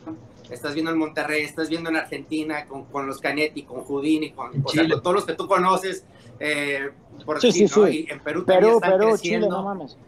estás 0.50 0.74
viendo 0.74 0.90
el 0.90 0.96
Monterrey, 0.96 1.42
estás 1.42 1.68
viendo 1.68 1.90
en 1.90 1.96
Argentina 1.96 2.66
con, 2.66 2.86
con 2.86 3.06
los 3.06 3.20
Canetti, 3.20 3.62
con 3.62 3.84
Houdini, 3.84 4.32
con, 4.32 4.50
o 4.64 4.68
sea, 4.68 4.88
con 4.88 5.02
todos 5.02 5.16
los 5.16 5.26
que 5.26 5.34
tú 5.34 5.46
conoces, 5.46 6.04
eh, 6.40 6.90
por 7.24 7.40
sí, 7.40 7.52
sí, 7.52 7.66
¿no? 7.76 7.88
Y 7.88 8.06
en 8.08 8.20
Perú, 8.20 8.44
también 8.44 8.74
están 8.74 8.92
Perú, 8.92 9.08
creciendo. 9.10 9.46
Chile, 9.46 9.56
no 9.56 9.62
mames. 9.62 9.98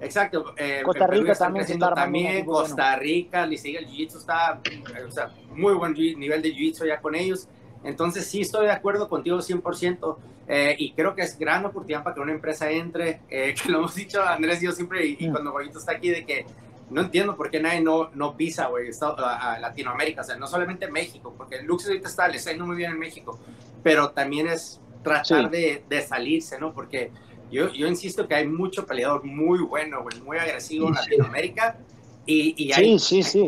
Exacto. 0.00 0.54
Eh, 0.56 0.82
Costa 0.84 1.06
Rica 1.06 1.34
también 1.34 1.64
está 1.64 1.94
también. 1.94 2.44
Costa 2.44 2.96
Rica, 2.96 3.44
el 3.44 3.50
Jiu-Jitsu 3.50 4.18
está, 4.18 4.60
o 5.06 5.10
sea, 5.10 5.32
muy 5.54 5.74
buen 5.74 5.94
nivel 5.94 6.42
de 6.42 6.50
Jiu-Jitsu 6.52 6.86
ya 6.86 7.00
con 7.00 7.14
ellos. 7.14 7.48
Entonces 7.82 8.26
sí 8.26 8.40
estoy 8.40 8.66
de 8.66 8.72
acuerdo 8.72 9.08
contigo 9.08 9.38
100% 9.38 10.16
eh, 10.48 10.74
y 10.78 10.92
creo 10.92 11.14
que 11.14 11.22
es 11.22 11.38
gran 11.38 11.64
oportunidad 11.64 12.02
para 12.02 12.14
que 12.14 12.20
una 12.20 12.32
empresa 12.32 12.70
entre, 12.70 13.20
eh, 13.28 13.54
que 13.62 13.70
lo 13.70 13.78
hemos 13.78 13.94
dicho 13.94 14.22
Andrés 14.22 14.62
y 14.62 14.66
yo 14.66 14.72
siempre, 14.72 15.06
y, 15.06 15.28
mm. 15.28 15.32
cuando 15.32 15.52
Guayito 15.52 15.78
está 15.78 15.92
aquí, 15.92 16.10
de 16.10 16.24
que 16.24 16.46
no 16.90 17.00
entiendo 17.00 17.36
por 17.36 17.50
qué 17.50 17.60
nadie 17.60 17.80
no, 17.80 18.10
no 18.14 18.36
pisa, 18.36 18.66
güey, 18.66 18.90
a, 19.00 19.58
Latinoamérica, 19.58 20.20
o 20.20 20.24
sea, 20.24 20.36
no 20.36 20.46
solamente 20.46 20.90
México, 20.90 21.34
porque 21.36 21.56
el 21.56 21.66
Lux 21.66 21.86
ahorita 21.86 22.08
está, 22.08 22.28
le 22.28 22.36
está 22.36 22.50
yendo 22.50 22.66
muy 22.66 22.76
bien 22.76 22.92
en 22.92 22.98
México, 22.98 23.38
pero 23.82 24.10
también 24.10 24.48
es 24.48 24.80
tratar 25.02 25.50
de, 25.50 25.84
de, 25.88 26.02
salirse, 26.02 26.58
¿no? 26.58 26.72
Porque 26.72 27.10
yo, 27.50 27.68
yo 27.72 27.86
insisto 27.86 28.26
que 28.26 28.34
hay 28.34 28.48
mucho 28.48 28.86
peleador 28.86 29.24
muy 29.24 29.60
bueno, 29.60 30.02
güey, 30.02 30.20
muy 30.22 30.38
agresivo 30.38 30.88
en 30.88 30.94
Latinoamérica. 30.94 31.78
Y, 32.26 32.54
y 32.56 32.72
hay, 32.72 32.96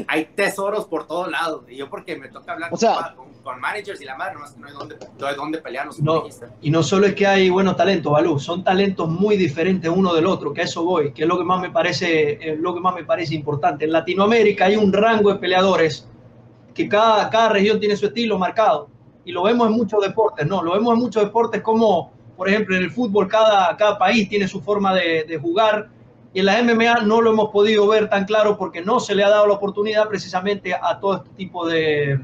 hay, 0.07 0.25
tesoros 0.27 0.85
por 0.85 1.07
todos 1.07 1.31
lados. 1.31 1.65
Y 1.67 1.77
yo 1.77 1.89
porque 1.89 2.15
me 2.17 2.29
toca 2.29 2.53
hablar 2.53 2.71
con, 2.71 3.29
con 3.47 3.61
managers 3.61 4.01
y 4.01 4.05
la 4.05 4.17
madre, 4.17 4.35
no, 4.59 4.67
hay 4.67 4.73
dónde, 4.73 4.97
no 5.21 5.27
hay 5.29 5.37
dónde 5.37 5.59
pelearnos. 5.59 6.01
No, 6.01 6.25
y 6.61 6.69
no 6.69 6.83
solo 6.83 7.07
es 7.07 7.15
que 7.15 7.29
hay 7.29 7.49
buenos 7.49 7.77
talentos, 7.77 8.11
Balú, 8.11 8.41
son 8.41 8.65
talentos 8.65 9.09
muy 9.09 9.37
diferentes 9.37 9.89
uno 9.89 10.13
del 10.13 10.27
otro, 10.27 10.53
que 10.53 10.63
a 10.63 10.65
eso 10.65 10.85
voy, 10.85 11.13
que 11.13 11.23
es 11.23 11.29
lo 11.29 11.39
que 11.39 11.45
más 11.45 11.61
me 11.61 11.71
parece, 11.71 12.33
eh, 12.33 12.57
lo 12.61 12.75
que 12.75 12.81
más 12.81 12.93
me 12.93 13.05
parece 13.05 13.37
importante. 13.37 13.85
En 13.85 13.93
Latinoamérica 13.93 14.65
hay 14.65 14.75
un 14.75 14.93
rango 14.93 15.33
de 15.33 15.39
peleadores 15.39 16.09
que 16.75 16.89
cada, 16.89 17.31
cada 17.31 17.51
región 17.51 17.79
tiene 17.79 17.97
su 17.97 18.07
estilo 18.07 18.37
marcado 18.37 18.89
y 19.25 19.31
lo 19.31 19.45
vemos 19.45 19.69
en 19.69 19.75
muchos 19.75 20.03
deportes, 20.03 20.45
¿no? 20.45 20.61
Lo 20.61 20.73
vemos 20.73 20.95
en 20.95 21.01
muchos 21.01 21.23
deportes 21.23 21.63
como, 21.63 22.11
por 22.37 22.49
ejemplo, 22.49 22.77
en 22.77 22.83
el 22.83 22.91
fútbol 22.91 23.29
cada, 23.29 23.77
cada 23.77 23.97
país 23.97 24.29
tiene 24.29 24.49
su 24.49 24.61
forma 24.61 24.93
de, 24.93 25.23
de 25.23 25.39
jugar 25.39 25.89
y 26.35 26.41
en 26.41 26.47
la 26.47 26.61
MMA 26.65 27.03
no 27.03 27.21
lo 27.21 27.31
hemos 27.31 27.51
podido 27.51 27.87
ver 27.87 28.11
tan 28.11 28.25
claro 28.25 28.59
porque 28.59 28.83
no 28.83 28.99
se 28.99 29.15
le 29.15 29.23
ha 29.23 29.31
dado 29.31 29.47
la 29.47 29.55
oportunidad 29.55 30.09
precisamente 30.09 30.75
a 30.75 30.99
todo 30.99 31.19
este 31.19 31.31
tipo 31.31 31.67
de, 31.67 32.19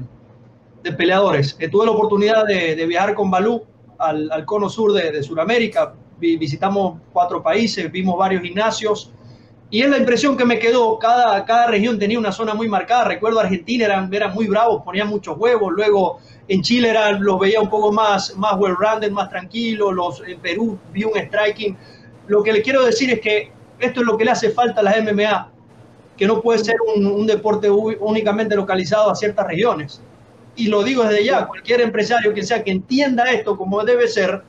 de 0.83 0.91
peleadores. 0.91 1.55
Eh, 1.59 1.69
tuve 1.69 1.85
la 1.85 1.91
oportunidad 1.91 2.45
de, 2.45 2.85
viajar 2.85 3.15
con 3.15 3.31
Balú 3.31 3.63
al, 3.97 4.29
al, 4.31 4.45
cono 4.45 4.69
sur 4.69 4.93
de, 4.93 5.11
de 5.11 5.23
Sudamérica, 5.23 5.93
visitamos 6.19 6.99
cuatro 7.11 7.41
países, 7.41 7.91
vimos 7.91 8.17
varios 8.17 8.41
gimnasios 8.43 9.11
y 9.73 9.81
es 9.81 9.89
la 9.89 9.97
impresión 9.97 10.37
que 10.37 10.45
me 10.45 10.59
quedó, 10.59 10.99
cada, 10.99 11.43
cada 11.45 11.65
región 11.65 11.97
tenía 11.97 12.19
una 12.19 12.31
zona 12.31 12.53
muy 12.53 12.67
marcada, 12.67 13.05
recuerdo 13.05 13.39
Argentina 13.39 13.85
eran, 13.85 14.13
eran 14.13 14.31
muy 14.31 14.45
bravos, 14.45 14.83
ponían 14.83 15.07
muchos 15.07 15.35
huevos, 15.35 15.73
luego 15.73 16.19
en 16.47 16.61
Chile 16.61 16.89
eran, 16.89 17.23
los 17.23 17.39
veía 17.39 17.59
un 17.59 17.71
poco 17.71 17.91
más, 17.91 18.37
más 18.37 18.53
well-rounded, 18.59 19.09
más 19.09 19.29
tranquilos, 19.29 19.91
los, 19.91 20.21
en 20.27 20.39
Perú 20.41 20.77
vi 20.91 21.05
un 21.05 21.17
striking. 21.17 21.75
Lo 22.27 22.43
que 22.43 22.53
le 22.53 22.61
quiero 22.61 22.85
decir 22.85 23.09
es 23.09 23.19
que 23.19 23.51
esto 23.79 24.01
es 24.01 24.05
lo 24.05 24.15
que 24.15 24.25
le 24.25 24.31
hace 24.31 24.51
falta 24.51 24.81
a 24.81 24.83
las 24.83 25.01
MMA, 25.01 25.51
que 26.17 26.27
no 26.27 26.39
puede 26.39 26.59
ser 26.59 26.75
un 26.95 27.25
deporte 27.25 27.67
únicamente 27.71 28.55
localizado 28.55 29.09
a 29.09 29.15
ciertas 29.15 29.47
regiones. 29.47 30.03
Y 30.55 30.67
lo 30.67 30.83
digo 30.83 31.03
desde 31.03 31.25
ya, 31.25 31.47
cualquier 31.47 31.81
empresario 31.81 32.33
que 32.33 32.43
sea 32.43 32.63
que 32.63 32.71
entienda 32.71 33.25
esto 33.31 33.57
como 33.57 33.83
debe 33.83 34.07
ser, 34.07 34.43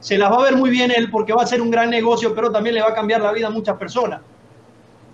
se 0.00 0.18
las 0.18 0.32
va 0.32 0.36
a 0.36 0.42
ver 0.44 0.56
muy 0.56 0.70
bien 0.70 0.90
él 0.90 1.10
porque 1.10 1.32
va 1.32 1.42
a 1.42 1.46
ser 1.46 1.60
un 1.60 1.70
gran 1.70 1.90
negocio, 1.90 2.34
pero 2.34 2.50
también 2.50 2.74
le 2.74 2.82
va 2.82 2.88
a 2.88 2.94
cambiar 2.94 3.20
la 3.20 3.32
vida 3.32 3.48
a 3.48 3.50
muchas 3.50 3.76
personas 3.76 4.20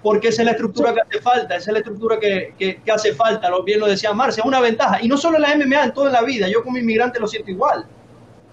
porque 0.03 0.29
esa 0.29 0.43
es 0.43 0.47
la 0.47 0.53
estructura 0.53 0.95
que 0.95 1.01
hace 1.01 1.21
falta, 1.21 1.57
esa 1.57 1.71
es 1.71 1.73
la 1.73 1.79
estructura 1.79 2.19
que, 2.21 2.55
que, 2.59 2.81
que 2.83 2.93
hace 2.93 3.15
falta, 3.15 3.51
lo, 3.51 3.63
bien 3.63 3.81
lo 3.81 3.87
decía 3.87 4.13
Marcia, 4.13 4.43
es 4.43 4.47
una 4.47 4.61
ventaja. 4.61 5.03
Y 5.03 5.09
no 5.09 5.17
solo 5.17 5.37
en 5.37 5.43
la 5.43 5.55
MMA, 5.57 5.85
en 5.85 5.93
toda 5.93 6.11
la 6.11 6.23
vida, 6.23 6.49
yo 6.49 6.63
como 6.63 6.79
inmigrante 6.79 7.19
lo 7.19 7.27
siento 7.27 7.51
igual. 7.51 7.85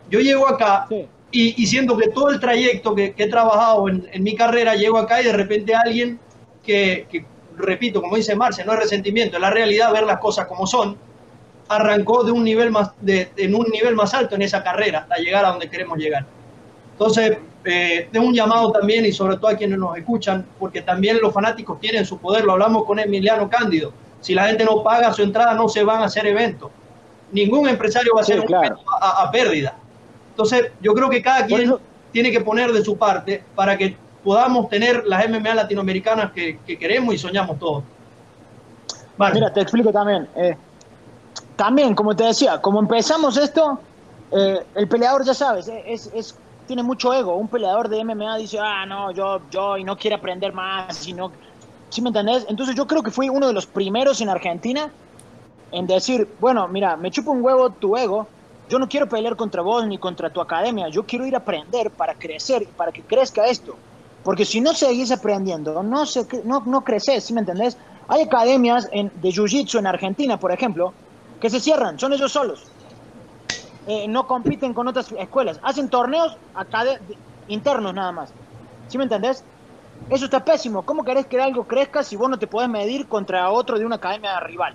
Yo 0.10 0.20
llego 0.20 0.48
acá 0.48 0.86
sí. 0.90 1.08
y, 1.32 1.62
y, 1.62 1.68
siento 1.68 1.98
que 1.98 2.10
todo 2.10 2.30
el 2.30 2.40
trayecto 2.40 2.96
que, 2.96 3.14
que 3.14 3.24
he 3.24 3.28
trabajado 3.28 3.90
en, 3.90 4.08
en, 4.12 4.24
mi 4.24 4.36
carrera, 4.36 4.76
llego 4.76 4.98
acá 4.98 5.22
y 5.22 5.26
de 5.26 5.34
repente 5.34 5.74
alguien 5.76 6.20
que, 6.64 7.08
que, 7.10 7.26
repito, 7.58 8.02
como 8.02 8.16
dice 8.16 8.36
Marcia, 8.36 8.66
no 8.66 8.74
es 8.74 8.80
resentimiento, 8.80 9.38
es 9.38 9.42
la 9.42 9.50
realidad, 9.50 9.92
ver 9.94 10.04
las 10.04 10.20
cosas 10.20 10.48
como 10.48 10.66
son, 10.68 10.98
arrancó 11.68 12.24
de 12.24 12.32
un 12.32 12.44
nivel 12.44 12.72
más, 12.72 12.92
de, 13.02 13.32
en 13.38 13.56
un 13.56 13.66
nivel 13.72 13.96
más 13.96 14.14
alto 14.14 14.36
en 14.36 14.42
esa 14.42 14.64
carrera 14.64 15.00
hasta 15.00 15.18
llegar 15.18 15.46
a 15.46 15.50
donde 15.50 15.70
queremos 15.70 15.98
llegar. 15.98 16.26
Entonces, 16.92 17.38
eh, 17.66 18.08
de 18.12 18.20
un 18.20 18.34
llamado 18.34 18.72
también 18.72 19.06
y 19.06 19.12
sobre 19.12 19.38
todo 19.38 19.48
a 19.48 19.56
quienes 19.56 19.78
nos 19.78 19.98
escuchan, 19.98 20.46
porque 20.60 20.82
también 20.82 21.20
los 21.22 21.34
fanáticos 21.34 21.80
tienen 21.80 22.06
su 22.06 22.20
poder, 22.20 22.46
lo 22.46 22.54
hablamos 22.54 22.86
con 22.86 23.00
Emiliano 23.00 23.50
Cándido, 23.50 23.92
si 24.22 24.34
la 24.34 24.48
gente 24.48 24.64
no 24.64 24.84
paga 24.84 25.14
su 25.14 25.24
entrada 25.24 25.54
no 25.54 25.68
se 25.68 25.84
van 25.84 26.02
a 26.02 26.06
hacer 26.06 26.26
eventos, 26.28 26.72
ningún 27.32 27.68
empresario 27.68 28.14
va 28.14 28.22
a 28.22 28.24
hacer 28.24 28.42
sí, 28.42 28.48
claro. 28.48 28.78
a, 29.02 29.24
a, 29.24 29.32
pérdida. 29.32 29.76
Entonces 30.30 30.72
yo 30.82 30.94
creo 30.94 31.10
que 31.10 31.22
cada 31.22 31.46
quien 31.46 31.62
eso... 31.62 31.82
tiene 32.12 32.32
que 32.32 32.42
poner 32.42 32.72
de 32.72 32.84
su 32.84 32.98
parte 32.98 33.44
para 33.56 33.78
que 33.78 33.98
podamos 34.24 34.70
tener 34.70 35.04
las 35.06 35.28
MMA 35.30 35.54
latinoamericanas 35.54 36.32
que, 36.32 36.60
que 36.66 36.78
queremos 36.78 37.14
y 37.14 37.18
soñamos 37.18 37.60
todos. 37.60 37.84
Vale. 39.18 39.36
Mira, 39.36 39.54
te 39.54 39.62
explico 39.62 39.92
también. 39.92 40.28
Eh, 40.36 40.56
también, 41.56 41.96
como 41.96 42.16
te 42.16 42.26
decía, 42.26 42.62
como 42.62 42.80
empezamos 42.80 43.38
esto, 43.38 43.80
eh, 44.32 44.66
el 44.76 44.88
peleador 44.88 45.24
ya 45.26 45.34
sabes, 45.34 45.68
es, 45.68 46.12
es 46.14 46.36
tiene 46.66 46.84
mucho 46.84 47.14
ego. 47.14 47.36
Un 47.36 47.48
peleador 47.48 47.90
de 47.90 48.04
MMA 48.04 48.38
dice, 48.38 48.60
ah, 48.60 48.86
no, 48.86 49.12
yo, 49.12 49.42
yo, 49.50 49.78
y 49.78 49.84
no 49.84 49.98
quiere 49.98 50.16
aprender 50.16 50.54
más, 50.54 51.08
y 51.08 51.14
no... 51.14 51.32
¿Sí 51.90 52.02
me 52.02 52.10
entendés? 52.10 52.46
Entonces 52.50 52.76
yo 52.76 52.88
creo 52.88 53.04
que 53.04 53.12
fui 53.12 53.30
uno 53.30 53.48
de 53.48 53.54
los 53.54 53.68
primeros 53.68 54.20
en 54.20 54.30
Argentina 54.30 54.92
en 55.72 55.88
decir, 55.88 56.28
bueno, 56.40 56.68
mira, 56.68 56.98
me 56.98 57.12
chupa 57.12 57.32
un 57.32 57.44
huevo 57.44 57.70
tu 57.70 57.96
ego, 57.96 58.28
yo 58.68 58.80
no 58.80 58.90
quiero 58.90 59.08
pelear 59.08 59.36
contra 59.36 59.62
vos 59.62 59.86
ni 59.86 59.98
contra 59.98 60.30
tu 60.30 60.42
academia, 60.42 60.90
yo 60.90 61.06
quiero 61.06 61.26
ir 61.26 61.36
a 61.36 61.40
aprender 61.40 61.92
para 61.92 62.16
crecer, 62.16 62.68
para 62.76 62.92
que 62.92 63.02
crezca 63.02 63.46
esto. 63.46 63.76
Porque 64.24 64.44
si 64.44 64.60
no 64.60 64.74
seguís 64.74 65.12
aprendiendo, 65.12 65.84
no, 65.84 66.06
se, 66.06 66.26
no, 66.44 66.64
no 66.66 66.84
creces, 66.84 67.26
¿sí 67.26 67.34
me 67.34 67.42
entendés? 67.42 67.78
Hay 68.08 68.24
academias 68.24 68.90
en, 68.92 69.12
de 69.22 69.30
Jiu-Jitsu 69.30 69.80
en 69.80 69.88
Argentina, 69.88 70.38
por 70.38 70.52
ejemplo, 70.52 70.94
que 71.46 71.50
se 71.52 71.60
cierran, 71.60 72.00
son 72.00 72.12
ellos 72.12 72.32
solos 72.32 72.66
eh, 73.86 74.08
no 74.08 74.26
compiten 74.26 74.74
con 74.74 74.88
otras 74.88 75.12
escuelas, 75.12 75.60
hacen 75.62 75.90
torneos 75.90 76.36
acá 76.56 76.84
de, 76.84 77.00
internos 77.50 77.94
nada 77.94 78.12
más. 78.12 78.32
¿Sí 78.88 78.98
me 78.98 79.04
entendés? 79.04 79.44
Eso 80.10 80.26
está 80.26 80.44
pésimo. 80.44 80.82
¿Cómo 80.82 81.04
querés 81.04 81.28
que 81.28 81.40
algo 81.40 81.66
crezca 81.66 82.02
si 82.02 82.16
vos 82.16 82.28
no 82.28 82.40
te 82.40 82.48
podés 82.48 82.68
medir 82.68 83.08
contra 83.08 83.52
otro 83.52 83.78
de 83.78 83.86
una 83.86 83.98
academia 83.98 84.40
rival? 84.40 84.74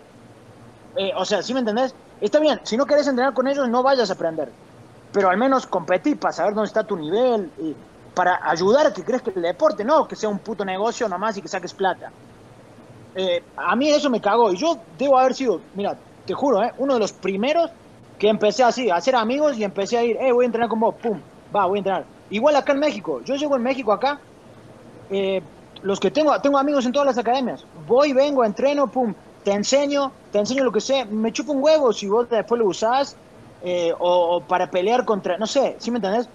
Eh, 0.94 1.10
o 1.16 1.24
sea, 1.24 1.42
¿sí 1.42 1.52
me 1.52 1.58
entendés? 1.58 1.92
Está 2.20 2.38
bien, 2.38 2.60
si 2.62 2.76
no 2.76 2.86
querés 2.86 3.08
entrenar 3.08 3.34
con 3.34 3.48
ellos, 3.48 3.68
no 3.68 3.82
vayas 3.82 4.08
a 4.10 4.12
aprender. 4.12 4.52
Pero 5.12 5.28
al 5.28 5.38
menos 5.38 5.66
competir 5.66 6.20
para 6.20 6.32
saber 6.32 6.54
dónde 6.54 6.68
está 6.68 6.84
tu 6.84 6.96
nivel, 6.96 7.50
y 7.58 7.74
para 8.14 8.48
ayudar 8.48 8.86
a 8.86 8.92
que 8.92 9.02
crezca 9.02 9.32
el 9.34 9.42
deporte, 9.42 9.82
no 9.82 10.06
que 10.06 10.14
sea 10.14 10.28
un 10.28 10.38
puto 10.38 10.64
negocio 10.64 11.08
nomás 11.08 11.36
y 11.36 11.42
que 11.42 11.48
saques 11.48 11.74
plata. 11.74 12.12
Eh, 13.16 13.42
a 13.56 13.74
mí 13.74 13.90
eso 13.90 14.08
me 14.08 14.20
cagó 14.20 14.52
y 14.52 14.56
yo 14.56 14.78
debo 14.96 15.18
haber 15.18 15.34
sido, 15.34 15.60
mira, 15.74 15.96
te 16.30 16.34
juro, 16.34 16.62
eh, 16.62 16.72
uno 16.78 16.94
de 16.94 17.00
los 17.00 17.10
primeros 17.10 17.72
que 18.16 18.28
empecé 18.28 18.62
así, 18.62 18.88
a 18.88 18.94
hacer 18.94 19.16
amigos 19.16 19.58
y 19.58 19.64
empecé 19.64 19.98
a 19.98 20.04
ir, 20.04 20.16
eh, 20.20 20.30
voy 20.30 20.44
a 20.44 20.46
entrenar 20.46 20.68
con 20.68 20.78
vos, 20.78 20.94
pum, 20.94 21.18
va, 21.54 21.66
voy 21.66 21.78
a 21.78 21.80
entrenar. 21.80 22.04
Igual 22.30 22.54
acá 22.54 22.72
en 22.72 22.78
México, 22.78 23.20
yo 23.24 23.34
llego 23.34 23.56
en 23.56 23.62
México 23.64 23.92
acá, 23.92 24.20
eh, 25.10 25.42
los 25.82 25.98
que 25.98 26.12
tengo, 26.12 26.40
tengo 26.40 26.56
amigos 26.56 26.86
en 26.86 26.92
todas 26.92 27.06
las 27.06 27.18
academias, 27.18 27.64
voy, 27.88 28.12
vengo, 28.12 28.44
entreno, 28.44 28.86
pum, 28.86 29.12
te 29.42 29.50
enseño, 29.50 30.12
te 30.30 30.38
enseño 30.38 30.62
lo 30.62 30.70
que 30.70 30.80
sé, 30.80 31.04
me 31.04 31.32
chupo 31.32 31.50
un 31.50 31.64
huevo 31.64 31.92
si 31.92 32.06
vos 32.06 32.30
después 32.30 32.60
lo 32.60 32.68
usás, 32.68 33.16
eh, 33.64 33.92
o, 33.98 34.40
para 34.46 34.70
pelear 34.70 35.04
contra, 35.04 35.36
no 35.36 35.48
sé, 35.48 35.74
¿sí 35.80 35.90
me 35.90 35.96
entendés? 35.96 36.28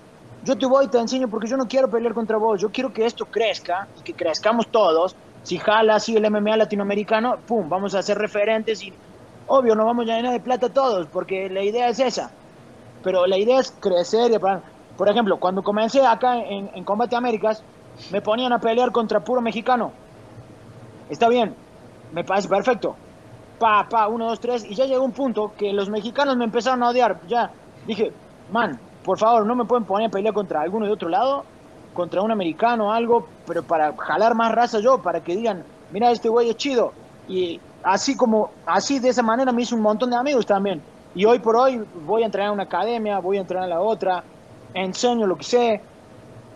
Yo 0.43 0.57
te 0.57 0.65
voy 0.65 0.85
y 0.85 0.87
te 0.89 0.99
enseño 0.99 1.29
porque 1.29 1.47
yo 1.47 1.55
no 1.55 1.69
quiero 1.69 1.89
pelear 1.89 2.13
contra 2.13 2.35
vos, 2.35 2.59
yo 2.59 2.69
quiero 2.69 2.91
que 2.91 3.05
esto 3.05 3.25
crezca 3.27 3.87
y 3.97 4.01
que 4.01 4.13
crezcamos 4.13 4.67
todos. 4.67 5.15
Si 5.43 5.57
jala 5.57 5.95
así 5.95 6.17
el 6.17 6.29
MMA 6.29 6.57
latinoamericano, 6.57 7.37
pum, 7.47 7.69
vamos 7.69 7.95
a 7.95 8.01
ser 8.01 8.17
referentes 8.17 8.83
y 8.83 8.91
Obvio, 9.47 9.75
nos 9.75 9.85
vamos 9.85 10.09
a 10.09 10.15
llenar 10.15 10.33
de 10.33 10.39
plata 10.39 10.69
todos, 10.69 11.07
porque 11.07 11.49
la 11.49 11.61
idea 11.63 11.89
es 11.89 11.99
esa. 11.99 12.31
Pero 13.03 13.27
la 13.27 13.37
idea 13.37 13.59
es 13.59 13.71
crecer. 13.79 14.31
Y, 14.31 14.39
por 14.97 15.09
ejemplo, 15.09 15.37
cuando 15.37 15.61
comencé 15.61 16.05
acá 16.05 16.37
en, 16.37 16.71
en 16.73 16.83
Combate 16.83 17.15
Américas, 17.15 17.63
me 18.11 18.21
ponían 18.21 18.51
a 18.53 18.59
pelear 18.59 18.91
contra 18.91 19.19
puro 19.19 19.41
mexicano. 19.41 19.91
Está 21.09 21.29
bien, 21.29 21.55
me 22.11 22.23
parece 22.23 22.49
perfecto. 22.49 22.95
Pa, 23.59 23.87
pa, 23.89 24.07
uno, 24.07 24.27
dos, 24.27 24.39
tres. 24.39 24.65
Y 24.65 24.75
ya 24.75 24.85
llegó 24.85 25.03
un 25.03 25.11
punto 25.11 25.53
que 25.57 25.71
los 25.71 25.89
mexicanos 25.89 26.35
me 26.37 26.45
empezaron 26.45 26.81
a 26.83 26.89
odiar. 26.89 27.19
Ya 27.27 27.51
dije, 27.85 28.11
man, 28.51 28.79
por 29.03 29.19
favor, 29.19 29.45
no 29.45 29.55
me 29.55 29.65
pueden 29.65 29.85
poner 29.85 30.07
a 30.07 30.11
pelear 30.11 30.33
contra 30.33 30.61
alguno 30.61 30.87
de 30.87 30.91
otro 30.91 31.09
lado, 31.09 31.45
contra 31.93 32.21
un 32.21 32.31
americano 32.31 32.87
o 32.87 32.91
algo, 32.91 33.27
pero 33.45 33.63
para 33.63 33.95
jalar 33.95 34.33
más 34.33 34.51
raza 34.51 34.79
yo, 34.79 35.01
para 35.01 35.21
que 35.21 35.35
digan, 35.35 35.63
mira, 35.91 36.11
este 36.11 36.29
güey 36.29 36.49
es 36.49 36.57
chido. 36.57 36.91
Y 37.27 37.59
así 37.85 38.17
como, 38.17 38.51
así 38.65 38.99
de 38.99 39.09
esa 39.09 39.21
manera 39.21 39.51
me 39.51 39.61
hice 39.61 39.75
un 39.75 39.81
montón 39.81 40.09
de 40.09 40.17
amigos 40.17 40.45
también. 40.45 40.81
Y 41.13 41.23
hoy 41.23 41.39
por 41.39 41.55
hoy 41.55 41.85
voy 42.03 42.23
a 42.23 42.25
entrenar 42.25 42.47
en 42.47 42.55
una 42.55 42.63
academia, 42.63 43.19
voy 43.19 43.37
a 43.37 43.41
entrenar 43.41 43.65
a 43.65 43.67
la 43.67 43.79
otra, 43.79 44.23
enseño 44.73 45.27
lo 45.27 45.37
que 45.37 45.43
sé, 45.43 45.81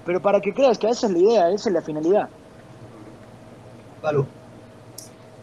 pero 0.06 0.20
para 0.20 0.42
que 0.42 0.54
creas 0.54 0.78
que 0.78 0.90
esa 0.90 1.06
es 1.06 1.14
la 1.14 1.20
idea, 1.20 1.50
esa 1.52 1.70
es 1.70 1.74
la 1.74 1.82
finalidad. 1.82 2.28
Salud. 4.02 4.26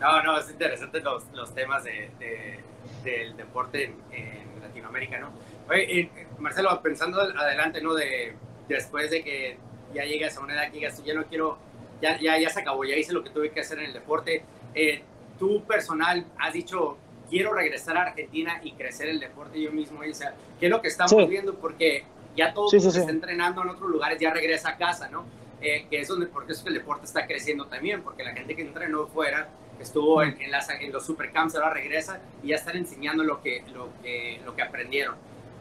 No, 0.00 0.22
no, 0.22 0.38
es 0.38 0.50
interesante 0.50 1.00
los, 1.00 1.24
los 1.32 1.54
temas 1.54 1.84
de, 1.84 2.10
de, 2.18 2.60
del 3.04 3.36
deporte 3.36 3.84
en, 3.84 3.94
en, 4.12 4.60
Latinoamérica, 4.60 5.18
¿no? 5.18 5.30
Oye, 5.70 6.00
eh, 6.00 6.26
Marcelo, 6.38 6.80
pensando 6.82 7.20
adelante, 7.20 7.80
¿no? 7.80 7.94
De, 7.94 8.34
después 8.68 9.10
de 9.10 9.22
que 9.22 9.56
ya 9.94 10.04
llegas 10.04 10.36
a 10.36 10.40
una 10.40 10.54
edad 10.54 10.64
que 10.64 10.78
digas, 10.78 11.02
ya 11.04 11.14
no 11.14 11.24
quiero, 11.24 11.58
ya, 12.02 12.18
ya, 12.20 12.38
ya 12.38 12.50
se 12.50 12.60
acabó, 12.60 12.84
ya 12.84 12.96
hice 12.96 13.12
lo 13.12 13.22
que 13.22 13.30
tuve 13.30 13.50
que 13.50 13.60
hacer 13.60 13.78
en 13.78 13.86
el 13.86 13.92
deporte, 13.92 14.44
eh, 14.74 15.02
tú 15.38 15.62
personal 15.64 16.24
has 16.38 16.52
dicho, 16.52 16.96
quiero 17.28 17.52
regresar 17.52 17.96
a 17.96 18.02
Argentina 18.02 18.60
y 18.62 18.72
crecer 18.72 19.08
el 19.08 19.20
deporte 19.20 19.60
yo 19.60 19.72
mismo, 19.72 20.00
o 20.00 20.14
sea, 20.14 20.34
¿qué 20.58 20.66
es 20.66 20.70
lo 20.70 20.80
que 20.80 20.88
estamos 20.88 21.10
sí. 21.10 21.26
viendo? 21.26 21.54
Porque 21.54 22.04
ya 22.36 22.52
todo 22.52 22.68
sí, 22.68 22.80
sí, 22.80 22.90
se 22.90 23.00
está 23.00 23.10
entrenando 23.10 23.62
en 23.62 23.70
otros 23.70 23.90
lugares, 23.90 24.18
ya 24.20 24.32
regresa 24.32 24.70
a 24.70 24.76
casa, 24.76 25.08
¿no? 25.08 25.24
Eh, 25.60 25.86
que 25.88 26.00
es 26.00 26.08
donde, 26.08 26.26
porque 26.26 26.52
eso 26.52 26.62
que 26.62 26.68
el 26.68 26.76
deporte 26.76 27.06
está 27.06 27.26
creciendo 27.26 27.66
también, 27.66 28.02
porque 28.02 28.22
la 28.22 28.32
gente 28.32 28.54
que 28.54 28.62
entrenó 28.62 29.06
fuera, 29.06 29.48
estuvo 29.80 30.22
en, 30.22 30.40
en, 30.40 30.50
las, 30.50 30.68
en 30.70 30.92
los 30.92 31.04
supercamps, 31.04 31.54
ahora 31.54 31.70
regresa 31.70 32.20
y 32.42 32.48
ya 32.48 32.56
están 32.56 32.76
enseñando 32.76 33.24
lo 33.24 33.42
que, 33.42 33.64
lo 33.72 33.88
que, 34.02 34.40
lo 34.44 34.54
que 34.54 34.62
aprendieron. 34.62 35.14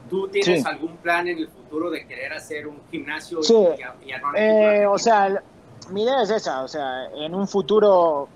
¿Tú 0.10 0.28
tienes 0.28 0.66
algún 0.66 0.98
plan 0.98 1.28
en 1.28 1.40
el 1.40 1.48
futuro 1.48 1.90
de 1.90 2.06
querer 2.06 2.34
hacer 2.34 2.68
un 2.68 2.80
gimnasio? 2.92 3.40
Y, 3.42 4.10
y 4.10 4.14
eh, 4.36 4.86
o 4.86 5.00
sea, 5.00 5.42
mi 5.90 6.04
idea 6.04 6.22
es 6.22 6.30
esa, 6.30 6.62
o 6.64 6.68
sea, 6.68 7.06
en 7.16 7.34
un 7.34 7.48
futuro 7.48 8.30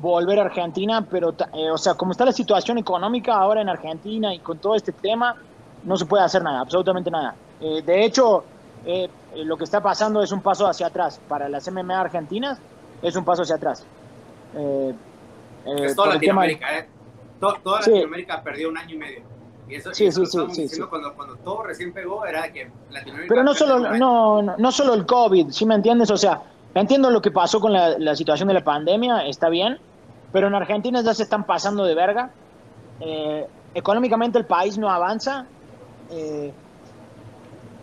volver 0.00 0.38
a 0.38 0.42
Argentina, 0.42 1.04
pero, 1.10 1.34
eh, 1.52 1.70
o 1.70 1.78
sea, 1.78 1.94
como 1.94 2.12
está 2.12 2.24
la 2.24 2.32
situación 2.32 2.78
económica 2.78 3.34
ahora 3.34 3.60
en 3.60 3.68
Argentina 3.68 4.32
y 4.32 4.38
con 4.38 4.58
todo 4.58 4.76
este 4.76 4.92
tema, 4.92 5.34
no 5.84 5.96
se 5.96 6.06
puede 6.06 6.22
hacer 6.22 6.42
nada, 6.42 6.60
absolutamente 6.60 7.10
nada. 7.10 7.34
Eh, 7.60 7.82
de 7.82 8.04
hecho, 8.04 8.44
eh, 8.86 9.08
lo 9.36 9.56
que 9.56 9.64
está 9.64 9.82
pasando 9.82 10.22
es 10.22 10.30
un 10.30 10.42
paso 10.42 10.66
hacia 10.66 10.86
atrás. 10.86 11.20
Para 11.28 11.48
las 11.48 11.68
MMA 11.70 12.00
argentinas, 12.00 12.58
es 13.02 13.16
un 13.16 13.24
paso 13.24 13.42
hacia 13.42 13.56
atrás. 13.56 13.84
es 14.54 15.96
toda 15.96 16.14
Latinoamérica, 16.14 16.78
¿eh? 16.78 16.88
toda 17.40 17.80
Latinoamérica 17.80 18.42
perdió 18.42 18.68
un 18.68 18.78
año 18.78 18.94
y 18.94 18.98
medio. 18.98 19.22
Y 19.68 19.74
eso, 19.76 19.94
sí, 19.94 20.10
sí, 20.10 20.26
sí, 20.26 20.68
sí, 20.68 20.80
Cuando, 20.82 21.14
cuando, 21.14 21.36
todo 21.36 21.62
recién 21.62 21.92
pegó 21.92 22.26
era 22.26 22.52
que 22.52 22.70
Latinoamérica... 22.90 23.28
Pero 23.28 23.44
no 23.44 23.54
solo, 23.54 23.78
no, 23.78 24.42
no, 24.42 24.56
no 24.56 24.72
solo 24.72 24.94
el 24.94 25.06
COVID, 25.06 25.50
¿sí 25.50 25.64
me 25.64 25.76
entiendes? 25.76 26.10
O 26.10 26.16
sea, 26.16 26.42
Entiendo 26.74 27.10
lo 27.10 27.20
que 27.20 27.30
pasó 27.30 27.60
con 27.60 27.72
la, 27.72 28.16
situación 28.16 28.48
de 28.48 28.54
la 28.54 28.64
pandemia, 28.64 29.26
está 29.26 29.48
bien, 29.48 29.78
pero 30.32 30.46
en 30.46 30.54
Argentina 30.54 31.02
ya 31.02 31.14
se 31.14 31.24
están 31.24 31.44
pasando 31.44 31.84
de 31.84 31.94
verga. 31.94 32.30
Eh, 33.00 33.46
económicamente 33.74 34.38
el 34.38 34.44
país 34.44 34.78
no 34.78 34.88
avanza. 34.88 35.46
Eh, 36.10 36.52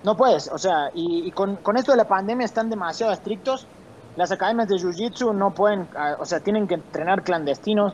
no 0.04 0.16
puedes, 0.16 0.48
o 0.48 0.58
sea, 0.58 0.90
y, 0.94 1.30
con, 1.32 1.60
esto 1.76 1.92
de 1.92 1.98
la 1.98 2.08
pandemia 2.08 2.46
están 2.46 2.70
demasiado 2.70 3.12
estrictos. 3.12 3.68
Las 4.16 4.32
academias 4.32 4.70
de 4.70 4.76
Jiu-Jitsu 4.76 5.34
no 5.36 5.54
pueden, 5.54 5.88
ah, 5.96 6.16
o 6.20 6.26
sea, 6.26 6.40
tienen 6.40 6.68
que 6.68 6.76
entrenar 6.76 7.24
clandestinos 7.24 7.94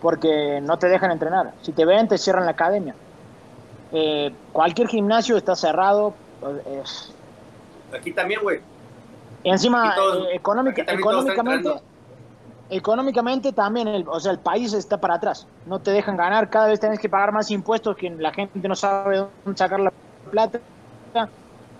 porque 0.00 0.60
no 0.62 0.78
te 0.78 0.88
dejan 0.88 1.10
entrenar. 1.10 1.54
Si 1.62 1.72
te 1.72 1.84
ven, 1.84 2.06
te 2.06 2.18
cierran 2.18 2.44
la 2.44 2.52
academia. 2.52 2.94
Eh, 3.92 4.32
cualquier 4.52 4.88
gimnasio 4.88 5.36
está 5.36 5.56
cerrado. 5.56 6.12
Aquí 7.92 8.12
también, 8.12 8.40
güey. 8.42 8.60
Y 9.48 9.50
encima, 9.50 9.94
eh, 9.96 10.34
económica, 10.34 10.82
económicamente, 10.86 11.70
económicamente 12.68 13.50
también, 13.54 13.88
el, 13.88 14.06
o 14.06 14.20
sea, 14.20 14.30
el 14.30 14.38
país 14.38 14.74
está 14.74 15.00
para 15.00 15.14
atrás. 15.14 15.46
No 15.64 15.78
te 15.78 15.90
dejan 15.90 16.18
ganar, 16.18 16.50
cada 16.50 16.66
vez 16.66 16.78
tienes 16.78 16.98
que 16.98 17.08
pagar 17.08 17.32
más 17.32 17.50
impuestos, 17.50 17.96
que 17.96 18.10
la 18.10 18.30
gente 18.30 18.68
no 18.68 18.76
sabe 18.76 19.16
dónde 19.16 19.56
sacar 19.56 19.80
la 19.80 19.90
plata. 20.30 20.60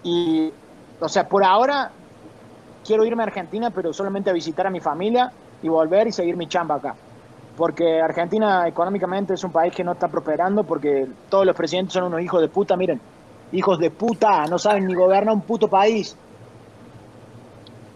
Y, 0.02 0.50
o 0.98 1.08
sea, 1.10 1.28
por 1.28 1.44
ahora 1.44 1.90
quiero 2.86 3.04
irme 3.04 3.22
a 3.22 3.26
Argentina, 3.26 3.68
pero 3.68 3.92
solamente 3.92 4.30
a 4.30 4.32
visitar 4.32 4.66
a 4.66 4.70
mi 4.70 4.80
familia 4.80 5.30
y 5.62 5.68
volver 5.68 6.06
y 6.06 6.12
seguir 6.12 6.38
mi 6.38 6.46
chamba 6.46 6.76
acá. 6.76 6.94
Porque 7.54 8.00
Argentina 8.00 8.66
económicamente 8.66 9.34
es 9.34 9.44
un 9.44 9.52
país 9.52 9.74
que 9.74 9.84
no 9.84 9.92
está 9.92 10.08
prosperando 10.08 10.64
porque 10.64 11.06
todos 11.28 11.44
los 11.44 11.54
presidentes 11.54 11.92
son 11.92 12.04
unos 12.04 12.22
hijos 12.22 12.40
de 12.40 12.48
puta, 12.48 12.78
miren, 12.78 12.98
hijos 13.52 13.78
de 13.78 13.90
puta, 13.90 14.46
no 14.46 14.58
saben 14.58 14.86
ni 14.86 14.94
gobernar 14.94 15.34
un 15.34 15.42
puto 15.42 15.68
país. 15.68 16.16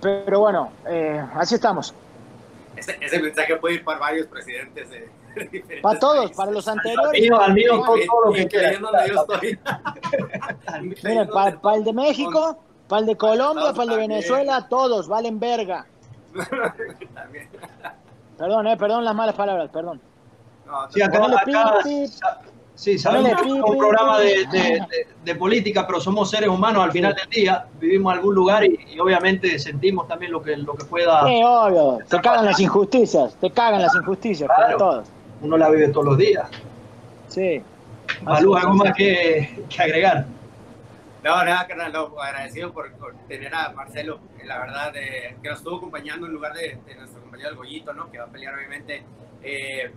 Pero 0.02 0.40
bueno, 0.40 0.72
eh, 0.86 1.24
así 1.34 1.54
estamos. 1.54 1.94
Ese, 2.76 2.98
ese, 3.00 3.22
mensaje 3.22 3.56
puede 3.56 3.76
ir 3.76 3.84
para 3.84 3.98
varios 4.00 4.26
presidentes 4.26 4.90
de, 4.90 5.08
Para 5.82 5.98
todos, 5.98 6.30
para 6.32 6.50
los 6.50 6.68
anteriores. 6.68 7.30
Al 7.30 7.54
mío, 7.54 7.82
todo, 7.84 7.96
lo 8.26 8.32
que 8.32 8.48
Miren, 11.02 11.28
para, 11.28 11.60
para, 11.60 11.76
el 11.76 11.84
de 11.84 11.92
México, 11.92 12.58
para 12.88 13.00
el 13.00 13.06
de 13.06 13.16
Colombia, 13.16 13.72
para 13.72 13.84
el 13.84 13.88
de 13.90 13.96
Venezuela, 13.96 14.66
todos 14.68 15.08
valen 15.08 15.40
verga. 15.40 15.86
perdón, 18.38 18.66
eh, 18.66 18.76
perdón 18.76 19.04
las 19.04 19.14
malas 19.14 19.34
palabras, 19.34 19.70
perdón. 19.70 20.00
No, 20.66 20.90
sí, 20.90 21.02
acá, 21.02 21.24
acá, 21.24 21.80
Sí, 22.74 22.98
sabemos 22.98 23.40
que 23.40 23.46
es 23.46 23.52
un 23.52 23.78
programa 23.78 24.18
de, 24.18 25.34
política, 25.34 25.86
pero 25.86 26.00
somos 26.00 26.30
seres 26.30 26.48
humanos 26.48 26.82
al 26.82 26.92
final 26.92 27.14
del 27.14 27.28
día, 27.28 27.66
vivimos 27.78 28.12
en 28.12 28.18
algún 28.18 28.34
lugar 28.34 28.64
y, 28.64 28.98
obviamente 28.98 29.58
sentimos 29.58 30.08
también 30.08 30.32
lo 30.32 30.42
que, 30.42 30.56
lo 30.56 30.74
que 30.74 30.84
pueda... 30.84 31.26
Sí, 31.26 31.42
obvio, 31.44 31.98
te 32.08 32.20
cagan 32.20 32.46
las 32.46 32.58
injusticias, 32.60 33.36
te 33.40 33.50
cagan 33.50 33.82
las 33.82 33.94
injusticias, 33.94 34.50
claro, 34.54 34.78
todos. 34.78 35.08
Uno 35.42 35.56
la 35.58 35.68
vive 35.70 35.88
todos 35.88 36.06
los 36.06 36.18
días. 36.18 36.48
Sí. 37.28 37.62
Malú, 38.22 38.56
¿algo 38.56 38.74
más 38.74 38.94
que, 38.94 39.64
agregar? 39.78 40.26
No, 41.22 41.44
nada, 41.44 41.66
carnal, 41.66 41.92
no, 41.92 42.20
agradecido 42.20 42.72
por, 42.72 42.90
tener 43.28 43.54
a 43.54 43.70
Marcelo, 43.72 44.18
la 44.44 44.58
verdad, 44.58 44.92
que 44.92 45.48
nos 45.48 45.58
estuvo 45.58 45.76
acompañando 45.76 46.26
en 46.26 46.32
lugar 46.32 46.54
de, 46.54 46.78
nuestro 46.96 47.20
compañero 47.20 47.50
el 47.50 47.56
Goyito, 47.56 47.92
¿no? 47.92 48.10
Que 48.10 48.18
va 48.18 48.24
a 48.24 48.28
pelear 48.28 48.54
obviamente... 48.54 49.04
Eh, 49.44 49.90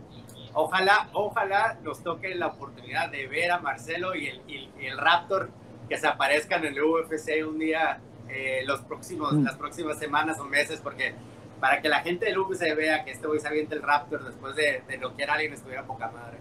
ojalá, 0.55 1.09
ojalá 1.13 1.77
nos 1.83 2.01
toque 2.01 2.33
la 2.35 2.47
oportunidad 2.47 3.09
de 3.09 3.27
ver 3.27 3.51
a 3.51 3.59
Marcelo 3.59 4.15
y 4.15 4.27
el, 4.27 4.69
el 4.79 4.97
Raptor 4.97 5.49
que 5.87 5.97
se 5.97 6.07
aparezcan 6.07 6.65
en 6.65 6.73
el 6.73 6.83
UFC 6.83 7.45
un 7.47 7.59
día 7.59 7.99
eh, 8.29 8.63
los 8.65 8.81
próximos, 8.81 9.33
mm. 9.33 9.43
las 9.43 9.55
próximas 9.55 9.99
semanas 9.99 10.39
o 10.39 10.45
meses, 10.45 10.79
porque 10.81 11.13
para 11.59 11.81
que 11.81 11.89
la 11.89 11.99
gente 11.99 12.25
del 12.25 12.39
UFC 12.39 12.75
vea 12.75 13.03
que 13.03 13.11
este 13.11 13.27
güey 13.27 13.39
se 13.39 13.47
avienta 13.47 13.75
el 13.75 13.83
Raptor 13.83 14.23
después 14.23 14.55
de, 14.55 14.83
de 14.87 14.97
noquear 14.97 15.29
a 15.29 15.33
alguien 15.33 15.53
estuviera 15.53 15.83
poca 15.83 16.11
madre. 16.11 16.37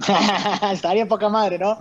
Estaría 0.72 1.06
poca 1.06 1.28
madre, 1.28 1.58
¿no? 1.58 1.78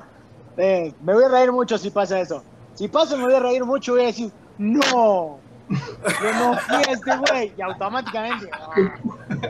Eh, 0.58 0.94
me 1.02 1.14
voy 1.14 1.24
a 1.24 1.30
reír 1.30 1.52
mucho 1.52 1.78
si 1.78 1.90
pasa 1.90 2.20
eso. 2.20 2.44
Si 2.76 2.88
pasa, 2.88 3.18
me 3.18 3.24
voy 3.24 3.34
a 3.34 3.40
reír 3.40 3.66
mucho 3.66 3.92
y 3.92 3.96
voy 3.96 4.04
a 4.04 4.08
decir, 4.08 4.32
¡No! 4.58 5.40
Yo 5.72 6.34
no 6.34 6.58
fui 6.58 6.76
a 6.76 6.92
este 6.92 7.18
güey. 7.18 7.54
Y 7.58 7.62
automáticamente. 7.62 8.50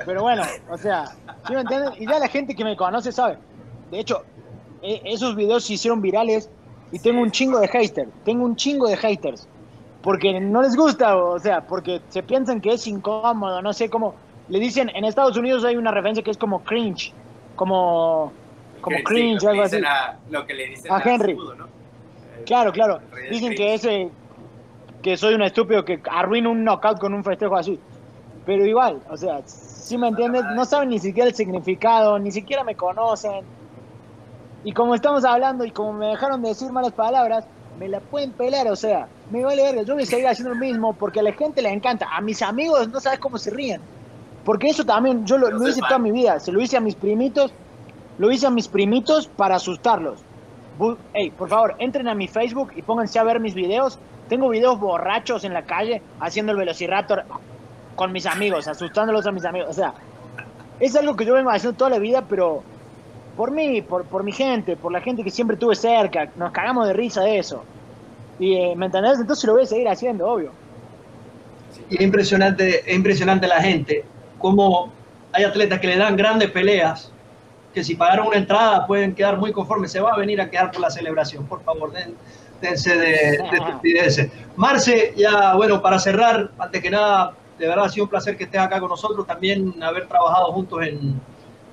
Pero 0.05 0.21
bueno, 0.21 0.43
o 0.69 0.77
sea, 0.77 1.05
¿sí 1.47 1.53
me 1.53 1.61
entienden? 1.61 1.93
Y 1.99 2.07
ya 2.07 2.19
la 2.19 2.27
gente 2.27 2.55
que 2.55 2.63
me 2.63 2.75
conoce 2.75 3.11
sabe. 3.11 3.37
De 3.89 3.99
hecho, 3.99 4.23
e, 4.81 5.01
esos 5.05 5.35
videos 5.35 5.65
se 5.65 5.73
hicieron 5.73 6.01
virales 6.01 6.49
y 6.91 6.99
tengo 6.99 7.21
un 7.21 7.31
chingo 7.31 7.59
de 7.59 7.67
haters. 7.67 8.09
Tengo 8.23 8.45
un 8.45 8.55
chingo 8.55 8.87
de 8.87 8.97
haters. 8.97 9.47
Porque 10.01 10.39
no 10.39 10.61
les 10.61 10.75
gusta, 10.75 11.15
o 11.15 11.39
sea, 11.39 11.61
porque 11.61 12.01
se 12.09 12.23
piensan 12.23 12.59
que 12.59 12.73
es 12.73 12.87
incómodo, 12.87 13.61
no 13.61 13.71
sé 13.71 13.89
cómo. 13.89 14.15
Le 14.49 14.59
dicen, 14.59 14.89
en 14.95 15.05
Estados 15.05 15.37
Unidos 15.37 15.63
hay 15.63 15.77
una 15.77 15.91
referencia 15.91 16.23
que 16.23 16.31
es 16.31 16.37
como 16.37 16.63
cringe. 16.63 17.13
Como, 17.55 18.33
como 18.81 18.97
cringe, 19.03 19.45
algo 19.45 19.61
así. 19.63 19.77
A, 19.85 20.17
lo 20.29 20.45
que 20.47 20.53
le 20.55 20.67
dicen 20.69 20.91
a, 20.91 21.01
Henry. 21.03 21.37
Claro, 22.45 22.71
claro. 22.71 22.99
Dicen 23.29 23.53
que 23.53 23.75
ese 23.75 24.09
que 25.01 25.17
soy 25.17 25.33
un 25.33 25.41
estúpido 25.41 25.83
que 25.83 26.01
arruino 26.09 26.51
un 26.51 26.63
knockout 26.63 26.99
con 26.99 27.13
un 27.13 27.23
festejo 27.23 27.55
así. 27.55 27.79
Pero 28.45 28.65
igual, 28.65 29.01
o 29.09 29.17
sea, 29.17 29.41
si 29.45 29.97
me 29.97 30.07
entiendes, 30.07 30.43
no 30.55 30.65
saben 30.65 30.89
ni 30.89 30.99
siquiera 30.99 31.29
el 31.29 31.35
significado, 31.35 32.17
ni 32.17 32.31
siquiera 32.31 32.63
me 32.63 32.75
conocen. 32.75 33.43
Y 34.63 34.73
como 34.73 34.95
estamos 34.95 35.25
hablando 35.25 35.65
y 35.65 35.71
como 35.71 35.93
me 35.93 36.07
dejaron 36.07 36.41
de 36.41 36.49
decir 36.49 36.71
malas 36.71 36.91
palabras, 36.91 37.45
me 37.79 37.87
la 37.87 37.99
pueden 37.99 38.31
pelar, 38.31 38.67
o 38.67 38.75
sea, 38.75 39.07
me 39.31 39.43
vale 39.43 39.63
verga, 39.63 39.83
yo 39.83 39.93
voy 39.93 40.03
a 40.03 40.05
seguir 40.05 40.27
haciendo 40.27 40.53
lo 40.53 40.59
mismo 40.59 40.93
porque 40.93 41.19
a 41.19 41.23
la 41.23 41.33
gente 41.33 41.61
le 41.61 41.69
encanta. 41.69 42.07
A 42.15 42.21
mis 42.21 42.41
amigos 42.41 42.89
no 42.89 42.99
sabes 42.99 43.19
cómo 43.19 43.37
se 43.37 43.51
ríen. 43.51 43.81
Porque 44.43 44.67
eso 44.67 44.83
también, 44.83 45.25
yo 45.25 45.37
lo, 45.37 45.51
lo 45.51 45.67
hice 45.67 45.81
toda 45.81 45.99
mi 45.99 46.11
vida, 46.11 46.39
se 46.39 46.51
lo 46.51 46.61
hice 46.61 46.77
a 46.77 46.81
mis 46.81 46.95
primitos, 46.95 47.53
lo 48.17 48.31
hice 48.31 48.47
a 48.47 48.49
mis 48.49 48.67
primitos 48.67 49.27
para 49.27 49.55
asustarlos. 49.55 50.23
Hey, 51.13 51.31
por 51.37 51.47
favor, 51.49 51.75
entren 51.77 52.07
a 52.07 52.15
mi 52.15 52.27
Facebook 52.27 52.71
y 52.75 52.81
pónganse 52.81 53.19
a 53.19 53.23
ver 53.23 53.39
mis 53.39 53.53
videos 53.53 53.99
tengo 54.31 54.47
videos 54.47 54.79
borrachos 54.79 55.43
en 55.43 55.53
la 55.53 55.63
calle 55.63 56.01
haciendo 56.21 56.53
el 56.53 56.57
velociraptor 56.57 57.25
con 57.97 58.13
mis 58.13 58.25
amigos, 58.25 58.65
asustándolos 58.65 59.27
a 59.27 59.33
mis 59.33 59.43
amigos. 59.43 59.71
O 59.71 59.73
sea, 59.73 59.93
es 60.79 60.95
algo 60.95 61.17
que 61.17 61.25
yo 61.25 61.33
vengo 61.33 61.49
haciendo 61.49 61.77
toda 61.77 61.89
la 61.89 61.99
vida, 61.99 62.23
pero 62.29 62.63
por 63.35 63.51
mí, 63.51 63.81
por, 63.81 64.05
por 64.05 64.23
mi 64.23 64.31
gente, 64.31 64.77
por 64.77 64.93
la 64.93 65.01
gente 65.01 65.25
que 65.25 65.31
siempre 65.31 65.57
tuve 65.57 65.75
cerca, 65.75 66.29
nos 66.37 66.53
cagamos 66.53 66.87
de 66.87 66.93
risa 66.93 67.19
de 67.23 67.39
eso. 67.39 67.65
Y, 68.39 68.53
eh, 68.53 68.73
¿Me 68.73 68.85
entendés? 68.85 69.19
Entonces 69.19 69.43
lo 69.43 69.55
voy 69.55 69.63
a 69.63 69.65
seguir 69.65 69.89
haciendo, 69.89 70.25
obvio. 70.25 70.53
Y 71.89 71.95
es 71.95 72.01
impresionante, 72.01 72.89
es 72.89 72.95
impresionante 72.95 73.47
la 73.47 73.61
gente, 73.61 74.05
cómo 74.39 74.93
hay 75.33 75.43
atletas 75.43 75.81
que 75.81 75.87
le 75.87 75.97
dan 75.97 76.15
grandes 76.15 76.51
peleas, 76.51 77.11
que 77.73 77.83
si 77.83 77.95
pagaron 77.95 78.27
una 78.27 78.37
entrada 78.37 78.87
pueden 78.87 79.13
quedar 79.13 79.37
muy 79.37 79.51
conformes, 79.51 79.91
se 79.91 79.99
va 79.99 80.13
a 80.13 80.17
venir 80.17 80.39
a 80.39 80.49
quedar 80.49 80.71
por 80.71 80.79
la 80.79 80.89
celebración, 80.89 81.45
por 81.47 81.61
favor, 81.63 81.91
den, 81.91 82.15
de, 82.61 83.39
de 83.83 84.31
Marce, 84.55 85.13
ya 85.17 85.55
bueno, 85.55 85.81
para 85.81 85.99
cerrar, 85.99 86.51
antes 86.57 86.81
que 86.81 86.89
nada, 86.89 87.33
de 87.57 87.67
verdad 87.67 87.85
ha 87.85 87.89
sido 87.89 88.05
un 88.05 88.09
placer 88.09 88.37
que 88.37 88.45
estés 88.45 88.61
acá 88.61 88.79
con 88.79 88.89
nosotros, 88.89 89.25
también 89.25 89.81
haber 89.83 90.07
trabajado 90.07 90.51
juntos 90.53 90.81
en, 90.83 91.19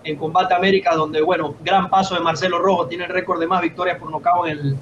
en 0.05 0.17
Combate 0.17 0.55
América, 0.55 0.95
donde, 0.95 1.21
bueno, 1.21 1.55
gran 1.63 1.91
paso 1.91 2.15
de 2.15 2.21
Marcelo 2.21 2.59
Rojo, 2.59 2.87
tiene 2.87 3.05
el 3.05 3.11
récord 3.11 3.41
de 3.41 3.47
más 3.47 3.61
victorias 3.61 3.99
por 3.99 4.11
nocaut 4.11 4.47
en 4.47 4.59
el, 4.59 4.77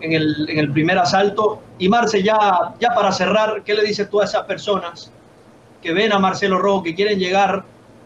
en 0.00 0.12
el, 0.12 0.50
en 0.50 0.58
el 0.58 0.72
primer 0.72 0.98
asalto. 0.98 1.60
Y 1.78 1.88
Marce, 1.88 2.22
ya, 2.22 2.74
ya 2.78 2.94
para 2.94 3.12
cerrar, 3.12 3.62
¿qué 3.64 3.74
le 3.74 3.82
dices 3.82 4.08
tú 4.10 4.20
a 4.20 4.24
esas 4.24 4.44
personas 4.44 5.10
que 5.82 5.92
ven 5.92 6.12
a 6.12 6.18
Marcelo 6.18 6.58
Rojo, 6.58 6.82
que 6.82 6.94
quieren 6.94 7.18
llegar 7.18 7.64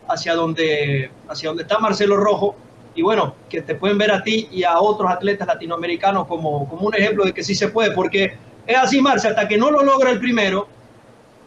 hacia 0.09 0.35
donde, 0.35 1.11
hacia 1.29 1.49
donde 1.49 1.63
está 1.63 1.79
Marcelo 1.79 2.17
Rojo 2.17 2.55
y 2.95 3.03
bueno, 3.03 3.35
que 3.49 3.63
te 3.63 3.75
pueden 3.75 3.99
ver 3.99 4.13
a 4.13 4.23
ti 4.23 4.49
y 4.53 4.63
a 4.63 4.79
otros 4.79 5.11
atletas 5.11 5.49
latinoamericanos 5.49 6.27
como, 6.27 6.69
como 6.69 6.87
un 6.87 6.95
ejemplo 6.95 7.25
de 7.25 7.33
que 7.33 7.43
sí 7.43 7.55
se 7.55 7.69
puede, 7.69 7.91
porque 7.91 8.37
es 8.67 8.77
así, 8.77 9.01
Marcia, 9.01 9.31
hasta 9.31 9.49
que 9.49 9.59
no 9.59 9.71
lo 9.71 9.83
logra 9.83 10.11
el 10.11 10.21
primero, 10.21 10.69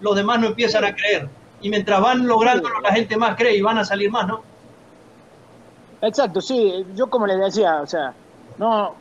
los 0.01 0.15
demás 0.15 0.39
no 0.39 0.47
empiezan 0.47 0.83
a 0.83 0.93
creer. 0.93 1.29
Y 1.61 1.69
mientras 1.69 2.01
van 2.01 2.27
lográndolo, 2.27 2.81
la 2.81 2.93
gente 2.93 3.17
más 3.17 3.35
cree 3.35 3.55
y 3.55 3.61
van 3.61 3.77
a 3.77 3.85
salir 3.85 4.11
más, 4.11 4.27
¿no? 4.27 4.41
Exacto, 6.01 6.41
sí. 6.41 6.85
Yo 6.93 7.07
como 7.07 7.25
les 7.25 7.39
decía, 7.39 7.81
o 7.81 7.87
sea, 7.87 8.13
no, 8.57 8.93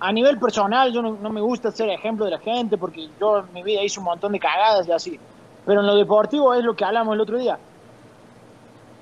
a 0.00 0.12
nivel 0.12 0.38
personal 0.38 0.92
yo 0.92 1.00
no, 1.00 1.16
no, 1.22 1.30
me 1.30 1.40
gusta 1.40 1.70
ser 1.70 1.88
ejemplo 1.88 2.24
de 2.24 2.32
la 2.32 2.38
gente 2.38 2.76
porque 2.76 3.08
yo 3.18 3.38
en 3.38 3.52
mi 3.52 3.62
vida 3.62 3.82
hice 3.82 4.00
un 4.00 4.04
montón 4.04 4.32
de 4.32 4.40
cagadas 4.40 4.88
y 4.88 4.92
así. 4.92 5.20
Pero 5.64 5.80
en 5.80 5.86
lo 5.86 5.94
deportivo 5.94 6.52
es 6.52 6.64
lo 6.64 6.74
que 6.74 6.84
hablamos 6.84 7.14
el 7.14 7.20
otro 7.20 7.38
día 7.38 7.58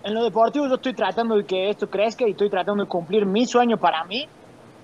en 0.06 0.14
lo 0.14 0.22
deportivo 0.22 0.68
yo 0.68 0.76
estoy 0.76 0.94
tratando 0.94 1.36
de 1.36 1.44
que 1.44 1.68
esto 1.68 1.90
crezca 1.90 2.26
y 2.26 2.30
estoy 2.30 2.48
tratando 2.48 2.84
de 2.84 2.88
cumplir 2.88 3.26
mi 3.26 3.44
sueño 3.44 3.76
para 3.76 4.04
mí. 4.04 4.28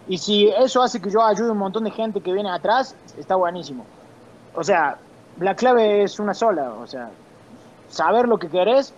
Y 0.08 0.18
si 0.18 0.48
eso 0.48 0.82
hace 0.82 1.00
que 1.00 1.10
yo 1.10 1.22
ayude 1.22 1.48
a 1.48 1.52
un 1.52 1.58
montón 1.58 1.84
de 1.84 1.92
gente 1.92 2.20
que 2.20 2.32
viene 2.32 2.50
atrás, 2.50 2.96
está 3.16 3.36
buenísimo. 3.36 3.86
O 4.52 4.64
sea, 4.64 4.98
la 5.38 5.54
clave 5.54 6.02
es 6.02 6.18
una 6.18 6.34
sola, 6.34 6.72
o 6.74 6.88
sea, 6.88 7.08
saber 7.88 8.26
lo 8.26 8.36
que 8.36 8.48
querés 8.48 8.92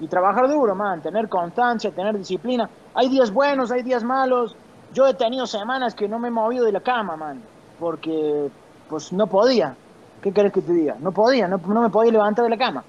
y 0.00 0.06
trabajar 0.06 0.48
duro, 0.48 0.74
man, 0.74 1.02
tener 1.02 1.28
constancia, 1.28 1.90
tener 1.90 2.16
disciplina. 2.16 2.70
Hay 2.94 3.10
días 3.10 3.30
buenos, 3.30 3.70
hay 3.70 3.82
días 3.82 4.02
malos. 4.02 4.56
Yo 4.94 5.06
he 5.06 5.12
tenido 5.12 5.46
semanas 5.46 5.94
que 5.94 6.08
no 6.08 6.18
me 6.18 6.28
he 6.28 6.30
movido 6.30 6.64
de 6.64 6.72
la 6.72 6.80
cama, 6.80 7.16
man, 7.16 7.42
porque 7.78 8.50
pues 8.88 9.12
no 9.12 9.26
podía. 9.26 9.76
¿Qué 10.22 10.32
querés 10.32 10.54
que 10.54 10.62
te 10.62 10.72
diga? 10.72 10.96
No 11.00 11.12
podía, 11.12 11.46
no, 11.46 11.58
no 11.58 11.82
me 11.82 11.90
podía 11.90 12.12
levantar 12.12 12.44
de 12.44 12.50
la 12.50 12.56
cama. 12.56 12.82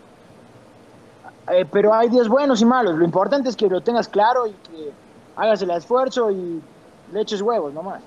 Eh, 1.49 1.65
pero 1.71 1.93
hay 1.93 2.09
días 2.09 2.27
buenos 2.27 2.61
y 2.61 2.65
malos. 2.65 2.97
Lo 2.97 3.05
importante 3.05 3.49
es 3.49 3.55
que 3.55 3.67
lo 3.67 3.81
tengas 3.81 4.07
claro 4.07 4.47
y 4.47 4.51
que 4.51 4.91
hagas 5.35 5.61
el 5.61 5.71
esfuerzo 5.71 6.29
y 6.31 6.61
le 7.13 7.21
eches 7.21 7.41
huevos 7.41 7.73
nomás. 7.73 8.01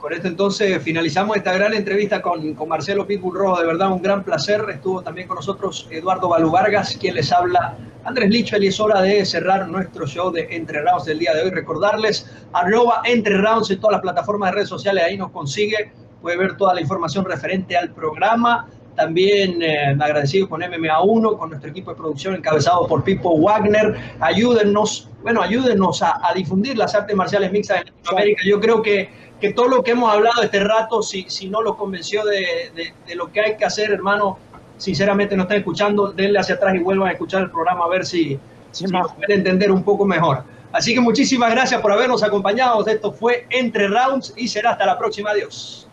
Con 0.00 0.14
esto 0.14 0.28
entonces 0.28 0.82
finalizamos 0.82 1.36
esta 1.36 1.52
gran 1.52 1.74
entrevista 1.74 2.22
con, 2.22 2.54
con, 2.54 2.68
Marcelo 2.68 3.06
Pitbull 3.06 3.34
Rojo. 3.34 3.60
De 3.60 3.66
verdad, 3.66 3.92
un 3.92 4.00
gran 4.00 4.24
placer. 4.24 4.64
Estuvo 4.70 5.02
también 5.02 5.28
con 5.28 5.36
nosotros 5.36 5.86
Eduardo 5.90 6.28
Balú 6.28 6.50
Vargas, 6.50 6.96
quien 6.98 7.14
les 7.14 7.30
habla. 7.30 7.76
Andrés 8.04 8.30
Lichel 8.30 8.64
y 8.64 8.68
es 8.68 8.80
hora 8.80 9.02
de 9.02 9.24
cerrar 9.26 9.68
nuestro 9.68 10.06
show 10.06 10.30
de 10.32 10.48
Entre 10.50 10.80
Rounds 10.80 11.04
del 11.04 11.18
día 11.18 11.34
de 11.34 11.42
hoy. 11.42 11.50
Recordarles, 11.50 12.26
arroba 12.54 13.02
Entre 13.04 13.36
Rounds 13.36 13.70
en 13.70 13.78
todas 13.78 13.92
las 13.92 14.00
plataformas 14.00 14.50
de 14.50 14.54
redes 14.54 14.70
sociales, 14.70 15.04
ahí 15.04 15.18
nos 15.18 15.30
consigue. 15.32 15.92
Puede 16.22 16.38
ver 16.38 16.56
toda 16.56 16.72
la 16.72 16.80
información 16.80 17.26
referente 17.26 17.76
al 17.76 17.90
programa. 17.90 18.68
También 18.96 19.62
eh, 19.62 19.96
agradecido 19.98 20.48
con 20.48 20.60
MMA1, 20.60 21.38
con 21.38 21.50
nuestro 21.50 21.70
equipo 21.70 21.90
de 21.90 21.96
producción 21.96 22.34
encabezado 22.34 22.86
por 22.86 23.02
Pipo 23.02 23.38
Wagner. 23.38 23.96
Ayúdennos, 24.20 25.08
bueno, 25.22 25.42
ayúdennos 25.42 26.02
a, 26.02 26.20
a 26.22 26.34
difundir 26.34 26.76
las 26.76 26.94
artes 26.94 27.16
marciales 27.16 27.50
mixtas 27.52 27.82
en 27.82 27.92
América. 28.08 28.42
Yo 28.46 28.60
creo 28.60 28.82
que, 28.82 29.08
que 29.40 29.52
todo 29.52 29.68
lo 29.68 29.82
que 29.82 29.92
hemos 29.92 30.12
hablado 30.12 30.42
este 30.42 30.62
rato, 30.62 31.02
si, 31.02 31.24
si 31.28 31.48
no 31.48 31.62
lo 31.62 31.76
convenció 31.76 32.24
de, 32.24 32.70
de, 32.74 32.92
de 33.06 33.14
lo 33.14 33.32
que 33.32 33.40
hay 33.40 33.56
que 33.56 33.64
hacer, 33.64 33.90
hermano, 33.90 34.38
sinceramente 34.76 35.36
no 35.36 35.42
están 35.42 35.58
escuchando, 35.58 36.12
denle 36.12 36.38
hacia 36.38 36.56
atrás 36.56 36.74
y 36.74 36.78
vuelvan 36.78 37.08
a 37.08 37.12
escuchar 37.12 37.42
el 37.42 37.50
programa 37.50 37.84
a 37.84 37.88
ver 37.88 38.04
si, 38.04 38.38
sí, 38.70 38.86
si 38.86 38.92
lo 38.92 39.08
pueden 39.08 39.38
entender 39.38 39.70
un 39.70 39.82
poco 39.82 40.04
mejor. 40.04 40.44
Así 40.72 40.94
que 40.94 41.00
muchísimas 41.00 41.50
gracias 41.50 41.80
por 41.80 41.92
habernos 41.92 42.22
acompañado. 42.22 42.86
Esto 42.86 43.12
fue 43.12 43.46
Entre 43.50 43.88
Rounds 43.88 44.32
y 44.36 44.46
será 44.46 44.70
hasta 44.70 44.86
la 44.86 44.98
próxima. 44.98 45.30
Adiós. 45.30 45.89